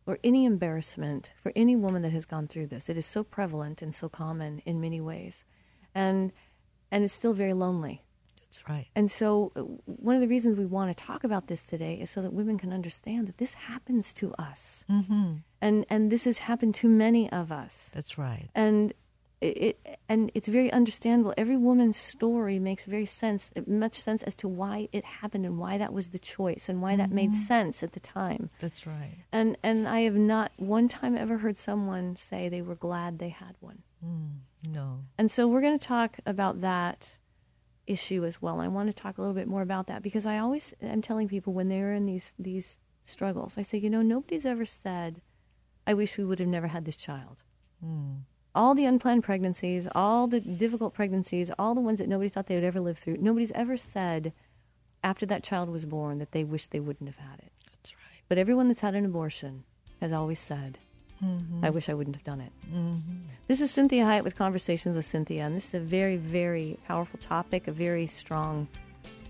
or 0.05 0.17
any 0.23 0.45
embarrassment 0.45 1.31
for 1.41 1.51
any 1.55 1.75
woman 1.75 2.01
that 2.03 2.13
has 2.13 2.25
gone 2.25 2.47
through 2.47 2.67
this. 2.67 2.87
It 2.87 2.97
is 2.97 3.05
so 3.05 3.21
prevalent 3.23 3.81
and 3.81 3.93
so 3.93 4.07
common 4.07 4.59
in 4.65 4.79
many 4.79 5.01
ways, 5.01 5.43
and 5.93 6.31
and 6.91 7.03
it's 7.03 7.13
still 7.13 7.33
very 7.33 7.53
lonely. 7.53 8.04
That's 8.55 8.69
right. 8.69 8.87
And 8.95 9.11
so, 9.11 9.51
uh, 9.55 9.61
one 9.85 10.15
of 10.15 10.21
the 10.21 10.27
reasons 10.27 10.57
we 10.57 10.65
want 10.65 10.95
to 10.95 11.03
talk 11.03 11.23
about 11.23 11.47
this 11.47 11.63
today 11.63 11.95
is 11.95 12.09
so 12.09 12.21
that 12.21 12.33
women 12.33 12.57
can 12.57 12.71
understand 12.71 13.27
that 13.27 13.37
this 13.37 13.53
happens 13.53 14.13
to 14.13 14.33
us, 14.35 14.83
Mm-hmm. 14.89 15.33
and 15.61 15.85
and 15.89 16.11
this 16.11 16.23
has 16.25 16.37
happened 16.39 16.75
to 16.75 16.87
many 16.87 17.29
of 17.31 17.51
us, 17.51 17.89
That's 17.93 18.17
right. 18.17 18.49
and 18.55 18.93
it, 19.41 19.57
it 19.85 19.99
and 20.07 20.31
it's 20.33 20.47
very 20.47 20.71
understandable. 20.71 21.33
Every 21.37 21.57
woman's 21.57 21.97
story 21.97 22.57
makes 22.59 22.85
very 22.85 23.05
sense, 23.05 23.49
much 23.67 23.95
sense 23.99 24.23
as 24.23 24.33
to 24.35 24.47
why 24.47 24.87
it 24.93 25.03
happened 25.03 25.45
and 25.45 25.57
why 25.59 25.77
that 25.77 25.91
was 25.91 26.07
the 26.07 26.19
choice 26.19 26.69
and 26.69 26.81
why 26.81 26.95
that 26.95 27.11
made 27.11 27.33
sense 27.33 27.83
at 27.83 27.91
the 27.91 27.99
time. 27.99 28.49
That's 28.59 28.87
right. 28.87 29.17
And 29.33 29.57
and 29.61 29.87
I 29.87 30.01
have 30.01 30.15
not 30.15 30.51
one 30.55 30.87
time 30.87 31.17
ever 31.17 31.39
heard 31.39 31.57
someone 31.57 32.15
say 32.15 32.47
they 32.47 32.61
were 32.61 32.75
glad 32.75 33.19
they 33.19 33.29
had 33.29 33.55
one. 33.59 33.79
Mm, 34.03 34.71
no. 34.73 34.99
And 35.17 35.29
so 35.29 35.47
we're 35.47 35.61
going 35.61 35.77
to 35.79 35.85
talk 35.85 36.17
about 36.25 36.61
that 36.61 37.17
issue 37.87 38.25
as 38.25 38.41
well. 38.41 38.59
I 38.59 38.67
want 38.67 38.89
to 38.89 38.93
talk 38.93 39.17
a 39.17 39.21
little 39.21 39.35
bit 39.35 39.47
more 39.47 39.61
about 39.61 39.87
that 39.87 40.01
because 40.01 40.25
I 40.25 40.37
always 40.37 40.73
am 40.81 41.01
telling 41.01 41.27
people 41.27 41.53
when 41.53 41.69
they're 41.69 41.93
in 41.93 42.05
these 42.05 42.33
these 42.37 42.77
struggles, 43.03 43.57
I 43.57 43.61
say, 43.61 43.77
you 43.77 43.89
know, 43.89 44.01
nobody's 44.01 44.45
ever 44.45 44.65
said, 44.65 45.21
"I 45.85 45.93
wish 45.93 46.17
we 46.17 46.25
would 46.25 46.39
have 46.39 46.47
never 46.47 46.67
had 46.67 46.85
this 46.85 46.95
child." 46.95 47.43
Mm. 47.85 48.21
All 48.53 48.73
the 48.73 48.85
unplanned 48.85 49.23
pregnancies, 49.23 49.87
all 49.93 50.27
the 50.27 50.39
difficult 50.39 50.93
pregnancies, 50.93 51.51
all 51.59 51.75
the 51.75 51.81
ones 51.81 51.99
that 51.99 52.07
nobody 52.07 52.29
thought 52.29 52.47
they 52.47 52.55
would 52.55 52.63
ever 52.63 52.79
live 52.79 52.97
through. 52.97 53.17
Nobody's 53.17 53.51
ever 53.51 53.75
said 53.75 54.31
after 55.03 55.25
that 55.25 55.43
child 55.43 55.69
was 55.69 55.85
born 55.85 56.19
that 56.19 56.31
they 56.31 56.43
wish 56.43 56.67
they 56.67 56.79
wouldn't 56.79 57.09
have 57.09 57.29
had 57.29 57.39
it. 57.39 57.51
That's 57.71 57.93
right. 57.95 58.23
But 58.29 58.37
everyone 58.37 58.69
that's 58.69 58.81
had 58.81 58.95
an 58.95 59.05
abortion 59.05 59.65
has 59.99 60.11
always 60.11 60.39
said, 60.39 60.79
Mm-hmm. 61.23 61.63
I 61.63 61.69
wish 61.69 61.89
I 61.89 61.93
wouldn't 61.93 62.15
have 62.15 62.25
done 62.25 62.41
it. 62.41 62.51
Mm-hmm. 62.67 62.99
This 63.47 63.61
is 63.61 63.71
Cinthia 63.71 64.03
Hiett 64.03 64.23
with 64.23 64.35
Conversations 64.35 64.95
with 64.95 65.05
Cinthia, 65.05 65.41
and 65.41 65.55
this 65.55 65.69
is 65.69 65.73
a 65.75 65.79
very, 65.79 66.17
very 66.17 66.77
powerful 66.87 67.19
topic, 67.19 67.67
a 67.67 67.71
very 67.71 68.07
strong, 68.07 68.67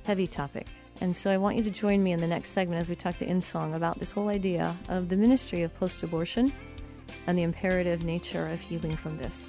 heavy 0.03 0.27
topic. 0.27 0.67
And 1.01 1.15
so 1.15 1.29
I 1.29 1.37
want 1.37 1.57
you 1.57 1.63
to 1.63 1.69
join 1.69 2.01
me 2.03 2.13
in 2.13 2.21
the 2.21 2.27
next 2.27 2.51
segment 2.51 2.81
as 2.81 2.89
we 2.89 2.95
talk 2.95 3.17
to 3.17 3.25
Insong 3.25 3.75
about 3.75 3.99
this 3.99 4.11
whole 4.11 4.29
idea 4.29 4.75
of 4.87 5.09
the 5.09 5.17
ministry 5.17 5.61
of 5.63 5.75
post 5.77 6.01
abortion 6.03 6.53
and 7.27 7.37
the 7.37 7.43
imperative 7.43 8.03
nature 8.03 8.47
of 8.47 8.61
healing 8.61 8.95
from 8.95 9.17
this. 9.17 9.43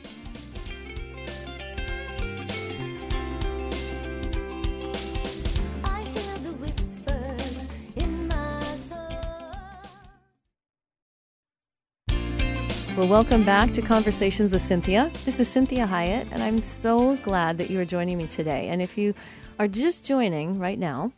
Well, 13.07 13.23
welcome 13.23 13.45
back 13.45 13.71
to 13.75 13.83
Conversations 13.83 14.51
with 14.51 14.69
Cinthia. 14.69 15.13
This 15.25 15.39
is 15.39 15.49
Cinthia 15.49 15.89
Hiett, 15.89 16.27
and 16.33 16.43
I'm 16.43 16.65
so 16.65 17.15
glad 17.19 17.57
that 17.59 17.71
you 17.71 17.79
are 17.79 17.85
joining 17.85 18.19
me 18.19 18.27
today. 18.27 18.67
And 18.67 18.83
if 18.83 18.99
you 18.99 19.15
are 19.61 19.69
just 19.69 20.05
joining 20.05 20.59
right 20.59 20.77
now, 20.77 21.13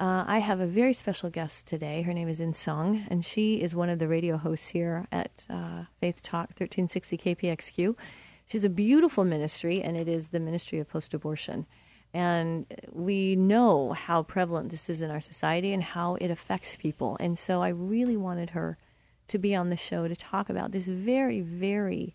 uh, 0.00 0.24
I 0.26 0.40
have 0.40 0.58
a 0.58 0.66
very 0.66 0.92
special 0.92 1.30
guest 1.30 1.68
today. 1.68 2.02
Her 2.02 2.12
name 2.12 2.28
is 2.28 2.40
In 2.40 2.54
Sung, 2.54 3.06
and 3.08 3.24
she 3.24 3.62
is 3.62 3.72
one 3.72 3.88
of 3.88 4.00
the 4.00 4.08
radio 4.08 4.36
hosts 4.36 4.70
here 4.70 5.06
at 5.12 5.46
uh, 5.48 5.84
Faith 6.00 6.22
Talk 6.22 6.48
1360 6.58 7.16
KPXQ. 7.16 7.94
She's 8.48 8.64
a 8.64 8.68
beautiful 8.68 9.24
ministry, 9.24 9.80
and 9.80 9.96
it 9.96 10.08
is 10.08 10.28
the 10.28 10.40
ministry 10.40 10.80
of 10.80 10.88
post 10.88 11.14
abortion. 11.14 11.66
And 12.12 12.66
we 12.90 13.36
know 13.36 13.92
how 13.92 14.24
prevalent 14.24 14.70
this 14.70 14.90
is 14.90 15.02
in 15.02 15.12
our 15.12 15.20
society 15.20 15.72
and 15.72 15.84
how 15.84 16.16
it 16.16 16.32
affects 16.32 16.74
people. 16.74 17.16
And 17.20 17.38
so 17.38 17.62
I 17.62 17.68
really 17.68 18.16
wanted 18.16 18.50
her 18.50 18.76
to 19.28 19.38
be 19.38 19.54
on 19.54 19.70
the 19.70 19.76
show 19.76 20.08
to 20.08 20.16
talk 20.16 20.50
about 20.50 20.72
this 20.72 20.86
very, 20.86 21.40
very 21.40 22.14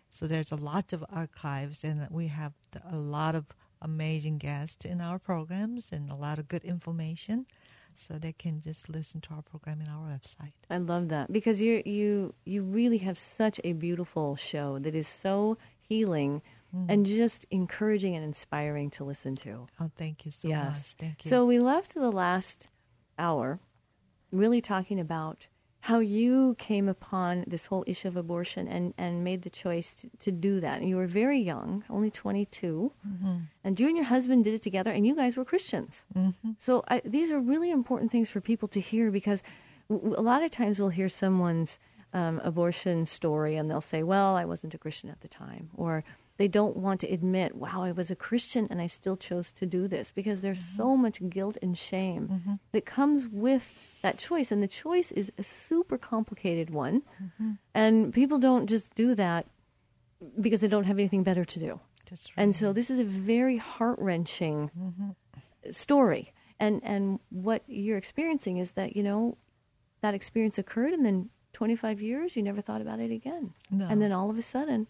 So 0.08 0.26
there's 0.26 0.50
a 0.50 0.56
lot 0.56 0.94
of 0.94 1.04
archives, 1.12 1.84
and 1.84 2.08
we 2.10 2.28
have 2.28 2.54
a 2.90 2.96
lot 2.96 3.34
of 3.34 3.44
amazing 3.82 4.38
guests 4.38 4.84
in 4.84 5.00
our 5.00 5.18
programs 5.18 5.90
and 5.92 6.10
a 6.10 6.14
lot 6.14 6.38
of 6.38 6.48
good 6.48 6.64
information. 6.64 7.46
So 7.94 8.14
they 8.14 8.32
can 8.32 8.60
just 8.60 8.88
listen 8.88 9.20
to 9.22 9.34
our 9.34 9.42
program 9.42 9.80
in 9.80 9.88
our 9.88 10.06
website. 10.08 10.52
I 10.70 10.78
love 10.78 11.08
that 11.08 11.30
because 11.32 11.60
you 11.60 11.82
you 11.84 12.34
you 12.44 12.62
really 12.62 12.98
have 12.98 13.18
such 13.18 13.60
a 13.64 13.72
beautiful 13.72 14.36
show 14.36 14.78
that 14.78 14.94
is 14.94 15.08
so 15.08 15.58
healing 15.80 16.40
mm. 16.74 16.86
and 16.88 17.04
just 17.04 17.44
encouraging 17.50 18.14
and 18.14 18.24
inspiring 18.24 18.90
to 18.90 19.04
listen 19.04 19.34
to. 19.36 19.66
Oh, 19.80 19.90
thank 19.96 20.24
you 20.24 20.30
so 20.30 20.48
yes. 20.48 20.64
much. 20.64 20.86
Thank 20.98 21.24
you. 21.24 21.28
So 21.28 21.44
we 21.44 21.58
left 21.58 21.94
the 21.94 22.10
last 22.10 22.68
hour 23.18 23.58
really 24.32 24.60
talking 24.60 25.00
about 25.00 25.46
how 25.84 25.98
you 25.98 26.54
came 26.58 26.88
upon 26.88 27.44
this 27.46 27.66
whole 27.66 27.84
issue 27.86 28.06
of 28.08 28.16
abortion 28.16 28.68
and, 28.68 28.92
and 28.98 29.24
made 29.24 29.42
the 29.42 29.50
choice 29.50 29.94
to, 29.94 30.10
to 30.18 30.30
do 30.30 30.60
that. 30.60 30.80
And 30.80 30.88
you 30.88 30.96
were 30.96 31.06
very 31.06 31.38
young, 31.40 31.84
only 31.88 32.10
22. 32.10 32.92
And 33.64 33.80
you 33.80 33.88
and 33.88 33.96
your 33.96 34.06
husband 34.06 34.44
did 34.44 34.52
it 34.54 34.62
together, 34.62 34.90
and 34.90 35.06
you 35.06 35.14
guys 35.16 35.36
were 35.36 35.44
Christians. 35.44 36.04
So 36.58 36.84
I, 36.88 37.00
these 37.04 37.30
are 37.30 37.40
really 37.40 37.70
important 37.70 38.10
things 38.10 38.28
for 38.30 38.40
people 38.40 38.68
to 38.68 38.80
hear 38.80 39.10
because 39.10 39.42
w- 39.88 40.14
a 40.18 40.20
lot 40.22 40.42
of 40.42 40.50
times 40.50 40.78
we'll 40.78 40.90
hear 40.90 41.08
someone's 41.08 41.78
um, 42.12 42.40
abortion 42.44 43.06
story 43.06 43.54
and 43.56 43.70
they'll 43.70 43.80
say, 43.80 44.02
Well, 44.02 44.34
I 44.36 44.44
wasn't 44.44 44.74
a 44.74 44.78
Christian 44.78 45.08
at 45.10 45.20
the 45.20 45.28
time. 45.28 45.70
Or 45.76 46.02
they 46.40 46.48
don't 46.48 46.74
want 46.74 47.00
to 47.00 47.06
admit, 47.06 47.54
Wow, 47.54 47.82
I 47.84 47.92
was 47.92 48.10
a 48.10 48.16
Christian 48.16 48.66
and 48.70 48.80
I 48.80 48.86
still 48.86 49.14
chose 49.14 49.52
to 49.52 49.66
do 49.66 49.86
this 49.86 50.10
because 50.10 50.40
there's 50.40 50.62
mm-hmm. 50.62 50.76
so 50.78 50.96
much 50.96 51.20
guilt 51.28 51.58
and 51.60 51.76
shame 51.76 52.28
mm-hmm. 52.28 52.54
that 52.72 52.86
comes 52.86 53.28
with 53.28 53.70
that 54.00 54.16
choice. 54.16 54.50
And 54.50 54.62
the 54.62 54.66
choice 54.66 55.12
is 55.12 55.30
a 55.36 55.42
super 55.42 55.98
complicated 55.98 56.70
one. 56.70 57.02
Mm-hmm. 57.22 57.50
And 57.74 58.14
people 58.14 58.38
don't 58.38 58.66
just 58.66 58.94
do 58.94 59.14
that 59.16 59.48
because 60.40 60.60
they 60.62 60.68
don't 60.68 60.84
have 60.84 60.98
anything 60.98 61.22
better 61.22 61.44
to 61.44 61.58
do. 61.58 61.80
Right. 62.10 62.20
And 62.38 62.56
so 62.56 62.72
this 62.72 62.90
is 62.90 62.98
a 62.98 63.04
very 63.04 63.58
heart 63.58 63.98
wrenching 63.98 64.70
story. 65.70 66.32
And 66.58 66.80
and 66.82 67.20
what 67.28 67.64
you're 67.66 67.98
experiencing 67.98 68.56
is 68.56 68.70
that 68.72 68.96
you 68.96 69.02
know 69.02 69.36
that 70.00 70.14
experience 70.14 70.56
occurred, 70.56 70.94
and 70.94 71.04
then 71.04 71.28
25 71.52 72.00
years 72.00 72.34
you 72.34 72.42
never 72.42 72.62
thought 72.62 72.80
about 72.80 72.98
it 72.98 73.10
again. 73.10 73.52
No. 73.70 73.86
And 73.86 74.00
then 74.00 74.10
all 74.10 74.30
of 74.30 74.38
a 74.38 74.42
sudden, 74.42 74.86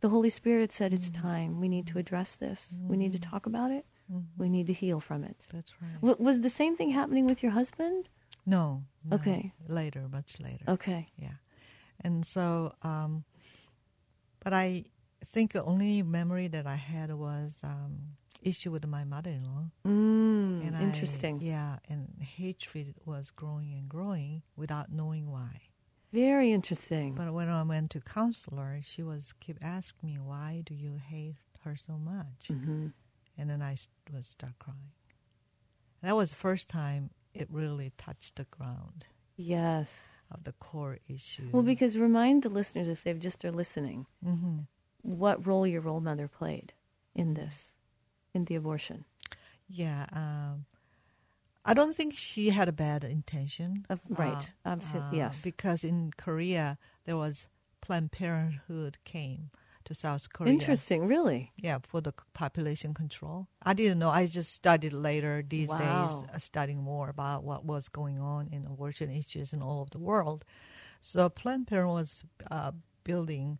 the 0.00 0.08
Holy 0.08 0.30
Spirit 0.30 0.72
said, 0.72 0.92
"It's 0.94 1.10
time. 1.10 1.60
We 1.60 1.68
need 1.68 1.86
to 1.88 1.98
address 1.98 2.34
this. 2.36 2.74
We 2.80 2.96
need 2.96 3.12
to 3.12 3.18
talk 3.18 3.46
about 3.46 3.70
it. 3.70 3.84
We 4.38 4.48
need 4.48 4.66
to 4.68 4.72
heal 4.72 5.00
from 5.00 5.24
it." 5.24 5.44
That's 5.52 5.72
right. 5.80 6.00
W- 6.00 6.16
was 6.18 6.40
the 6.40 6.50
same 6.50 6.76
thing 6.76 6.90
happening 6.90 7.26
with 7.26 7.42
your 7.42 7.52
husband? 7.52 8.08
No, 8.46 8.84
no. 9.04 9.16
Okay. 9.16 9.52
Later, 9.68 10.08
much 10.10 10.40
later. 10.40 10.64
Okay. 10.68 11.08
Yeah. 11.18 11.34
And 12.02 12.24
so, 12.24 12.74
um, 12.82 13.24
but 14.42 14.52
I 14.54 14.84
think 15.24 15.52
the 15.52 15.62
only 15.64 16.02
memory 16.02 16.48
that 16.48 16.66
I 16.66 16.76
had 16.76 17.12
was 17.12 17.60
um, 17.62 18.16
issue 18.42 18.70
with 18.70 18.86
my 18.86 19.04
mother-in-law. 19.04 19.66
Mm, 19.86 20.66
And 20.66 20.76
I- 20.76 20.82
interesting. 20.82 21.40
yeah, 21.42 21.78
and 21.90 22.08
hatred 22.22 22.94
was 23.04 23.30
growing 23.30 23.74
and 23.74 23.86
growing 23.88 24.42
without 24.56 24.90
knowing 24.90 25.30
why. 25.30 25.60
Very 26.12 26.52
interesting. 26.52 27.14
But 27.14 27.32
when 27.32 27.48
I 27.48 27.62
went 27.62 27.90
to 27.92 28.00
counselor, 28.00 28.80
she 28.82 29.02
was 29.02 29.32
keep 29.40 29.58
asking 29.62 30.08
me, 30.08 30.18
"Why 30.18 30.62
do 30.66 30.74
you 30.74 30.96
hate 30.96 31.36
her 31.64 31.76
so 31.76 31.98
much?" 31.98 32.48
hmm 32.48 32.88
And 33.38 33.48
then 33.48 33.62
I 33.62 33.76
was 34.12 34.26
start 34.26 34.58
crying. 34.58 34.92
That 36.02 36.16
was 36.16 36.30
the 36.30 36.36
first 36.36 36.68
time 36.68 37.10
it 37.34 37.48
really 37.50 37.92
touched 37.96 38.36
the 38.36 38.44
ground 38.44 39.06
Yes. 39.36 40.00
of 40.30 40.44
the 40.44 40.52
core 40.52 40.98
issue. 41.08 41.48
Well, 41.52 41.62
because 41.62 41.96
remind 41.96 42.42
the 42.42 42.48
listeners 42.48 42.88
if 42.88 43.02
they've 43.04 43.18
just 43.18 43.44
are 43.44 43.52
listening, 43.52 44.06
hmm 44.22 44.60
what 45.02 45.46
role 45.46 45.66
your 45.66 45.80
role 45.80 46.00
mother 46.00 46.28
played 46.28 46.74
in 47.14 47.34
this, 47.34 47.74
in 48.34 48.44
the 48.46 48.54
abortion. 48.56 49.04
yeah, 49.68 50.06
um, 50.12 50.66
I 51.64 51.74
don't 51.74 51.94
think 51.94 52.14
she 52.14 52.50
had 52.50 52.68
a 52.68 52.72
bad 52.72 53.04
intention. 53.04 53.84
Of- 53.90 54.00
right. 54.08 54.48
Absolutely. 54.64 55.18
yes. 55.18 55.40
Because 55.42 55.84
in 55.84 56.12
Korea 56.16 56.78
there 57.04 57.16
was 57.16 57.48
Planned 57.80 58.12
Parenthood 58.12 58.98
came 59.04 59.50
to 59.84 59.94
South 59.94 60.32
Korea. 60.32 60.52
Interesting. 60.52 61.06
Really. 61.06 61.52
Yeah, 61.56 61.78
for 61.82 62.00
the 62.00 62.12
population 62.34 62.94
control. 62.94 63.48
I 63.62 63.72
didn't 63.74 63.98
know. 63.98 64.10
I 64.10 64.26
just 64.26 64.52
studied 64.54 64.92
later 64.92 65.42
these 65.46 65.68
Wow. 65.68 65.78
days, 65.78 66.34
uh, 66.34 66.38
studying 66.38 66.82
more 66.82 67.08
about 67.08 67.44
what 67.44 67.64
was 67.64 67.88
going 67.88 68.18
on 68.20 68.48
in 68.52 68.66
abortion 68.66 69.10
issues 69.10 69.52
in 69.52 69.62
all 69.62 69.82
of 69.82 69.90
the 69.90 69.98
world. 69.98 70.44
So 71.00 71.28
Planned 71.28 71.66
Parenthood 71.66 71.94
was 71.94 72.24
uh, 72.50 72.72
building. 73.04 73.58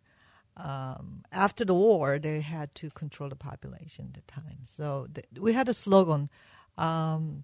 Um, 0.57 1.23
after 1.31 1.65
the 1.65 1.73
war, 1.73 2.19
they 2.19 2.41
had 2.41 2.73
to 2.75 2.89
control 2.91 3.29
the 3.29 3.35
population 3.35 4.05
at 4.09 4.13
the 4.13 4.21
time. 4.41 4.59
So 4.63 5.07
th- 5.13 5.25
we 5.39 5.53
had 5.53 5.67
a 5.69 5.73
slogan: 5.73 6.29
um, 6.77 7.43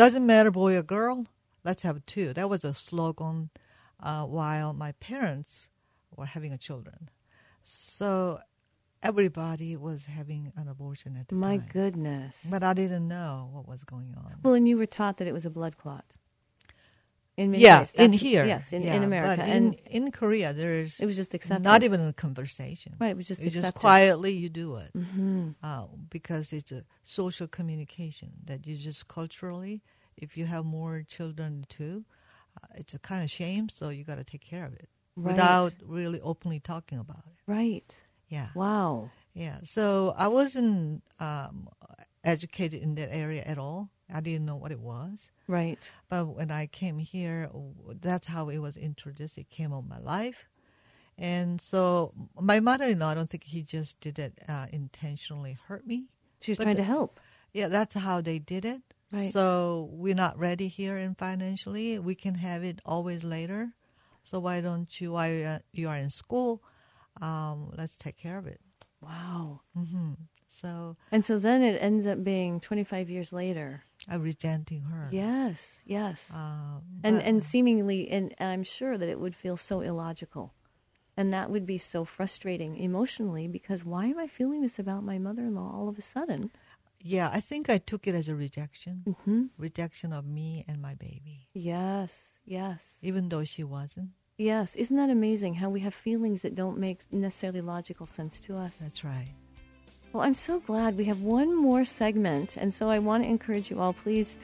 "Doesn't 0.00 0.24
matter 0.24 0.50
boy 0.50 0.76
or 0.76 0.82
girl, 0.82 1.26
let's 1.62 1.82
have 1.82 2.04
two. 2.06 2.32
That 2.32 2.48
was 2.48 2.64
a 2.64 2.72
slogan 2.72 3.50
uh, 4.02 4.24
while 4.24 4.72
my 4.72 4.92
parents 4.92 5.68
were 6.16 6.24
having 6.24 6.54
a 6.54 6.58
children. 6.58 7.10
So 7.60 8.40
everybody 9.02 9.76
was 9.76 10.06
having 10.06 10.52
an 10.56 10.68
abortion 10.68 11.18
at 11.18 11.28
the 11.28 11.34
My 11.34 11.58
time. 11.58 11.66
My 11.66 11.72
goodness. 11.72 12.38
But 12.48 12.62
I 12.62 12.72
didn't 12.72 13.08
know 13.08 13.50
what 13.52 13.68
was 13.68 13.84
going 13.84 14.14
on. 14.16 14.36
Well, 14.42 14.54
and 14.54 14.66
you 14.66 14.78
were 14.78 14.86
taught 14.86 15.18
that 15.18 15.28
it 15.28 15.34
was 15.34 15.44
a 15.44 15.50
blood 15.50 15.76
clot. 15.76 16.06
In 17.40 17.50
many 17.52 17.62
yeah, 17.62 17.78
ways. 17.78 17.92
in 17.94 18.12
here. 18.12 18.44
Yes, 18.44 18.70
in, 18.70 18.82
yeah, 18.82 18.96
in 18.96 19.02
America. 19.02 19.42
And 19.42 19.74
in, 19.88 20.04
in 20.04 20.12
Korea, 20.12 20.52
there's 20.52 21.00
it 21.00 21.06
was 21.06 21.16
just 21.16 21.32
accepted. 21.32 21.64
not 21.64 21.82
even 21.82 22.00
a 22.00 22.12
conversation. 22.12 22.92
Right, 23.00 23.12
it 23.12 23.16
was 23.16 23.28
just 23.28 23.40
accepted. 23.40 23.62
just 23.62 23.74
quietly 23.74 24.32
you 24.32 24.50
do 24.50 24.76
it 24.76 24.92
hmm 24.92 25.50
uh, 25.62 25.84
because 26.10 26.52
it's 26.52 26.72
a 26.72 26.82
social 27.02 27.48
communication 27.48 28.30
that 28.44 28.66
you 28.66 28.76
just 28.76 29.08
culturally, 29.08 29.82
if 30.16 30.36
you 30.36 30.44
have 30.44 30.64
more 30.66 31.02
children 31.16 31.64
too, 31.68 32.04
uh, 32.62 32.66
it's 32.80 32.92
a 32.94 32.98
kind 32.98 33.22
of 33.24 33.30
shame. 33.30 33.68
So 33.70 33.88
you 33.88 34.04
got 34.04 34.18
to 34.18 34.24
take 34.24 34.44
care 34.44 34.66
of 34.66 34.74
it 34.74 34.88
Right. 35.16 35.32
without 35.32 35.72
really 35.86 36.20
openly 36.20 36.60
talking 36.60 36.98
about 36.98 37.24
it. 37.26 37.36
Right. 37.46 37.96
Yeah. 38.28 38.48
Wow. 38.54 39.10
Yeah, 39.34 39.58
so 39.62 40.14
I 40.16 40.28
wasn't 40.28 41.02
um, 41.20 41.68
educated 42.24 42.82
in 42.82 42.96
that 42.96 43.10
area 43.14 43.42
at 43.46 43.58
all. 43.58 43.88
I 44.12 44.20
didn't 44.20 44.46
know 44.46 44.56
what 44.56 44.72
it 44.72 44.80
was. 44.80 45.30
Right. 45.46 45.88
But 46.08 46.26
when 46.26 46.50
I 46.50 46.66
came 46.66 46.98
here, 46.98 47.50
that's 48.00 48.26
how 48.28 48.48
it 48.48 48.58
was 48.58 48.76
introduced. 48.76 49.38
It 49.38 49.50
came 49.50 49.72
on 49.72 49.88
my 49.88 49.98
life. 49.98 50.48
And 51.18 51.60
so 51.60 52.12
my 52.40 52.60
mother-in-law, 52.60 53.08
I 53.10 53.14
don't 53.14 53.28
think 53.28 53.44
he 53.44 53.62
just 53.62 54.00
did 54.00 54.18
it 54.18 54.38
uh, 54.48 54.66
intentionally 54.72 55.58
hurt 55.68 55.86
me. 55.86 56.06
She 56.40 56.50
was 56.52 56.58
But 56.58 56.64
trying 56.64 56.76
the- 56.76 56.82
to 56.82 56.86
help. 56.86 57.20
Yeah, 57.52 57.68
that's 57.68 57.96
how 57.96 58.20
they 58.20 58.38
did 58.38 58.64
it. 58.64 58.80
Right. 59.12 59.32
So 59.32 59.88
we're 59.92 60.14
not 60.14 60.38
ready 60.38 60.68
here 60.68 60.96
and 60.96 61.18
financially. 61.18 61.98
We 61.98 62.14
can 62.14 62.36
have 62.36 62.62
it 62.62 62.80
always 62.86 63.24
later. 63.24 63.72
So 64.22 64.38
why 64.38 64.60
don't 64.60 64.88
you, 65.00 65.12
while 65.12 65.46
uh, 65.56 65.58
you 65.72 65.88
are 65.88 65.96
in 65.96 66.10
school, 66.10 66.62
um, 67.20 67.72
let's 67.76 67.96
take 67.96 68.16
care 68.16 68.38
of 68.38 68.46
it. 68.46 68.60
Wow. 69.00 69.62
hmm 69.74 70.12
So 70.46 70.96
And 71.10 71.24
so 71.24 71.38
then 71.40 71.62
it 71.62 71.76
ends 71.82 72.06
up 72.06 72.22
being 72.22 72.60
25 72.60 73.10
years 73.10 73.32
later. 73.32 73.82
I'm 74.08 74.22
resenting 74.22 74.82
her. 74.82 75.08
Yes. 75.12 75.68
Yes. 75.84 76.28
Um, 76.32 76.82
and 77.04 77.16
but- 77.16 77.24
and 77.24 77.44
seemingly 77.44 78.08
and, 78.10 78.34
and 78.38 78.48
I'm 78.48 78.62
sure 78.62 78.96
that 78.98 79.08
it 79.08 79.20
would 79.20 79.34
feel 79.36 79.56
so 79.56 79.80
illogical. 79.80 80.54
And 81.16 81.32
that 81.32 81.50
would 81.50 81.66
be 81.66 81.76
so 81.76 82.04
frustrating 82.04 82.76
emotionally 82.76 83.46
because 83.46 83.84
why 83.84 84.06
am 84.06 84.18
I 84.18 84.26
feeling 84.26 84.62
this 84.62 84.78
about 84.78 85.04
my 85.04 85.18
mother-in-law 85.18 85.70
all 85.74 85.88
of 85.88 85.98
a 85.98 86.02
sudden? 86.02 86.50
yeah, 87.02 87.30
I 87.32 87.40
think 87.40 87.68
I 87.70 87.78
took 87.78 88.06
it 88.06 88.14
as 88.14 88.28
a 88.28 88.34
rejection, 88.34 89.16
hmm 89.24 89.44
rejection 89.58 90.12
of 90.12 90.24
me 90.26 90.64
and 90.68 90.80
my 90.82 90.94
baby, 90.94 91.48
Yes. 91.54 92.38
Yes. 92.46 92.96
even 93.02 93.28
though 93.28 93.44
she 93.44 93.64
wasn't. 93.64 94.10
Yes. 94.38 94.74
Isn't 94.76 94.96
that 94.96 95.10
amazing 95.10 95.54
how 95.54 95.68
we 95.68 95.80
have 95.80 95.94
feelings 95.94 96.40
that 96.42 96.54
don't 96.54 96.78
make 96.78 97.00
necessarily 97.12 97.60
logical 97.60 98.06
sense 98.06 98.40
to 98.42 98.56
us? 98.56 98.76
That's 98.80 99.04
right. 99.04 99.34
Well, 100.12 100.24
I'm 100.24 100.34
so 100.34 100.58
glad 100.58 100.98
we 100.98 101.04
have 101.04 101.20
one 101.20 101.54
more 101.54 101.84
segment. 101.84 102.56
And 102.56 102.74
so 102.74 102.88
I 102.88 102.98
want 102.98 103.22
to 103.22 103.28
encourage 103.28 103.70
you 103.70 103.80
all, 103.80 103.92
please 103.92 104.36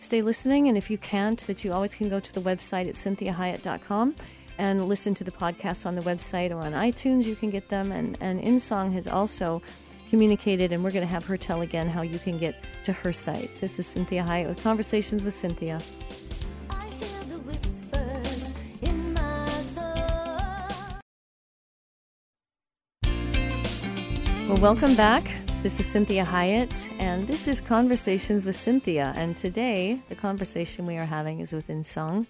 stay 0.00 0.20
listening. 0.20 0.66
And 0.66 0.76
if 0.76 0.90
you 0.90 0.98
can't, 0.98 1.38
that 1.46 1.62
you 1.62 1.72
always 1.72 1.94
can 1.94 2.08
go 2.08 2.18
to 2.18 2.32
the 2.32 2.40
website 2.40 2.88
at 2.88 2.96
cinthiahiett.com 2.96 4.16
and 4.58 4.88
listen 4.88 5.14
to 5.14 5.24
the 5.24 5.30
podcasts 5.30 5.86
on 5.86 5.94
the 5.94 6.02
website 6.02 6.50
or 6.50 6.56
on 6.56 6.72
iTunes. 6.72 7.24
You 7.24 7.36
can 7.36 7.50
get 7.50 7.68
them. 7.68 7.92
And, 7.92 8.18
and 8.20 8.42
InSong 8.42 8.92
has 8.94 9.06
also 9.06 9.62
communicated, 10.10 10.72
and 10.72 10.82
we're 10.82 10.90
going 10.90 11.06
to 11.06 11.12
have 11.12 11.24
her 11.26 11.36
tell 11.36 11.62
again 11.62 11.88
how 11.88 12.02
you 12.02 12.18
can 12.18 12.36
get 12.36 12.56
to 12.84 12.92
her 12.92 13.12
site. 13.12 13.50
This 13.60 13.78
is 13.78 13.86
Cinthia 13.86 14.26
Hiett 14.26 14.48
with 14.48 14.62
Conversations 14.62 15.22
with 15.22 15.34
Cinthia. 15.34 15.80
Welcome 24.62 24.94
back. 24.94 25.28
This 25.64 25.80
is 25.80 25.92
Cinthia 25.92 26.24
Hiett, 26.24 26.88
and 27.00 27.26
this 27.26 27.48
is 27.48 27.60
Conversations 27.60 28.46
with 28.46 28.56
Cinthia. 28.56 29.12
And 29.16 29.36
today, 29.36 30.00
the 30.08 30.14
conversation 30.14 30.86
we 30.86 30.96
are 30.98 31.04
having 31.04 31.40
is 31.40 31.52
with 31.52 31.66
Insung, 31.66 32.28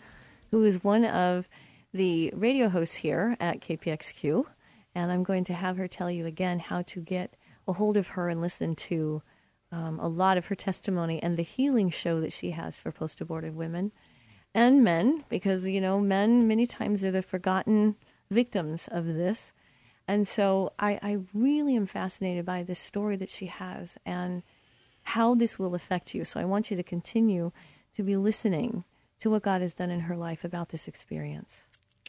who 0.50 0.64
is 0.64 0.82
one 0.82 1.04
of 1.04 1.46
the 1.92 2.32
radio 2.34 2.70
hosts 2.70 2.94
here 2.94 3.36
at 3.38 3.60
KPXQ. 3.60 4.46
And 4.94 5.12
I'm 5.12 5.24
going 5.24 5.44
to 5.44 5.52
have 5.52 5.76
her 5.76 5.86
tell 5.86 6.10
you 6.10 6.24
again 6.24 6.58
how 6.58 6.80
to 6.80 7.02
get 7.02 7.36
a 7.68 7.74
hold 7.74 7.98
of 7.98 8.08
her 8.08 8.30
and 8.30 8.40
listen 8.40 8.76
to 8.76 9.20
um, 9.70 10.00
a 10.00 10.08
lot 10.08 10.38
of 10.38 10.46
her 10.46 10.54
testimony 10.54 11.22
and 11.22 11.36
the 11.36 11.42
healing 11.42 11.90
show 11.90 12.18
that 12.22 12.32
she 12.32 12.52
has 12.52 12.78
for 12.78 12.90
post 12.90 13.20
abortive 13.20 13.54
women 13.54 13.92
and 14.54 14.82
men, 14.82 15.24
because, 15.28 15.66
you 15.66 15.82
know, 15.82 16.00
men 16.00 16.48
many 16.48 16.66
times 16.66 17.04
are 17.04 17.10
the 17.10 17.20
forgotten 17.20 17.96
victims 18.30 18.88
of 18.90 19.04
this. 19.04 19.52
And 20.08 20.26
so 20.26 20.72
I, 20.78 20.98
I 21.02 21.18
really 21.32 21.76
am 21.76 21.86
fascinated 21.86 22.44
by 22.44 22.62
this 22.62 22.78
story 22.78 23.16
that 23.16 23.28
she 23.28 23.46
has 23.46 23.96
and 24.04 24.42
how 25.02 25.34
this 25.34 25.58
will 25.58 25.74
affect 25.74 26.14
you. 26.14 26.24
So 26.24 26.40
I 26.40 26.44
want 26.44 26.70
you 26.70 26.76
to 26.76 26.82
continue 26.82 27.52
to 27.96 28.02
be 28.02 28.16
listening 28.16 28.84
to 29.20 29.30
what 29.30 29.42
God 29.42 29.60
has 29.60 29.74
done 29.74 29.90
in 29.90 30.00
her 30.00 30.16
life 30.16 30.44
about 30.44 30.70
this 30.70 30.88
experience. 30.88 31.62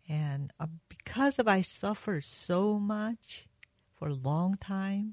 And 0.09 0.53
uh, 0.61 0.67
because 0.89 1.39
of 1.39 1.49
I 1.49 1.63
suffered 1.63 2.25
so 2.25 2.79
much 2.79 3.49
for 3.95 4.09
a 4.09 4.15
long 4.15 4.57
time, 4.57 5.13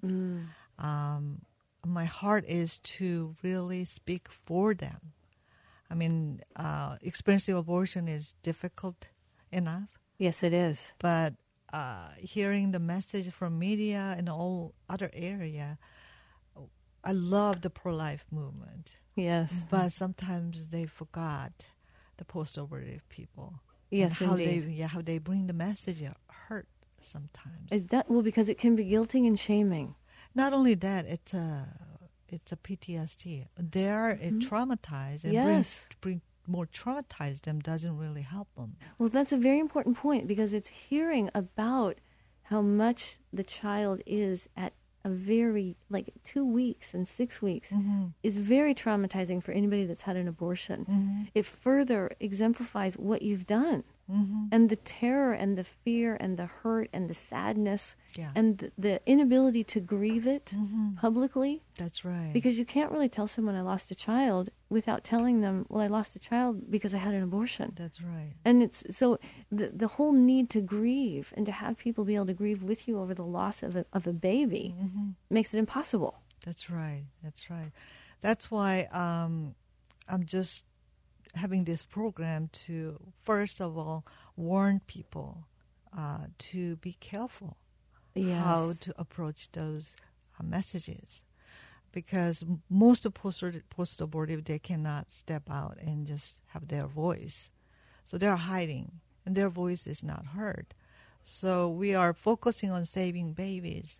um, 0.79 1.41
my 1.85 2.05
heart 2.05 2.45
is 2.47 2.79
to 2.79 3.35
really 3.43 3.85
speak 3.85 4.29
for 4.29 4.73
them. 4.73 5.13
I 5.89 5.93
mean, 5.95 6.41
uh, 6.55 6.95
experiencing 7.01 7.55
abortion 7.55 8.07
is 8.07 8.35
difficult 8.43 9.07
enough, 9.51 9.89
Yes, 10.17 10.41
it 10.43 10.53
is. 10.53 10.91
but 10.99 11.33
uh, 11.73 12.09
hearing 12.17 12.71
the 12.71 12.79
message 12.79 13.29
from 13.31 13.59
media 13.59 14.15
and 14.17 14.29
all 14.29 14.73
other 14.89 15.09
area, 15.13 15.77
I 17.03 17.11
love 17.11 17.61
the 17.61 17.69
pro-life 17.69 18.25
movement. 18.31 18.97
Yes. 19.15 19.65
But 19.69 19.91
sometimes 19.91 20.67
they 20.67 20.85
forgot 20.85 21.67
the 22.17 22.25
post-abortive 22.25 23.07
people. 23.09 23.55
Yes, 23.89 24.19
how 24.19 24.35
indeed. 24.35 24.67
they 24.67 24.71
yeah 24.73 24.87
how 24.87 25.01
they 25.01 25.17
bring 25.17 25.47
the 25.47 25.53
message 25.53 26.01
hurt 26.47 26.67
sometimes. 26.99 27.71
It, 27.71 27.89
that, 27.89 28.09
well, 28.09 28.21
because 28.21 28.47
it 28.47 28.57
can 28.57 28.75
be 28.75 28.85
guilting 28.85 29.27
and 29.27 29.37
shaming. 29.37 29.95
Not 30.35 30.53
only 30.53 30.73
that, 30.75 31.05
it's 31.05 31.33
a 31.33 31.67
it's 32.29 32.51
a 32.51 32.55
PTSD. 32.55 33.47
They 33.57 33.89
are 33.89 34.11
uh, 34.11 34.15
traumatized, 34.39 35.23
and 35.25 35.33
Mm-hmm. 35.35 35.47
Yes. 35.47 35.87
bring, 36.01 36.21
bring 36.21 36.21
more 36.47 36.65
traumatized 36.65 37.41
them 37.41 37.59
doesn't 37.59 37.97
really 37.97 38.21
help 38.21 38.47
them. 38.55 38.75
Well, 38.97 39.09
that's 39.09 39.31
a 39.33 39.37
very 39.37 39.59
important 39.59 39.97
point 39.97 40.27
because 40.27 40.53
it's 40.53 40.69
hearing 40.69 41.29
about 41.35 41.97
how 42.43 42.61
much 42.61 43.17
the 43.31 43.43
child 43.43 44.01
is 44.05 44.47
at 44.57 44.73
a 45.03 45.09
very 45.09 45.75
like 45.89 46.13
two 46.23 46.45
weeks 46.45 46.93
and 46.93 47.07
six 47.07 47.41
weeks 47.41 47.73
is 48.21 48.35
very 48.37 48.75
traumatizing 48.75 49.41
for 49.43 49.51
anybody 49.51 49.83
that's 49.85 50.03
had 50.03 50.15
an 50.15 50.27
abortion. 50.27 51.27
It 51.33 51.45
further 51.45 52.11
exemplifies 52.19 52.93
what 52.95 53.21
you've 53.23 53.47
done. 53.47 53.83
Mm-hmm. 54.11 54.45
And 54.51 54.69
the 54.69 54.75
terror 54.75 55.31
and 55.31 55.57
the 55.57 55.63
fear 55.63 56.17
and 56.19 56.37
the 56.37 56.47
hurt 56.47 56.89
and 56.91 57.09
the 57.09 57.13
sadness 57.13 57.95
Yeah. 58.17 58.31
and 58.35 58.57
the, 58.57 58.71
the 58.77 59.01
inability 59.05 59.63
to 59.65 59.79
grieve 59.79 60.27
it 60.27 60.47
mm-hmm. 60.55 60.95
publicly 60.95 61.63
That's 61.77 62.03
right. 62.03 62.31
because 62.33 62.59
you 62.59 62.65
can't 62.65 62.91
really 62.91 63.09
tell 63.09 63.27
someone 63.27 63.55
I 63.55 63.61
lost 63.61 63.89
a 63.91 63.95
child 63.95 64.49
without 64.69 65.03
telling 65.03 65.41
them, 65.41 65.65
well, 65.69 65.81
I 65.81 65.87
lost 65.87 66.15
a 66.15 66.19
child 66.19 66.69
because 66.69 66.93
I 66.93 66.97
had 66.97 67.13
an 67.13 67.23
abortion. 67.23 67.73
That's 67.75 68.01
right. 68.01 68.33
And 68.43 68.61
it's 68.63 68.83
so 68.91 69.19
the 69.51 69.71
the 69.73 69.87
whole 69.87 70.11
need 70.13 70.49
to 70.51 70.61
grieve 70.61 71.33
and 71.35 71.45
to 71.45 71.51
have 71.51 71.77
people 71.77 72.03
be 72.03 72.15
able 72.15 72.27
to 72.27 72.33
grieve 72.33 72.63
with 72.63 72.87
you 72.87 72.99
over 72.99 73.13
the 73.13 73.23
loss 73.23 73.63
of 73.63 73.75
a, 73.75 73.85
of 73.93 74.07
a 74.07 74.13
baby 74.13 74.75
mm-hmm. 74.77 75.09
makes 75.29 75.53
it 75.53 75.57
impossible. 75.57 76.19
That's 76.45 76.69
right. 76.69 77.03
That's 77.23 77.49
right. 77.49 77.71
That's 78.19 78.49
why 78.49 78.83
um, 78.91 79.55
I'm 80.07 80.25
just 80.25 80.63
having 81.35 81.63
this 81.65 81.83
program 81.83 82.49
to, 82.65 82.99
first 83.19 83.61
of 83.61 83.77
all, 83.77 84.05
warn 84.35 84.81
people 84.87 85.47
uh, 85.97 86.25
to 86.37 86.75
be 86.77 86.93
careful 86.99 87.57
Yes. 88.13 88.43
how 88.43 88.73
to 88.81 88.93
approach 88.97 89.51
those 89.53 89.95
uh, 90.39 90.43
messages. 90.43 91.23
Because 91.93 92.43
most 92.69 93.05
of 93.05 93.13
post 93.13 93.43
post 93.69 93.99
abortive, 94.01 94.45
they 94.45 94.59
cannot 94.59 95.11
step 95.11 95.49
out 95.49 95.77
and 95.81 96.07
just 96.07 96.39
have 96.47 96.67
their 96.67 96.87
voice. 96.87 97.51
So 98.05 98.17
they're 98.17 98.35
hiding, 98.35 98.99
and 99.25 99.35
their 99.35 99.49
voice 99.49 99.87
is 99.87 100.03
not 100.03 100.27
heard. 100.27 100.73
So 101.21 101.69
we 101.69 101.93
are 101.93 102.13
focusing 102.13 102.71
on 102.71 102.85
saving 102.85 103.33
babies, 103.33 103.99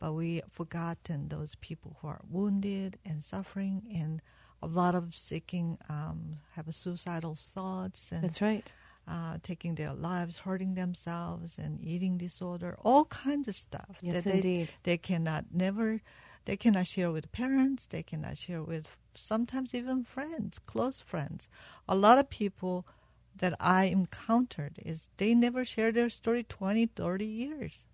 but 0.00 0.12
we 0.14 0.42
forgotten 0.50 1.28
those 1.28 1.54
people 1.56 1.98
who 2.00 2.08
are 2.08 2.22
wounded 2.28 2.98
and 3.04 3.22
suffering, 3.22 3.82
and 3.94 4.20
a 4.62 4.66
lot 4.66 4.94
of 4.94 5.16
seeking 5.16 5.78
um, 5.88 6.36
have 6.54 6.72
suicidal 6.74 7.34
thoughts 7.34 8.10
and 8.12 8.22
That's 8.24 8.40
right. 8.40 8.70
uh, 9.06 9.38
taking 9.42 9.74
their 9.74 9.92
lives, 9.92 10.40
hurting 10.40 10.74
themselves, 10.74 11.58
and 11.58 11.80
eating 11.84 12.18
disorder, 12.18 12.76
all 12.82 13.04
kinds 13.06 13.48
of 13.48 13.54
stuff 13.54 13.98
Yes, 14.00 14.14
that 14.14 14.24
they, 14.24 14.36
indeed. 14.36 14.68
they 14.82 14.96
cannot 14.96 15.46
never, 15.52 16.00
they 16.46 16.56
cannot 16.56 16.86
share 16.86 17.10
with 17.10 17.30
parents, 17.32 17.86
they 17.86 18.02
cannot 18.02 18.36
share 18.38 18.62
with 18.62 18.88
sometimes 19.14 19.74
even 19.74 20.04
friends, 20.04 20.58
close 20.58 21.00
friends. 21.00 21.48
A 21.88 21.94
lot 21.94 22.18
of 22.18 22.28
people 22.30 22.86
that 23.36 23.54
I 23.60 23.84
encountered 23.84 24.78
is 24.84 25.08
they 25.18 25.34
never 25.34 25.64
share 25.64 25.92
their 25.92 26.08
story 26.08 26.42
20, 26.42 26.86
30 26.86 27.24
years. 27.26 27.86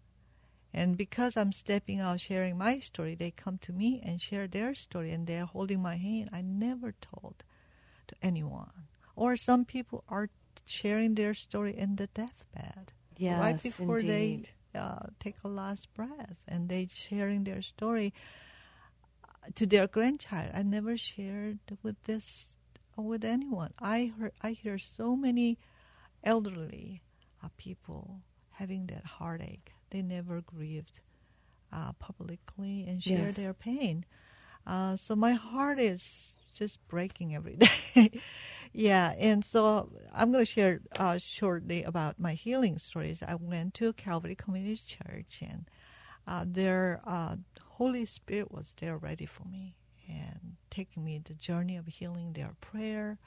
And 0.74 0.96
because 0.96 1.36
I'm 1.36 1.52
stepping 1.52 2.00
out 2.00 2.20
sharing 2.20 2.56
my 2.56 2.78
story, 2.78 3.14
they 3.14 3.30
come 3.30 3.58
to 3.58 3.72
me 3.72 4.00
and 4.04 4.20
share 4.20 4.46
their 4.46 4.74
story 4.74 5.12
and 5.12 5.26
they're 5.26 5.44
holding 5.44 5.82
my 5.82 5.96
hand. 5.96 6.30
I 6.32 6.40
never 6.40 6.92
told 6.92 7.44
to 8.08 8.16
anyone. 8.22 8.88
Or 9.14 9.36
some 9.36 9.64
people 9.64 10.04
are 10.08 10.30
sharing 10.64 11.14
their 11.14 11.34
story 11.34 11.76
in 11.76 11.96
the 11.96 12.06
deathbed. 12.06 12.92
Yes, 13.18 13.40
right 13.40 13.62
before 13.62 13.98
indeed. 13.98 14.48
they 14.74 14.78
uh, 14.78 15.06
take 15.20 15.36
a 15.44 15.48
last 15.48 15.92
breath 15.94 16.44
and 16.48 16.68
they 16.68 16.88
sharing 16.92 17.44
their 17.44 17.60
story 17.62 18.14
uh, 19.24 19.28
to 19.54 19.66
their 19.66 19.86
grandchild. 19.86 20.50
I 20.54 20.62
never 20.62 20.96
shared 20.96 21.58
with 21.82 22.02
this 22.04 22.56
uh, 22.98 23.02
with 23.02 23.24
anyone. 23.24 23.72
I 23.78 24.12
heard 24.18 24.32
I 24.42 24.52
hear 24.52 24.78
so 24.78 25.14
many 25.16 25.58
elderly 26.24 27.02
uh, 27.44 27.48
people 27.58 28.20
having 28.52 28.86
that 28.86 29.04
heartache. 29.04 29.72
They 29.92 30.02
never 30.02 30.40
grieved 30.40 31.00
uh, 31.72 31.92
publicly 32.00 32.84
and 32.88 33.02
share 33.02 33.26
Yes. 33.26 33.36
their 33.36 33.54
pain. 33.54 34.04
Uh, 34.66 34.96
so 34.96 35.14
my 35.14 35.32
heart 35.32 35.78
is 35.78 36.34
just 36.54 36.78
breaking 36.88 37.34
every 37.34 37.56
day. 37.94 38.10
yeah, 38.72 39.14
and 39.18 39.44
so 39.44 39.90
I'm 40.14 40.32
going 40.32 40.44
to 40.44 40.50
share 40.50 40.80
uh, 40.98 41.18
shortly 41.18 41.82
about 41.82 42.18
my 42.18 42.32
healing 42.34 42.78
stories. 42.78 43.22
I 43.22 43.34
went 43.36 43.74
to 43.74 43.92
Calvary 43.92 44.34
Community 44.34 44.80
Church, 44.86 45.42
and 45.42 45.68
uh, 46.26 46.44
their 46.46 47.00
uh, 47.06 47.36
Holy 47.76 48.04
Spirit 48.06 48.50
was 48.52 48.74
there 48.80 48.96
ready 48.96 49.26
for 49.26 49.44
me 49.44 49.76
and 50.08 50.56
taking 50.70 51.04
me 51.04 51.20
the 51.22 51.34
journey 51.34 51.76
of 51.76 51.86
healing. 51.86 52.32
Their 52.34 52.54
prayer, 52.60 53.18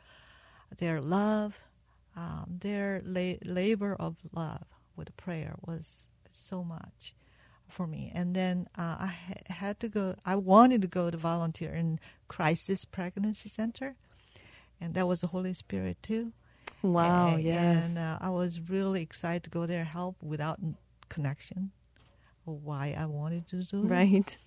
their 0.77 1.01
love, 1.01 1.59
um, 2.15 2.57
their 2.61 3.01
la- 3.05 3.39
labor 3.43 3.95
of 3.95 4.15
love 4.33 4.65
with 4.95 5.15
prayer 5.17 5.55
was 5.65 6.07
so 6.35 6.63
much 6.63 7.15
for 7.67 7.87
me. 7.87 8.11
And 8.13 8.35
then 8.35 8.67
uh, 8.77 8.97
I 9.09 9.15
had 9.47 9.79
to 9.81 9.89
go. 9.89 10.15
I 10.25 10.35
wanted 10.35 10.81
to 10.83 10.87
go 10.87 11.09
to 11.09 11.17
volunteer 11.17 11.73
in 11.73 11.99
Crisis 12.27 12.85
Pregnancy 12.85 13.49
Center, 13.49 13.95
and 14.79 14.93
that 14.93 15.07
was 15.07 15.21
the 15.21 15.27
Holy 15.27 15.53
Spirit 15.53 15.97
too. 16.01 16.33
Wow, 16.81 17.35
A- 17.35 17.39
yes. 17.39 17.85
And 17.85 17.97
uh, 17.97 18.17
I 18.21 18.29
was 18.29 18.69
really 18.69 19.01
excited 19.01 19.43
to 19.43 19.49
go 19.49 19.65
there, 19.65 19.83
help 19.83 20.21
without 20.21 20.59
connection, 21.09 21.71
or 22.45 22.55
why 22.55 22.95
I 22.97 23.05
wanted 23.05 23.47
to 23.47 23.63
do 23.63 23.81
right. 23.81 24.37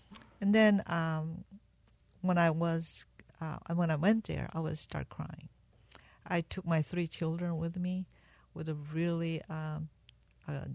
And 0.41 0.55
then 0.55 0.83
um, 0.87 1.45
when 2.21 2.39
I 2.39 2.51
was 2.51 3.05
uh, 3.41 3.59
when 3.75 3.91
I 3.91 3.97
went 3.97 4.25
there, 4.25 4.49
I 4.53 4.61
was 4.61 4.81
start 4.81 5.09
crying. 5.09 5.49
I 6.27 6.43
took 6.43 6.67
my 6.67 6.83
three 6.83 7.07
children 7.07 7.57
with 7.57 7.77
me, 7.79 8.07
with 8.55 8.69
a 8.69 8.75
really 8.75 9.41
um, 9.49 9.89
a 10.47 10.69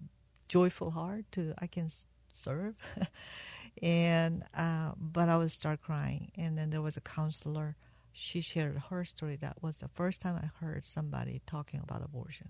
joyful 0.54 0.92
heart 0.92 1.26
to 1.32 1.56
I 1.58 1.66
can 1.66 1.90
serve, 2.32 2.78
and 3.82 4.44
uh, 4.56 4.92
but 4.96 5.28
I 5.28 5.38
would 5.38 5.50
start 5.50 5.82
crying. 5.82 6.32
And 6.38 6.56
then 6.56 6.70
there 6.70 6.82
was 6.84 6.96
a 6.96 7.02
counselor. 7.02 7.76
She 8.12 8.42
shared 8.42 8.78
her 8.90 9.04
story. 9.04 9.36
That 9.36 9.58
was 9.64 9.78
the 9.78 9.88
first 9.88 10.22
time 10.22 10.36
I 10.36 10.50
heard 10.64 10.86
somebody 10.86 11.42
talking 11.48 11.82
about 11.84 12.04
abortion. 12.04 12.50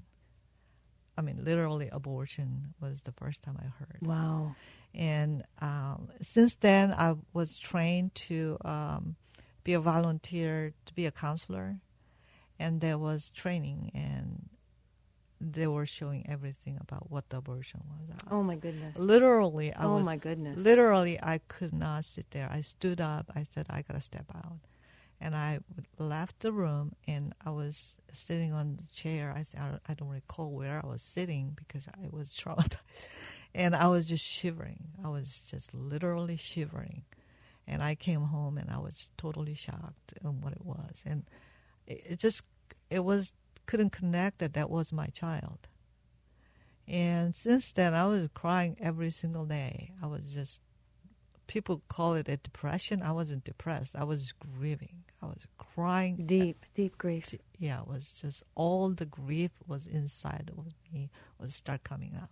I 1.17 1.21
mean, 1.21 1.39
literally, 1.45 1.87
abortion 1.93 2.73
was 2.81 3.03
the 3.03 3.13
first 3.13 3.41
time 3.41 3.57
I 3.57 3.67
heard. 3.79 3.99
Wow. 4.01 4.55
And 4.93 5.43
um, 5.61 6.09
since 6.21 6.55
then, 6.55 6.91
I 6.91 7.15
was 7.31 7.57
trained 7.57 8.15
to 8.27 8.57
um, 8.65 9.15
be 9.63 9.73
a 9.73 9.79
volunteer, 9.79 10.73
to 10.87 10.93
be 10.93 11.05
a 11.05 11.11
counselor. 11.11 11.77
And 12.59 12.81
there 12.81 12.97
was 12.97 13.29
training, 13.29 13.91
and 13.93 14.49
they 15.51 15.67
were 15.67 15.85
showing 15.85 16.25
everything 16.29 16.77
about 16.79 17.11
what 17.11 17.29
the 17.29 17.37
abortion 17.37 17.81
was. 17.89 18.17
Oh 18.31 18.41
my 18.43 18.55
goodness. 18.55 18.97
Literally, 18.97 19.73
I 19.73 19.83
oh 19.85 19.95
was 19.95 20.05
my 20.05 20.15
goodness. 20.17 20.57
literally 20.57 21.19
I 21.21 21.39
could 21.47 21.73
not 21.73 22.05
sit 22.05 22.31
there. 22.31 22.49
I 22.51 22.61
stood 22.61 23.01
up. 23.01 23.31
I 23.35 23.43
said, 23.43 23.65
I 23.69 23.81
gotta 23.81 24.01
step 24.01 24.25
out, 24.35 24.59
and 25.19 25.35
I 25.35 25.59
left 25.97 26.39
the 26.39 26.51
room. 26.51 26.93
And 27.07 27.33
I 27.45 27.49
was 27.49 27.97
sitting 28.11 28.53
on 28.53 28.77
the 28.77 28.85
chair. 28.93 29.33
I 29.35 29.43
said, 29.43 29.59
I 29.61 29.69
don't- 29.69 29.81
I 29.89 29.93
don't 29.95 30.09
recall 30.09 30.51
where 30.51 30.81
I 30.83 30.87
was 30.87 31.01
sitting 31.01 31.51
because 31.55 31.87
I 31.87 32.07
was 32.09 32.29
traumatized, 32.41 32.77
and 33.53 33.75
I 33.75 33.87
was 33.87 34.05
just 34.05 34.23
shivering. 34.25 34.85
I 35.03 35.09
was 35.09 35.41
just 35.47 35.73
literally 35.73 36.37
shivering, 36.37 37.03
and 37.67 37.83
I 37.83 37.95
came 37.95 38.21
home 38.21 38.57
and 38.57 38.69
I 38.69 38.77
was 38.79 39.09
totally 39.17 39.55
shocked 39.55 40.13
on 40.23 40.41
what 40.41 40.53
it 40.53 40.63
was, 40.65 41.03
and 41.05 41.23
it, 41.87 42.01
it 42.11 42.19
just 42.19 42.43
it 42.89 43.03
was 43.03 43.33
couldn't 43.65 43.91
connect 43.91 44.39
that 44.39 44.53
that 44.53 44.69
was 44.69 44.91
my 44.91 45.07
child. 45.07 45.67
And 46.87 47.33
since 47.33 47.71
then, 47.71 47.93
I 47.93 48.05
was 48.05 48.27
crying 48.33 48.75
every 48.79 49.09
single 49.09 49.45
day. 49.45 49.93
I 50.01 50.07
was 50.07 50.23
just, 50.33 50.61
people 51.47 51.81
call 51.87 52.15
it 52.15 52.27
a 52.27 52.37
depression. 52.37 53.01
I 53.01 53.11
wasn't 53.11 53.45
depressed. 53.45 53.95
I 53.95 54.03
was 54.03 54.33
grieving. 54.33 55.03
I 55.21 55.27
was 55.27 55.47
crying. 55.57 56.25
Deep, 56.25 56.65
deep 56.73 56.97
grief. 56.97 57.33
Yeah, 57.57 57.81
it 57.81 57.87
was 57.87 58.11
just 58.11 58.43
all 58.55 58.89
the 58.89 59.05
grief 59.05 59.51
was 59.65 59.87
inside 59.87 60.51
of 60.57 60.65
me 60.91 61.09
was 61.39 61.55
start 61.55 61.83
coming 61.83 62.13
out. 62.21 62.29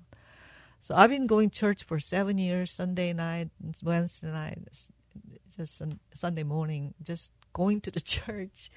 So 0.79 0.95
I've 0.95 1.11
been 1.11 1.27
going 1.27 1.51
church 1.51 1.83
for 1.83 1.99
seven 1.99 2.37
years, 2.37 2.71
Sunday 2.71 3.13
night, 3.13 3.51
Wednesday 3.83 4.31
night, 4.31 4.57
just 5.55 5.81
Sunday 6.13 6.43
morning, 6.43 6.95
just 7.01 7.31
going 7.53 7.81
to 7.81 7.91
the 7.91 7.99
church 8.01 8.71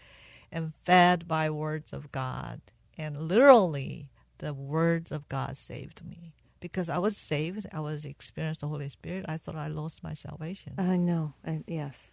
and 0.55 0.73
fed 0.85 1.27
by 1.29 1.51
words 1.51 1.93
of 1.93 2.11
God. 2.13 2.61
And 2.97 3.29
literally, 3.29 4.09
the 4.39 4.55
words 4.55 5.11
of 5.13 5.29
God 5.29 5.57
saved 5.57 6.07
me 6.07 6.33
because 6.61 6.89
I 6.89 6.99
was 6.99 7.17
saved. 7.17 7.67
I 7.73 7.81
was 7.81 8.05
experienced 8.05 8.61
the 8.61 8.69
Holy 8.69 8.89
Spirit. 8.89 9.27
I 9.29 9.37
thought 9.37 9.57
I 9.57 9.67
lost 9.67 10.03
my 10.05 10.15
salvation. 10.15 10.75
I 10.79 10.97
know. 10.97 11.35
I, 11.45 11.63
yes. 11.67 12.13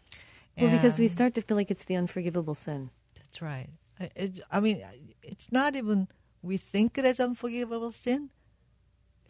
Well, 0.58 0.72
because 0.72 0.98
we 1.00 1.08
start 1.08 1.36
to 1.36 1.42
feel 1.42 1.56
like 1.56 1.72
it's 1.72 1.86
the 1.86 1.96
unforgivable 1.96 2.56
sin. 2.56 2.90
That's 3.16 3.42
right. 3.42 3.70
I- 4.00 4.10
It, 4.16 4.40
I 4.52 4.60
mean, 4.60 4.84
it's 5.24 5.52
not 5.52 5.76
even 5.76 6.08
we 6.42 6.58
think 6.58 6.98
it 6.98 7.06
as 7.06 7.20
unforgivable 7.20 7.92
sin. 7.92 8.32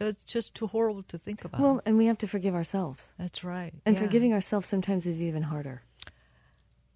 It's 0.00 0.24
just 0.24 0.54
too 0.54 0.66
horrible 0.66 1.04
to 1.04 1.18
think 1.18 1.44
about. 1.44 1.60
Well, 1.60 1.80
and 1.86 1.96
we 1.98 2.06
have 2.06 2.18
to 2.18 2.26
forgive 2.26 2.54
ourselves. 2.54 3.10
that's 3.18 3.44
right. 3.44 3.74
And 3.86 3.94
yeah. 3.94 4.02
forgiving 4.02 4.32
ourselves 4.32 4.66
sometimes 4.66 5.06
is 5.06 5.20
even 5.22 5.42
harder. 5.44 5.82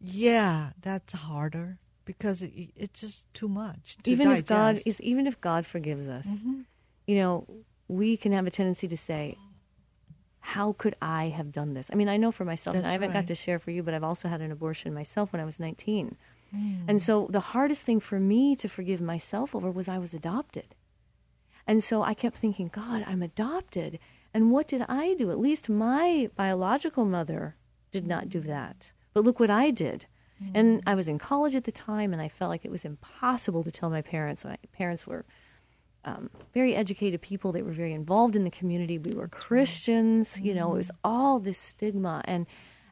Yeah, 0.01 0.71
that's 0.81 1.13
harder 1.13 1.79
because 2.07 2.41
it, 2.41 2.53
it's 2.75 2.99
just 3.01 3.33
too 3.35 3.49
much. 3.49 3.99
To 4.05 4.11
even 4.11 4.31
if 4.31 4.47
God 4.47 4.81
is 4.87 4.99
even 5.03 5.27
if 5.27 5.39
God 5.43 5.67
forgives 5.67 6.09
us, 6.09 6.27
Mhm. 6.27 6.65
you 7.07 7.17
know, 7.17 7.47
we 7.89 8.17
can 8.17 8.33
have 8.33 8.47
a 8.47 8.51
tendency 8.51 8.89
to 8.89 8.97
say, 8.97 9.37
how 10.41 10.73
could 10.73 10.97
I 11.03 11.29
have 11.29 11.53
done 11.53 11.75
this? 11.75 11.91
I 11.93 11.97
mean, 11.97 12.09
I 12.09 12.17
know 12.17 12.33
for 12.33 12.45
myself, 12.45 12.75
and 12.77 12.87
I 12.87 12.93
haven't 12.93 13.13
got 13.13 13.27
to 13.27 13.35
share 13.35 13.59
for 13.59 13.71
you, 13.73 13.83
but 13.83 13.93
I've 13.95 14.05
also 14.05 14.29
had 14.29 14.41
an 14.41 14.51
abortion 14.53 14.95
myself 14.95 15.33
when 15.33 15.41
I 15.41 15.45
was 15.45 15.59
19. 15.61 16.17
Hmm. 16.53 16.75
And 16.89 17.03
so 17.03 17.27
the 17.31 17.41
hardest 17.53 17.83
thing 17.83 18.01
for 18.01 18.19
me 18.21 18.55
to 18.57 18.69
forgive 18.69 19.01
myself 19.01 19.55
over 19.55 19.71
was 19.71 19.89
I 19.89 19.99
was 19.99 20.15
adopted. 20.15 20.75
And 21.67 21.83
so 21.83 22.03
I 22.05 22.15
kept 22.15 22.37
thinking, 22.39 22.69
God, 22.73 23.05
I'm 23.09 23.23
adopted. 23.23 23.99
And 24.33 24.53
what 24.53 24.69
did 24.69 24.83
I 24.89 25.15
do? 25.15 25.33
At 25.33 25.41
least 25.41 25.69
my 25.69 26.31
biological 26.37 27.05
mother 27.05 27.57
did 27.91 28.07
not 28.07 28.29
do 28.29 28.41
that. 28.43 28.93
But 29.13 29.25
look 29.25 29.41
what 29.41 29.51
I 29.51 29.71
did. 29.73 30.07
And 30.55 30.83
I 30.87 30.95
was 30.95 31.09
in 31.09 31.19
college 31.19 31.55
at 31.55 31.65
the 31.65 31.73
time, 31.73 32.13
and 32.13 32.21
I 32.21 32.29
felt 32.29 32.51
like 32.51 32.65
it 32.65 32.71
was 32.71 32.85
impossible 32.85 33.65
to 33.65 33.71
tell 33.71 33.89
my 33.89 34.03
parents. 34.03 34.45
My 34.45 34.59
parents 34.73 35.07
were 35.07 35.25
um, 36.05 36.31
very 36.55 36.75
educated 36.75 37.23
people. 37.23 37.53
They 37.53 37.63
were 37.63 37.73
very 37.73 37.93
involved 37.93 38.37
in 38.37 38.45
the 38.45 38.51
community. 38.51 38.99
We 38.99 39.15
were 39.15 39.29
Christians. 39.29 40.39
You 40.41 40.55
know, 40.55 40.75
it 40.75 40.79
was 40.79 40.91
all 41.03 41.39
this 41.39 41.59
stigma, 41.59 42.23
and 42.27 42.47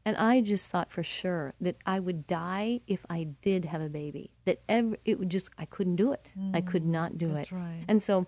and 0.06 0.16
I 0.16 0.40
just 0.40 0.66
thought 0.66 0.90
for 0.90 1.02
sure 1.02 1.54
that 1.60 1.76
I 1.86 1.98
would 1.98 2.26
die 2.26 2.80
if 2.86 3.06
I 3.08 3.28
did 3.40 3.66
have 3.66 3.80
a 3.80 3.88
baby. 3.88 4.30
That 4.44 4.60
every, 4.68 4.98
it 5.04 5.18
would 5.18 5.30
just 5.30 5.48
I 5.58 5.64
couldn't 5.64 5.96
do 5.96 6.12
it. 6.12 6.26
I 6.52 6.60
could 6.60 6.84
not 6.84 7.16
do 7.18 7.28
That's 7.28 7.52
it. 7.52 7.54
right. 7.54 7.84
And 7.88 8.02
so 8.02 8.26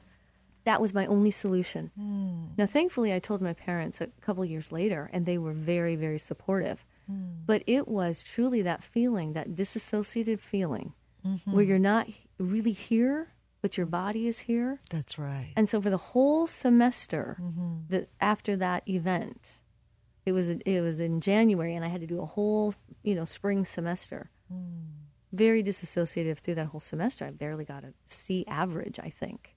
that 0.64 0.80
was 0.80 0.92
my 0.92 1.06
only 1.06 1.30
solution. 1.30 1.90
Hmm. 1.96 2.46
Now, 2.58 2.66
thankfully, 2.66 3.12
I 3.12 3.18
told 3.18 3.40
my 3.40 3.52
parents 3.52 4.00
a 4.00 4.08
couple 4.20 4.44
years 4.44 4.72
later, 4.72 5.08
and 5.12 5.24
they 5.24 5.38
were 5.38 5.52
very, 5.52 5.96
very 5.96 6.18
supportive. 6.18 6.84
Mm. 7.10 7.46
But 7.46 7.62
it 7.66 7.88
was 7.88 8.22
truly 8.22 8.62
that 8.62 8.82
feeling, 8.82 9.32
that 9.34 9.54
disassociated 9.54 10.40
feeling, 10.40 10.92
mm-hmm. 11.26 11.52
where 11.52 11.64
you're 11.64 11.78
not 11.78 12.08
really 12.38 12.72
here, 12.72 13.32
but 13.62 13.76
your 13.76 13.86
body 13.86 14.28
is 14.28 14.40
here. 14.40 14.80
That's 14.90 15.18
right. 15.18 15.52
And 15.56 15.68
so, 15.68 15.80
for 15.80 15.90
the 15.90 15.96
whole 15.96 16.46
semester, 16.46 17.38
mm-hmm. 17.40 17.74
that 17.88 18.08
after 18.20 18.56
that 18.56 18.88
event, 18.88 19.58
it 20.24 20.32
was 20.32 20.48
it 20.48 20.80
was 20.80 21.00
in 21.00 21.20
January, 21.20 21.74
and 21.74 21.84
I 21.84 21.88
had 21.88 22.00
to 22.00 22.06
do 22.06 22.20
a 22.20 22.26
whole 22.26 22.74
you 23.02 23.14
know 23.14 23.24
spring 23.24 23.64
semester. 23.64 24.30
Mm. 24.52 24.86
Very 25.32 25.62
disassociative 25.62 26.38
through 26.38 26.54
that 26.54 26.66
whole 26.66 26.80
semester. 26.80 27.24
I 27.24 27.30
barely 27.30 27.64
got 27.64 27.84
a 27.84 27.92
C 28.06 28.44
average, 28.46 28.98
I 29.02 29.10
think. 29.10 29.55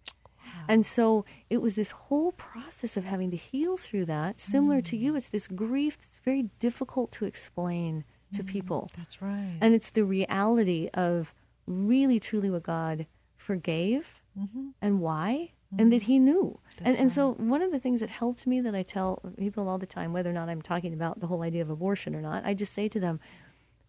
And 0.68 0.86
so 0.86 1.26
it 1.49 1.62
was 1.62 1.76
this 1.76 1.91
whole 1.91 2.32
process 2.34 2.97
of 2.97 3.03
having 3.03 3.32
to 3.32 3.38
heal 3.38 3.78
through 3.78 4.05
that. 4.05 4.41
Similar 4.41 4.82
to 4.82 4.97
you, 4.97 5.14
mm. 5.14 5.18
it's 5.18 5.30
this 5.30 5.47
grief 5.47 5.97
that's 5.97 6.18
very 6.24 6.49
difficult 6.60 7.12
to 7.14 7.26
explain 7.26 8.03
to 8.34 8.43
mm, 8.43 8.47
people. 8.47 8.91
That's 8.95 9.22
right. 9.22 9.57
And 9.62 9.74
it's 9.74 9.89
the 9.89 10.03
reality 10.03 10.89
of 10.93 11.34
really, 11.66 12.20
truly 12.20 12.49
what 12.49 12.64
God 12.64 13.07
forgave 13.36 14.22
mm-hmm. 14.38 14.70
and 14.82 14.99
why, 14.99 15.53
and 15.78 15.91
that 15.91 16.01
mm-hmm. 16.01 16.05
He 16.05 16.20
knew. 16.20 16.60
and, 16.84 16.97
and 16.97 17.12
so, 17.12 17.34
one 17.34 17.62
of 17.62 17.72
the 17.72 17.80
things 17.80 17.99
that 17.99 18.10
helped 18.10 18.47
me 18.47 18.60
that 18.62 18.74
I 18.74 18.82
tell 18.82 19.22
people 19.38 19.70
all 19.70 19.78
the 19.78 19.86
time, 19.86 20.14
whether 20.14 20.30
or 20.30 20.34
not 20.34 20.49
I'm 20.49 20.64
talking 20.64 20.93
about 20.93 21.20
the 21.20 21.28
whole 21.28 21.43
idea 21.43 21.62
of 21.62 21.70
abortion 21.70 22.16
or 22.16 22.22
not, 22.22 22.43
I 22.43 22.55
just 22.55 22.74
say 22.74 22.88
to 22.89 22.99
them, 22.99 23.20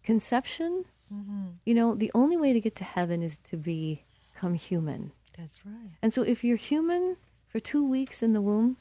conception, 0.03 0.85
mm-hmm. 1.11 1.47
you 1.65 1.73
know, 1.73 1.95
the 1.95 2.11
only 2.13 2.37
way 2.37 2.53
to 2.53 2.61
get 2.61 2.75
to 2.77 2.83
heaven 2.83 3.23
is 3.23 3.37
to 3.49 3.57
become 3.57 4.53
human. 4.53 5.11
That's 5.41 5.59
right. 5.65 5.91
And 6.03 6.13
so, 6.13 6.21
if 6.21 6.43
you're 6.43 6.57
human 6.71 7.17
for 7.47 7.59
two 7.59 7.83
weeks 7.95 8.21
in 8.21 8.33
the 8.33 8.41
womb 8.41 8.77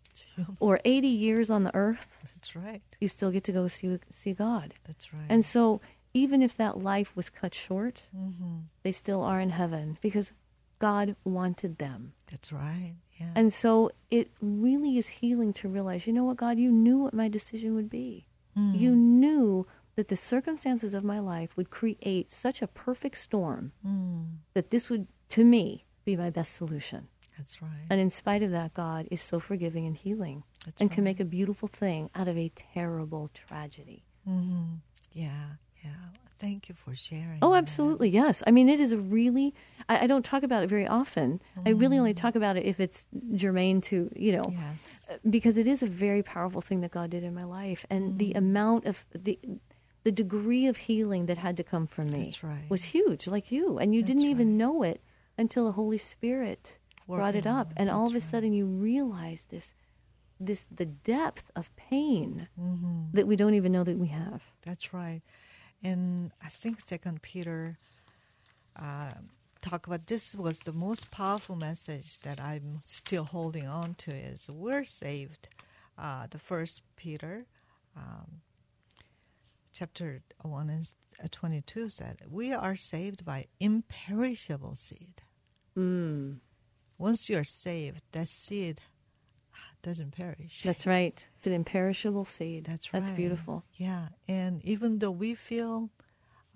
or 0.60 0.80
80 0.84 1.06
years 1.08 1.50
on 1.50 1.64
the 1.64 1.74
earth, 1.74 2.08
That's 2.34 2.56
right. 2.56 2.82
you 3.00 3.08
still 3.08 3.30
get 3.30 3.44
to 3.44 3.52
go 3.52 3.68
see, 3.68 3.98
see 4.12 4.32
God. 4.32 4.74
That's 4.84 5.12
right. 5.12 5.26
And 5.28 5.44
so, 5.44 5.80
even 6.14 6.42
if 6.42 6.56
that 6.56 6.78
life 6.82 7.14
was 7.14 7.28
cut 7.30 7.54
short, 7.54 8.06
Mm-hmm. 8.16 8.56
they 8.82 8.92
still 8.92 9.22
are 9.22 9.40
in 9.40 9.50
heaven 9.50 9.98
because 10.00 10.32
God 10.78 11.14
wanted 11.24 11.78
them. 11.78 12.12
That's 12.30 12.52
right. 12.52 12.94
Yeah. 13.20 13.32
And 13.34 13.52
so, 13.52 13.90
it 14.10 14.30
really 14.40 14.96
is 14.98 15.08
healing 15.20 15.52
to 15.54 15.68
realize, 15.68 16.06
you 16.06 16.12
know 16.12 16.24
what, 16.24 16.36
God, 16.38 16.58
you 16.58 16.70
knew 16.72 16.98
what 16.98 17.12
my 17.14 17.28
decision 17.28 17.74
would 17.74 17.90
be. 17.90 18.26
Mm. 18.56 18.78
You 18.78 18.96
knew 18.96 19.66
that 19.96 20.08
the 20.08 20.16
circumstances 20.16 20.94
of 20.94 21.02
my 21.02 21.18
life 21.18 21.56
would 21.56 21.70
create 21.70 22.30
such 22.30 22.62
a 22.62 22.66
perfect 22.68 23.18
storm 23.18 23.72
Mm. 23.86 24.26
that 24.54 24.70
this 24.70 24.88
would, 24.88 25.06
to 25.30 25.44
me, 25.44 25.84
be 26.08 26.16
my 26.16 26.30
best 26.30 26.54
solution. 26.54 27.08
That's 27.36 27.60
right. 27.60 27.86
And 27.90 28.00
in 28.00 28.10
spite 28.10 28.42
of 28.42 28.50
that, 28.50 28.72
God 28.74 29.06
is 29.10 29.20
so 29.20 29.38
forgiving 29.38 29.86
and 29.86 29.96
healing 29.96 30.42
That's 30.64 30.80
and 30.80 30.90
can 30.90 31.04
make 31.04 31.20
a 31.20 31.24
beautiful 31.24 31.68
thing 31.68 32.10
out 32.14 32.28
of 32.28 32.36
a 32.36 32.50
terrible 32.54 33.30
tragedy. 33.34 34.04
Mm-hmm. 34.28 34.76
Yeah. 35.12 35.44
Yeah. 35.84 35.90
Thank 36.38 36.68
you 36.68 36.74
for 36.74 36.94
sharing. 36.94 37.38
Oh, 37.42 37.52
that. 37.52 37.58
absolutely, 37.58 38.08
yes. 38.08 38.42
I 38.46 38.52
mean, 38.52 38.68
it 38.68 38.80
is 38.80 38.92
a 38.92 38.98
really, 38.98 39.54
I, 39.88 40.04
I 40.04 40.06
don't 40.06 40.24
talk 40.24 40.42
about 40.42 40.62
it 40.64 40.68
very 40.68 40.86
often. 40.86 41.40
I 41.66 41.70
really 41.70 41.98
only 41.98 42.14
talk 42.14 42.34
about 42.36 42.56
it 42.56 42.64
if 42.64 42.80
it's 42.80 43.04
germane 43.34 43.80
to, 43.82 44.10
you 44.16 44.32
know, 44.32 44.44
Yes. 44.48 45.18
because 45.28 45.56
it 45.56 45.66
is 45.66 45.82
a 45.82 45.86
very 45.86 46.22
powerful 46.22 46.60
thing 46.60 46.80
that 46.80 46.92
God 46.92 47.10
did 47.10 47.22
in 47.22 47.34
my 47.34 47.44
life. 47.44 47.84
And 47.90 48.18
the 48.18 48.32
amount 48.32 48.86
of, 48.86 49.04
the, 49.14 49.38
the 50.04 50.12
degree 50.12 50.66
of 50.66 50.76
healing 50.76 51.26
that 51.26 51.38
had 51.38 51.56
to 51.56 51.64
come 51.64 51.86
from 51.86 52.06
me 52.10 52.34
right. 52.42 52.70
was 52.70 52.84
huge, 52.84 53.26
like 53.26 53.52
you. 53.52 53.78
And 53.78 53.94
you 53.94 54.00
That's 54.02 54.08
didn't 54.12 54.30
even 54.30 54.48
right. 54.48 54.56
know 54.56 54.82
it 54.82 55.00
until 55.38 55.64
the 55.64 55.72
Holy 55.72 55.98
Spirit 55.98 56.78
brought 57.06 57.34
it 57.36 57.46
up. 57.46 57.72
And 57.76 57.88
all 57.88 58.04
of 58.06 58.10
a 58.10 58.14
That's 58.14 58.26
right. 58.26 58.30
sudden 58.32 58.52
you 58.52 58.66
realize 58.66 59.46
this, 59.48 59.72
this, 60.38 60.66
the 60.70 60.84
depth 60.84 61.50
of 61.56 61.74
pain 61.76 62.48
Mm-hmm. 62.60 63.04
that 63.16 63.26
we 63.26 63.36
don't 63.36 63.54
even 63.54 63.72
know 63.72 63.84
that 63.84 63.98
we 63.98 64.08
have. 64.08 64.42
That's 64.66 64.92
right. 64.92 65.22
And 65.82 66.32
I 66.44 66.48
think 66.48 66.80
Second 66.80 67.22
Peter 67.22 67.78
uh, 68.76 69.12
talk 69.62 69.86
about 69.86 70.06
this 70.08 70.34
was 70.34 70.60
the 70.60 70.72
most 70.72 71.10
powerful 71.10 71.56
message 71.56 72.18
that 72.20 72.40
I'm 72.40 72.82
still 72.84 73.24
holding 73.24 73.66
on 73.66 73.94
to 74.04 74.10
is 74.10 74.50
we're 74.50 74.84
saved. 74.84 75.48
Uh, 75.96 76.26
the 76.30 76.38
First 76.38 76.82
Peter, 76.96 77.46
um, 77.96 78.42
chapter 79.72 80.20
one 80.42 80.68
and 80.70 80.92
uh, 81.22 81.26
twenty-two 81.30 81.88
said, 81.88 82.18
"We 82.28 82.52
are 82.52 82.76
saved 82.76 83.24
by 83.24 83.46
imperishable 83.58 84.74
seed." 84.76 85.22
Mm, 85.78 86.38
Once 86.98 87.28
you 87.28 87.36
are 87.38 87.44
saved, 87.44 88.02
that 88.12 88.28
seed 88.28 88.80
doesn't 89.82 90.10
perish. 90.16 90.62
that's 90.64 90.86
right. 90.86 91.26
It's 91.38 91.46
an 91.46 91.52
imperishable 91.52 92.24
seed. 92.24 92.64
That's 92.64 92.92
right. 92.92 93.02
That's 93.02 93.14
beautiful. 93.16 93.64
Yeah, 93.76 94.08
and 94.26 94.64
even 94.64 94.98
though 94.98 95.12
we 95.12 95.34
feel 95.34 95.90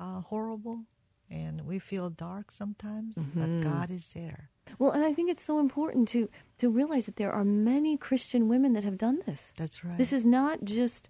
uh, 0.00 0.20
horrible 0.22 0.84
and 1.30 1.62
we 1.64 1.78
feel 1.78 2.10
dark 2.10 2.50
sometimes, 2.50 3.14
Mm-hmm. 3.16 3.40
but 3.40 3.70
God 3.70 3.90
is 3.90 4.08
there. 4.08 4.50
Well, 4.78 4.90
and 4.92 5.04
I 5.04 5.12
think 5.14 5.30
it's 5.30 5.44
so 5.44 5.60
important 5.60 6.08
to 6.08 6.28
to 6.58 6.68
realize 6.70 7.04
that 7.06 7.16
there 7.16 7.32
are 7.32 7.44
many 7.44 7.96
Christian 7.96 8.48
women 8.48 8.72
that 8.74 8.84
have 8.84 8.98
done 8.98 9.20
this. 9.26 9.52
That's 9.56 9.84
right. 9.84 9.98
This 9.98 10.12
is 10.12 10.24
not 10.24 10.64
just, 10.64 11.08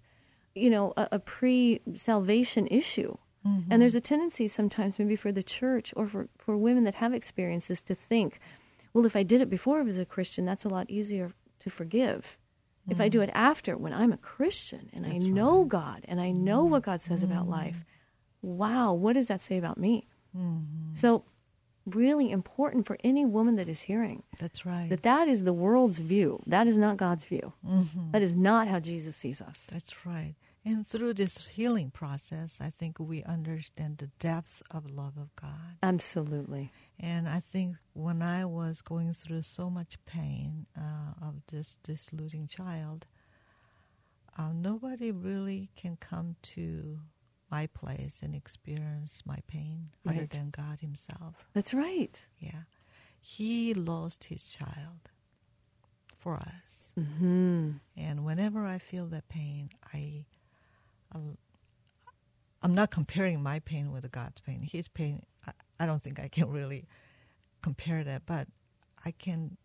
you 0.55 0.69
know, 0.69 0.93
a, 0.97 1.07
a 1.13 1.19
pre-salvation 1.19 2.67
issue. 2.67 3.17
Mm-hmm. 3.45 3.71
And 3.71 3.81
there's 3.81 3.95
a 3.95 4.01
tendency 4.01 4.47
sometimes, 4.47 4.97
maybe 4.97 5.15
for 5.15 5.31
the 5.31 5.43
church 5.43 5.93
or 5.95 6.07
for, 6.07 6.27
for 6.37 6.55
women 6.55 6.83
that 6.85 6.95
have 6.95 7.13
experiences, 7.13 7.81
to 7.83 7.95
think, 7.95 8.39
well, 8.93 9.05
if 9.05 9.15
I 9.15 9.23
did 9.23 9.41
it 9.41 9.49
before 9.49 9.79
I 9.79 9.83
was 9.83 9.97
a 9.97 10.05
Christian, 10.05 10.45
that's 10.45 10.65
a 10.65 10.69
lot 10.69 10.89
easier 10.89 11.33
to 11.59 11.69
forgive. 11.69 12.37
If 12.89 12.99
I 12.99 13.07
do 13.07 13.21
it 13.21 13.29
after, 13.33 13.77
when 13.77 13.93
I'm 13.93 14.11
a 14.11 14.17
Christian 14.17 14.89
and 14.91 15.05
Mm-hmm. 15.05 15.13
That's 15.13 15.25
I 15.25 15.29
know 15.29 15.51
right. 15.51 15.59
Mm-hmm. 15.59 15.67
God 15.69 16.05
and 16.07 16.19
I 16.19 16.31
know 16.31 16.65
what 16.65 16.83
God 16.83 17.01
says 17.01 17.23
about 17.23 17.47
life, 17.47 17.85
wow, 18.41 18.91
what 18.93 19.13
does 19.13 19.27
that 19.27 19.41
say 19.41 19.57
about 19.57 19.77
me? 19.77 20.07
Mm-hmm. 20.37 20.95
So, 20.95 21.23
really 21.85 22.31
important 22.31 22.85
for 22.85 22.97
any 23.03 23.25
woman 23.25 23.55
that 23.55 23.67
is 23.67 23.81
hearing 23.81 24.23
That's 24.39 24.65
right. 24.65 24.89
that 24.89 25.03
that 25.03 25.27
is 25.27 25.43
the 25.43 25.53
world's 25.53 25.99
view. 25.99 26.41
That 26.47 26.67
is 26.67 26.77
not 26.77 26.97
God's 26.97 27.25
view. 27.25 27.53
Mm-hmm. 27.65 28.11
That 28.11 28.21
is 28.21 28.35
not 28.35 28.67
how 28.67 28.79
Jesus 28.79 29.15
sees 29.15 29.41
us. 29.41 29.59
That's 29.69 30.05
right. 30.05 30.35
And 30.65 30.87
through 30.87 31.15
this 31.15 31.49
healing 31.49 31.91
process, 31.91 32.59
I 32.61 32.69
think 32.69 32.97
we 32.97 33.21
understand 33.23 33.97
the 33.97 34.07
depth 34.19 34.61
of 34.71 34.89
love 34.89 35.17
of 35.17 35.35
God. 35.35 35.75
Absolutely. 35.81 36.71
And 36.97 37.27
I 37.27 37.41
think 37.41 37.75
when 37.93 38.21
I 38.21 38.45
was 38.45 38.81
going 38.81 39.11
through 39.13 39.41
so 39.41 39.69
much 39.69 39.97
pain 40.05 40.67
uh, 40.77 41.27
of 41.27 41.35
this 41.47 41.77
this 41.83 42.13
losing 42.13 42.47
child, 42.47 43.07
uh, 44.37 44.53
nobody 44.53 45.11
really 45.11 45.69
can 45.75 45.97
come 45.97 46.37
to 46.55 46.99
my 47.51 47.67
place 47.67 48.21
and 48.23 48.33
experience 48.33 49.21
my 49.25 49.39
pain 49.47 49.89
other 50.07 50.27
than 50.27 50.49
God 50.49 50.79
Himself. 50.79 51.45
That's 51.53 51.73
right. 51.73 52.19
Yeah, 52.39 52.63
He 53.19 53.73
lost 53.73 54.25
His 54.25 54.47
child 54.49 55.11
for 56.15 56.35
us, 56.37 56.91
hmm 56.95 57.71
and 57.97 58.23
whenever 58.23 58.65
I 58.65 58.77
feel 58.79 59.07
that 59.07 59.27
pain, 59.27 59.69
I. 59.93 60.25
I'll- 61.13 61.37
I'm 62.61 62.73
not 62.75 62.91
comparing 62.91 63.41
my 63.43 63.59
pain 63.59 63.91
with 63.91 64.09
God's 64.11 64.39
pain. 64.41 64.61
His 64.61 64.87
pain, 64.87 65.23
I, 65.45 65.51
I 65.81 65.85
don't 65.85 66.01
think 66.01 66.19
I 66.19 66.29
can 66.29 66.49
really 66.49 66.87
compare 67.61 68.03
that, 68.05 68.25
but 68.25 68.47
I 69.05 69.11
can 69.11 69.57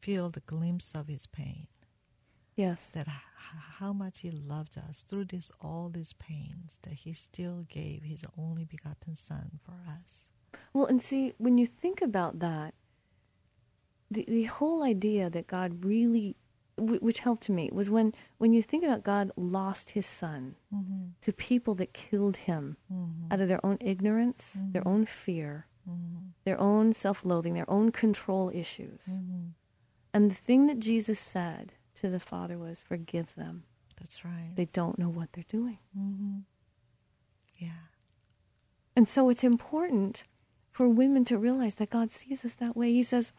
feel 0.00 0.30
the 0.30 0.40
glimpse 0.40 0.94
of 0.94 1.06
his 1.08 1.26
pain. 1.28 1.68
Yes. 2.56 2.86
That 2.92 3.06
h- 3.06 3.14
how 3.78 3.92
much 3.92 4.20
he 4.20 4.30
loved 4.30 4.76
us 4.78 5.02
through 5.02 5.26
this 5.26 5.52
all 5.60 5.88
these 5.88 6.12
pains. 6.14 6.78
That 6.82 6.94
he 6.94 7.12
still 7.12 7.66
gave 7.68 8.02
his 8.02 8.24
only 8.36 8.64
begotten 8.64 9.14
Son 9.14 9.60
for 9.62 9.74
us. 9.88 10.24
Well, 10.72 10.86
and 10.86 11.00
see, 11.00 11.34
when 11.38 11.56
you 11.58 11.66
think 11.66 12.02
about 12.02 12.38
that, 12.40 12.74
the, 14.10 14.24
the 14.26 14.44
whole 14.44 14.82
idea 14.82 15.28
that 15.30 15.46
God 15.46 15.84
really 15.84 16.36
which 16.78 17.20
helped 17.20 17.48
me 17.48 17.70
was 17.72 17.88
when 17.88 18.12
when 18.38 18.52
you 18.52 18.62
think 18.62 18.84
about 18.84 19.02
God 19.04 19.30
lost 19.36 19.90
His 19.90 20.06
Son 20.06 20.56
Mm-hmm. 20.74 21.04
to 21.22 21.32
people 21.32 21.74
that 21.76 21.92
killed 21.94 22.36
Him 22.38 22.76
out 23.30 23.40
of 23.40 23.48
their 23.48 23.64
own 23.64 23.78
ignorance, 23.80 24.52
their 24.54 24.82
Mm-hmm. 24.82 24.88
own 24.88 25.06
fear, 25.06 25.66
their 26.44 26.60
own 26.60 26.92
self-loathing, 26.92 27.54
their 27.54 27.70
own 27.70 27.92
control 27.92 28.50
issues. 28.54 29.02
Mm-hmm. 29.10 29.48
And 30.12 30.30
the 30.30 30.34
thing 30.34 30.66
that 30.66 30.78
Jesus 30.80 31.18
said 31.18 31.72
to 31.96 32.08
the 32.10 32.20
Father 32.20 32.58
was, 32.58 32.80
"Forgive 32.80 33.34
them. 33.36 33.64
That's 33.98 34.24
right. 34.24 34.52
They 34.54 34.66
don't 34.66 34.98
know 34.98 35.08
what 35.08 35.32
they're 35.32 35.44
doing." 35.48 35.78
Mm-hmm. 35.98 36.38
Yeah. 37.56 37.88
And 38.94 39.08
so 39.08 39.28
it's 39.30 39.44
important 39.44 40.24
for 40.70 40.88
women 40.88 41.24
to 41.26 41.38
realize 41.38 41.74
that 41.76 41.90
God 41.90 42.10
sees 42.10 42.44
us 42.44 42.54
that 42.54 42.76
way. 42.76 42.92
He 42.92 43.02
says, 43.02 43.32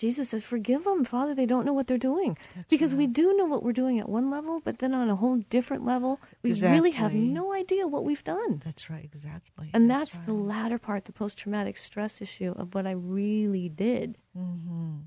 Jesus 0.00 0.30
says, 0.30 0.42
forgive 0.44 0.84
them, 0.84 1.04
Father. 1.04 1.34
They 1.34 1.44
don't 1.44 1.66
know 1.66 1.74
what 1.74 1.86
they're 1.86 1.98
doing. 1.98 2.38
That's 2.56 2.68
because 2.68 2.94
we 2.94 3.06
do 3.06 3.36
know 3.36 3.44
what 3.44 3.62
we're 3.62 3.74
doing 3.74 4.00
at 4.00 4.08
one 4.08 4.30
level, 4.30 4.60
but 4.64 4.78
then 4.78 4.94
on 4.94 5.10
a 5.10 5.16
whole 5.16 5.36
different 5.50 5.84
level, 5.84 6.18
we 6.42 6.54
really 6.54 6.92
have 6.92 7.12
no 7.12 7.52
idea 7.52 7.86
what 7.86 8.02
we've 8.02 8.24
done. 8.24 8.62
That's 8.64 8.88
right. 8.88 9.10
Exactly. 9.12 9.70
And 9.74 9.90
that's, 9.90 10.12
the 10.26 10.32
right. 10.32 10.46
latter 10.56 10.78
part, 10.78 11.04
the 11.04 11.12
post 11.12 11.36
traumatic 11.36 11.76
stress 11.76 12.22
issue 12.22 12.54
of 12.56 12.74
what 12.74 12.86
I 12.86 12.92
really 12.92 13.68
did. 13.68 14.16
Mm-hmm. 14.36 15.00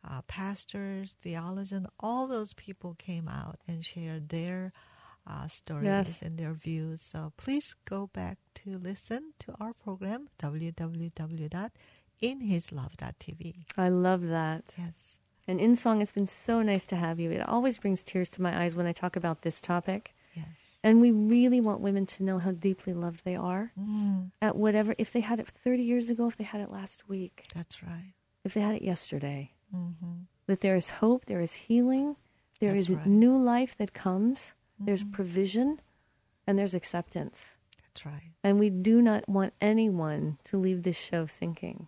uh, 0.07 0.21
pastors, 0.23 1.15
theologians, 1.19 1.87
all 1.99 2.27
those 2.27 2.53
people 2.53 2.95
came 2.97 3.27
out 3.27 3.59
and 3.67 3.83
shared 3.83 4.29
their 4.29 4.71
uh, 5.29 5.47
stories 5.47 5.85
Yes. 5.85 6.21
and 6.21 6.37
their 6.37 6.53
views. 6.53 7.01
So 7.01 7.31
please 7.37 7.75
go 7.85 8.07
back 8.13 8.37
to 8.55 8.77
listen 8.77 9.33
to 9.39 9.53
our 9.59 9.73
program, 9.73 10.29
www.inhislove.tv. 10.41 11.69
I 13.77 13.89
love 13.89 14.27
that. 14.27 14.63
Yes. 14.77 15.17
And 15.47 15.59
in 15.59 15.75
song, 15.75 16.01
it's 16.01 16.11
been 16.11 16.27
so 16.27 16.61
nice 16.61 16.85
to 16.85 16.95
have 16.95 17.19
you. 17.19 17.31
It 17.31 17.47
always 17.47 17.77
brings 17.77 18.03
tears 18.03 18.29
to 18.31 18.41
my 18.41 18.63
eyes 18.63 18.75
when 18.75 18.85
I 18.85 18.91
talk 18.91 19.15
about 19.15 19.41
this 19.41 19.59
topic. 19.59 20.13
Yes. 20.35 20.45
And 20.83 21.01
we 21.01 21.11
really 21.11 21.59
want 21.59 21.81
women 21.81 22.05
to 22.05 22.23
know 22.23 22.37
how 22.39 22.51
deeply 22.51 22.93
loved 22.93 23.25
they 23.25 23.35
are 23.35 23.71
Mm, 23.79 24.31
at 24.41 24.55
whatever, 24.55 24.95
if 24.97 25.11
they 25.11 25.19
had 25.21 25.39
it 25.39 25.47
30 25.49 25.83
years 25.83 26.09
ago, 26.09 26.27
if 26.27 26.37
they 26.37 26.43
had 26.45 26.61
it 26.61 26.71
last 26.71 27.09
week, 27.09 27.45
that's 27.53 27.83
right. 27.83 28.13
if 28.45 28.53
they 28.53 28.61
had 28.61 28.75
it 28.75 28.81
yesterday, 28.83 29.51
Mm-hmm. 29.75 30.23
that 30.47 30.61
there 30.61 30.75
is 30.75 30.89
hope, 31.01 31.25
there 31.25 31.41
is 31.41 31.53
healing, 31.53 32.15
there 32.59 32.75
is 32.75 32.87
That's 32.87 32.97
right. 32.99 33.07
new 33.07 33.37
life 33.37 33.75
that 33.77 33.93
comes, 33.93 34.53
there's 34.79 35.03
Mhm. 35.03 35.11
provision, 35.11 35.81
and 36.47 36.57
there's 36.57 36.73
acceptance. 36.73 37.55
That's 37.81 38.05
right. 38.05 38.31
And 38.43 38.59
we 38.59 38.69
do 38.69 39.01
not 39.01 39.27
want 39.27 39.53
anyone 39.61 40.37
to 40.45 40.57
leave 40.57 40.83
this 40.83 40.97
show 40.97 41.25
thinking 41.27 41.87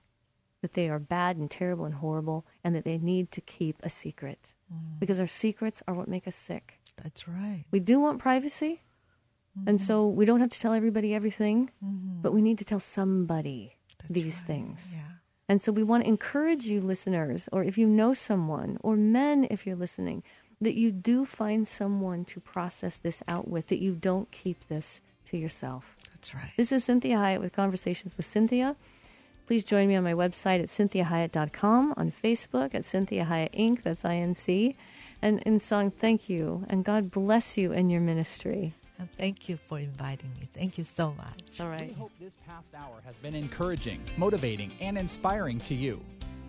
that 0.62 0.74
they 0.74 0.90
are 0.90 1.00
bad 1.00 1.38
and 1.38 1.50
terrible 1.50 1.86
and 1.86 1.96
horrible 1.96 2.46
and 2.64 2.76
that 2.76 2.84
they 2.84 2.98
need 2.98 3.32
to 3.32 3.42
keep 3.42 3.78
a 3.82 3.90
secret. 3.90 4.54
Mm, 4.72 5.00
Because 5.00 5.20
our 5.20 5.28
secrets 5.28 5.82
are 5.88 5.94
what 5.94 6.08
make 6.08 6.28
us 6.28 6.36
sick. 6.36 6.80
that's 6.98 7.28
right. 7.28 7.66
We 7.72 7.80
do 7.80 8.00
want 8.00 8.20
privacy, 8.20 8.82
and 9.66 9.82
so 9.82 10.08
we 10.08 10.26
don't 10.26 10.40
have 10.40 10.52
to 10.52 10.60
tell 10.60 10.74
everybody 10.74 11.14
everything, 11.14 11.72
Mhm. 11.84 12.22
but 12.22 12.32
we 12.34 12.42
need 12.42 12.58
to 12.60 12.66
tell 12.66 12.80
somebody 12.80 13.78
That's 13.98 14.12
these 14.14 14.38
right. 14.40 14.48
things. 14.48 14.90
Yeah. 14.94 15.08
And 15.50 15.62
so 15.62 15.72
we 15.72 15.84
want 15.84 16.04
to 16.04 16.08
encourage 16.10 16.66
you, 16.68 16.80
listeners, 16.80 17.50
or 17.52 17.64
if 17.64 17.78
you 17.78 17.86
know 17.88 18.14
someone, 18.14 18.78
or 18.82 18.96
men, 18.96 19.46
if 19.50 19.66
you're 19.68 19.76
listening, 19.76 20.24
that 20.62 20.76
you 20.76 20.92
do 20.92 21.26
find 21.26 21.68
someone 21.68 22.24
to 22.26 22.40
process 22.40 22.98
this 22.98 23.24
out 23.28 23.48
with, 23.48 23.68
that 23.68 23.80
you 23.80 23.94
don't 23.94 24.32
keep 24.32 24.68
this 24.68 25.02
to 25.26 25.38
yourself. 25.38 25.98
That's 26.14 26.36
right. 26.36 26.52
This 26.56 26.72
is 26.72 26.88
Cinthia 26.88 27.18
Hiett 27.18 27.42
with 27.42 27.54
Conversations 27.54 28.16
with 28.16 28.28
Cinthia. 28.28 28.76
Please 29.48 29.66
join 29.66 29.88
me 29.88 29.96
on 29.96 30.04
my 30.04 30.14
website 30.14 30.62
at 30.62 30.68
cinthiahiett.com, 30.68 31.96
on 31.98 32.14
Facebook 32.24 32.76
at 32.76 32.84
Cinthia 32.84 33.28
Hiett 33.28 33.54
Inc., 33.54 33.84
that's 33.84 34.04
INC. 34.04 34.76
And 35.22 35.42
in 35.42 35.60
song, 35.60 35.92
thank 35.92 36.30
you, 36.30 36.66
and 36.70 36.86
God 36.86 37.12
bless 37.12 37.58
you 37.58 37.72
in 37.72 37.90
your 37.90 38.02
ministry. 38.02 38.74
And 38.98 39.12
thank 39.12 39.50
you 39.50 39.58
for 39.58 39.80
inviting 39.80 40.32
me. 40.40 40.48
Thank 40.54 40.78
you 40.78 40.84
so 40.84 41.14
much. 41.14 41.60
All 41.60 41.68
right. 41.68 41.88
We 41.88 41.94
hope 41.94 42.12
this 42.20 42.38
past 42.48 42.74
hour 42.76 43.02
has 43.04 43.18
been 43.18 43.34
encouraging, 43.34 44.00
motivating, 44.16 44.72
and 44.80 44.98
inspiring 44.98 45.60
to 45.62 45.74
you. 45.74 46.00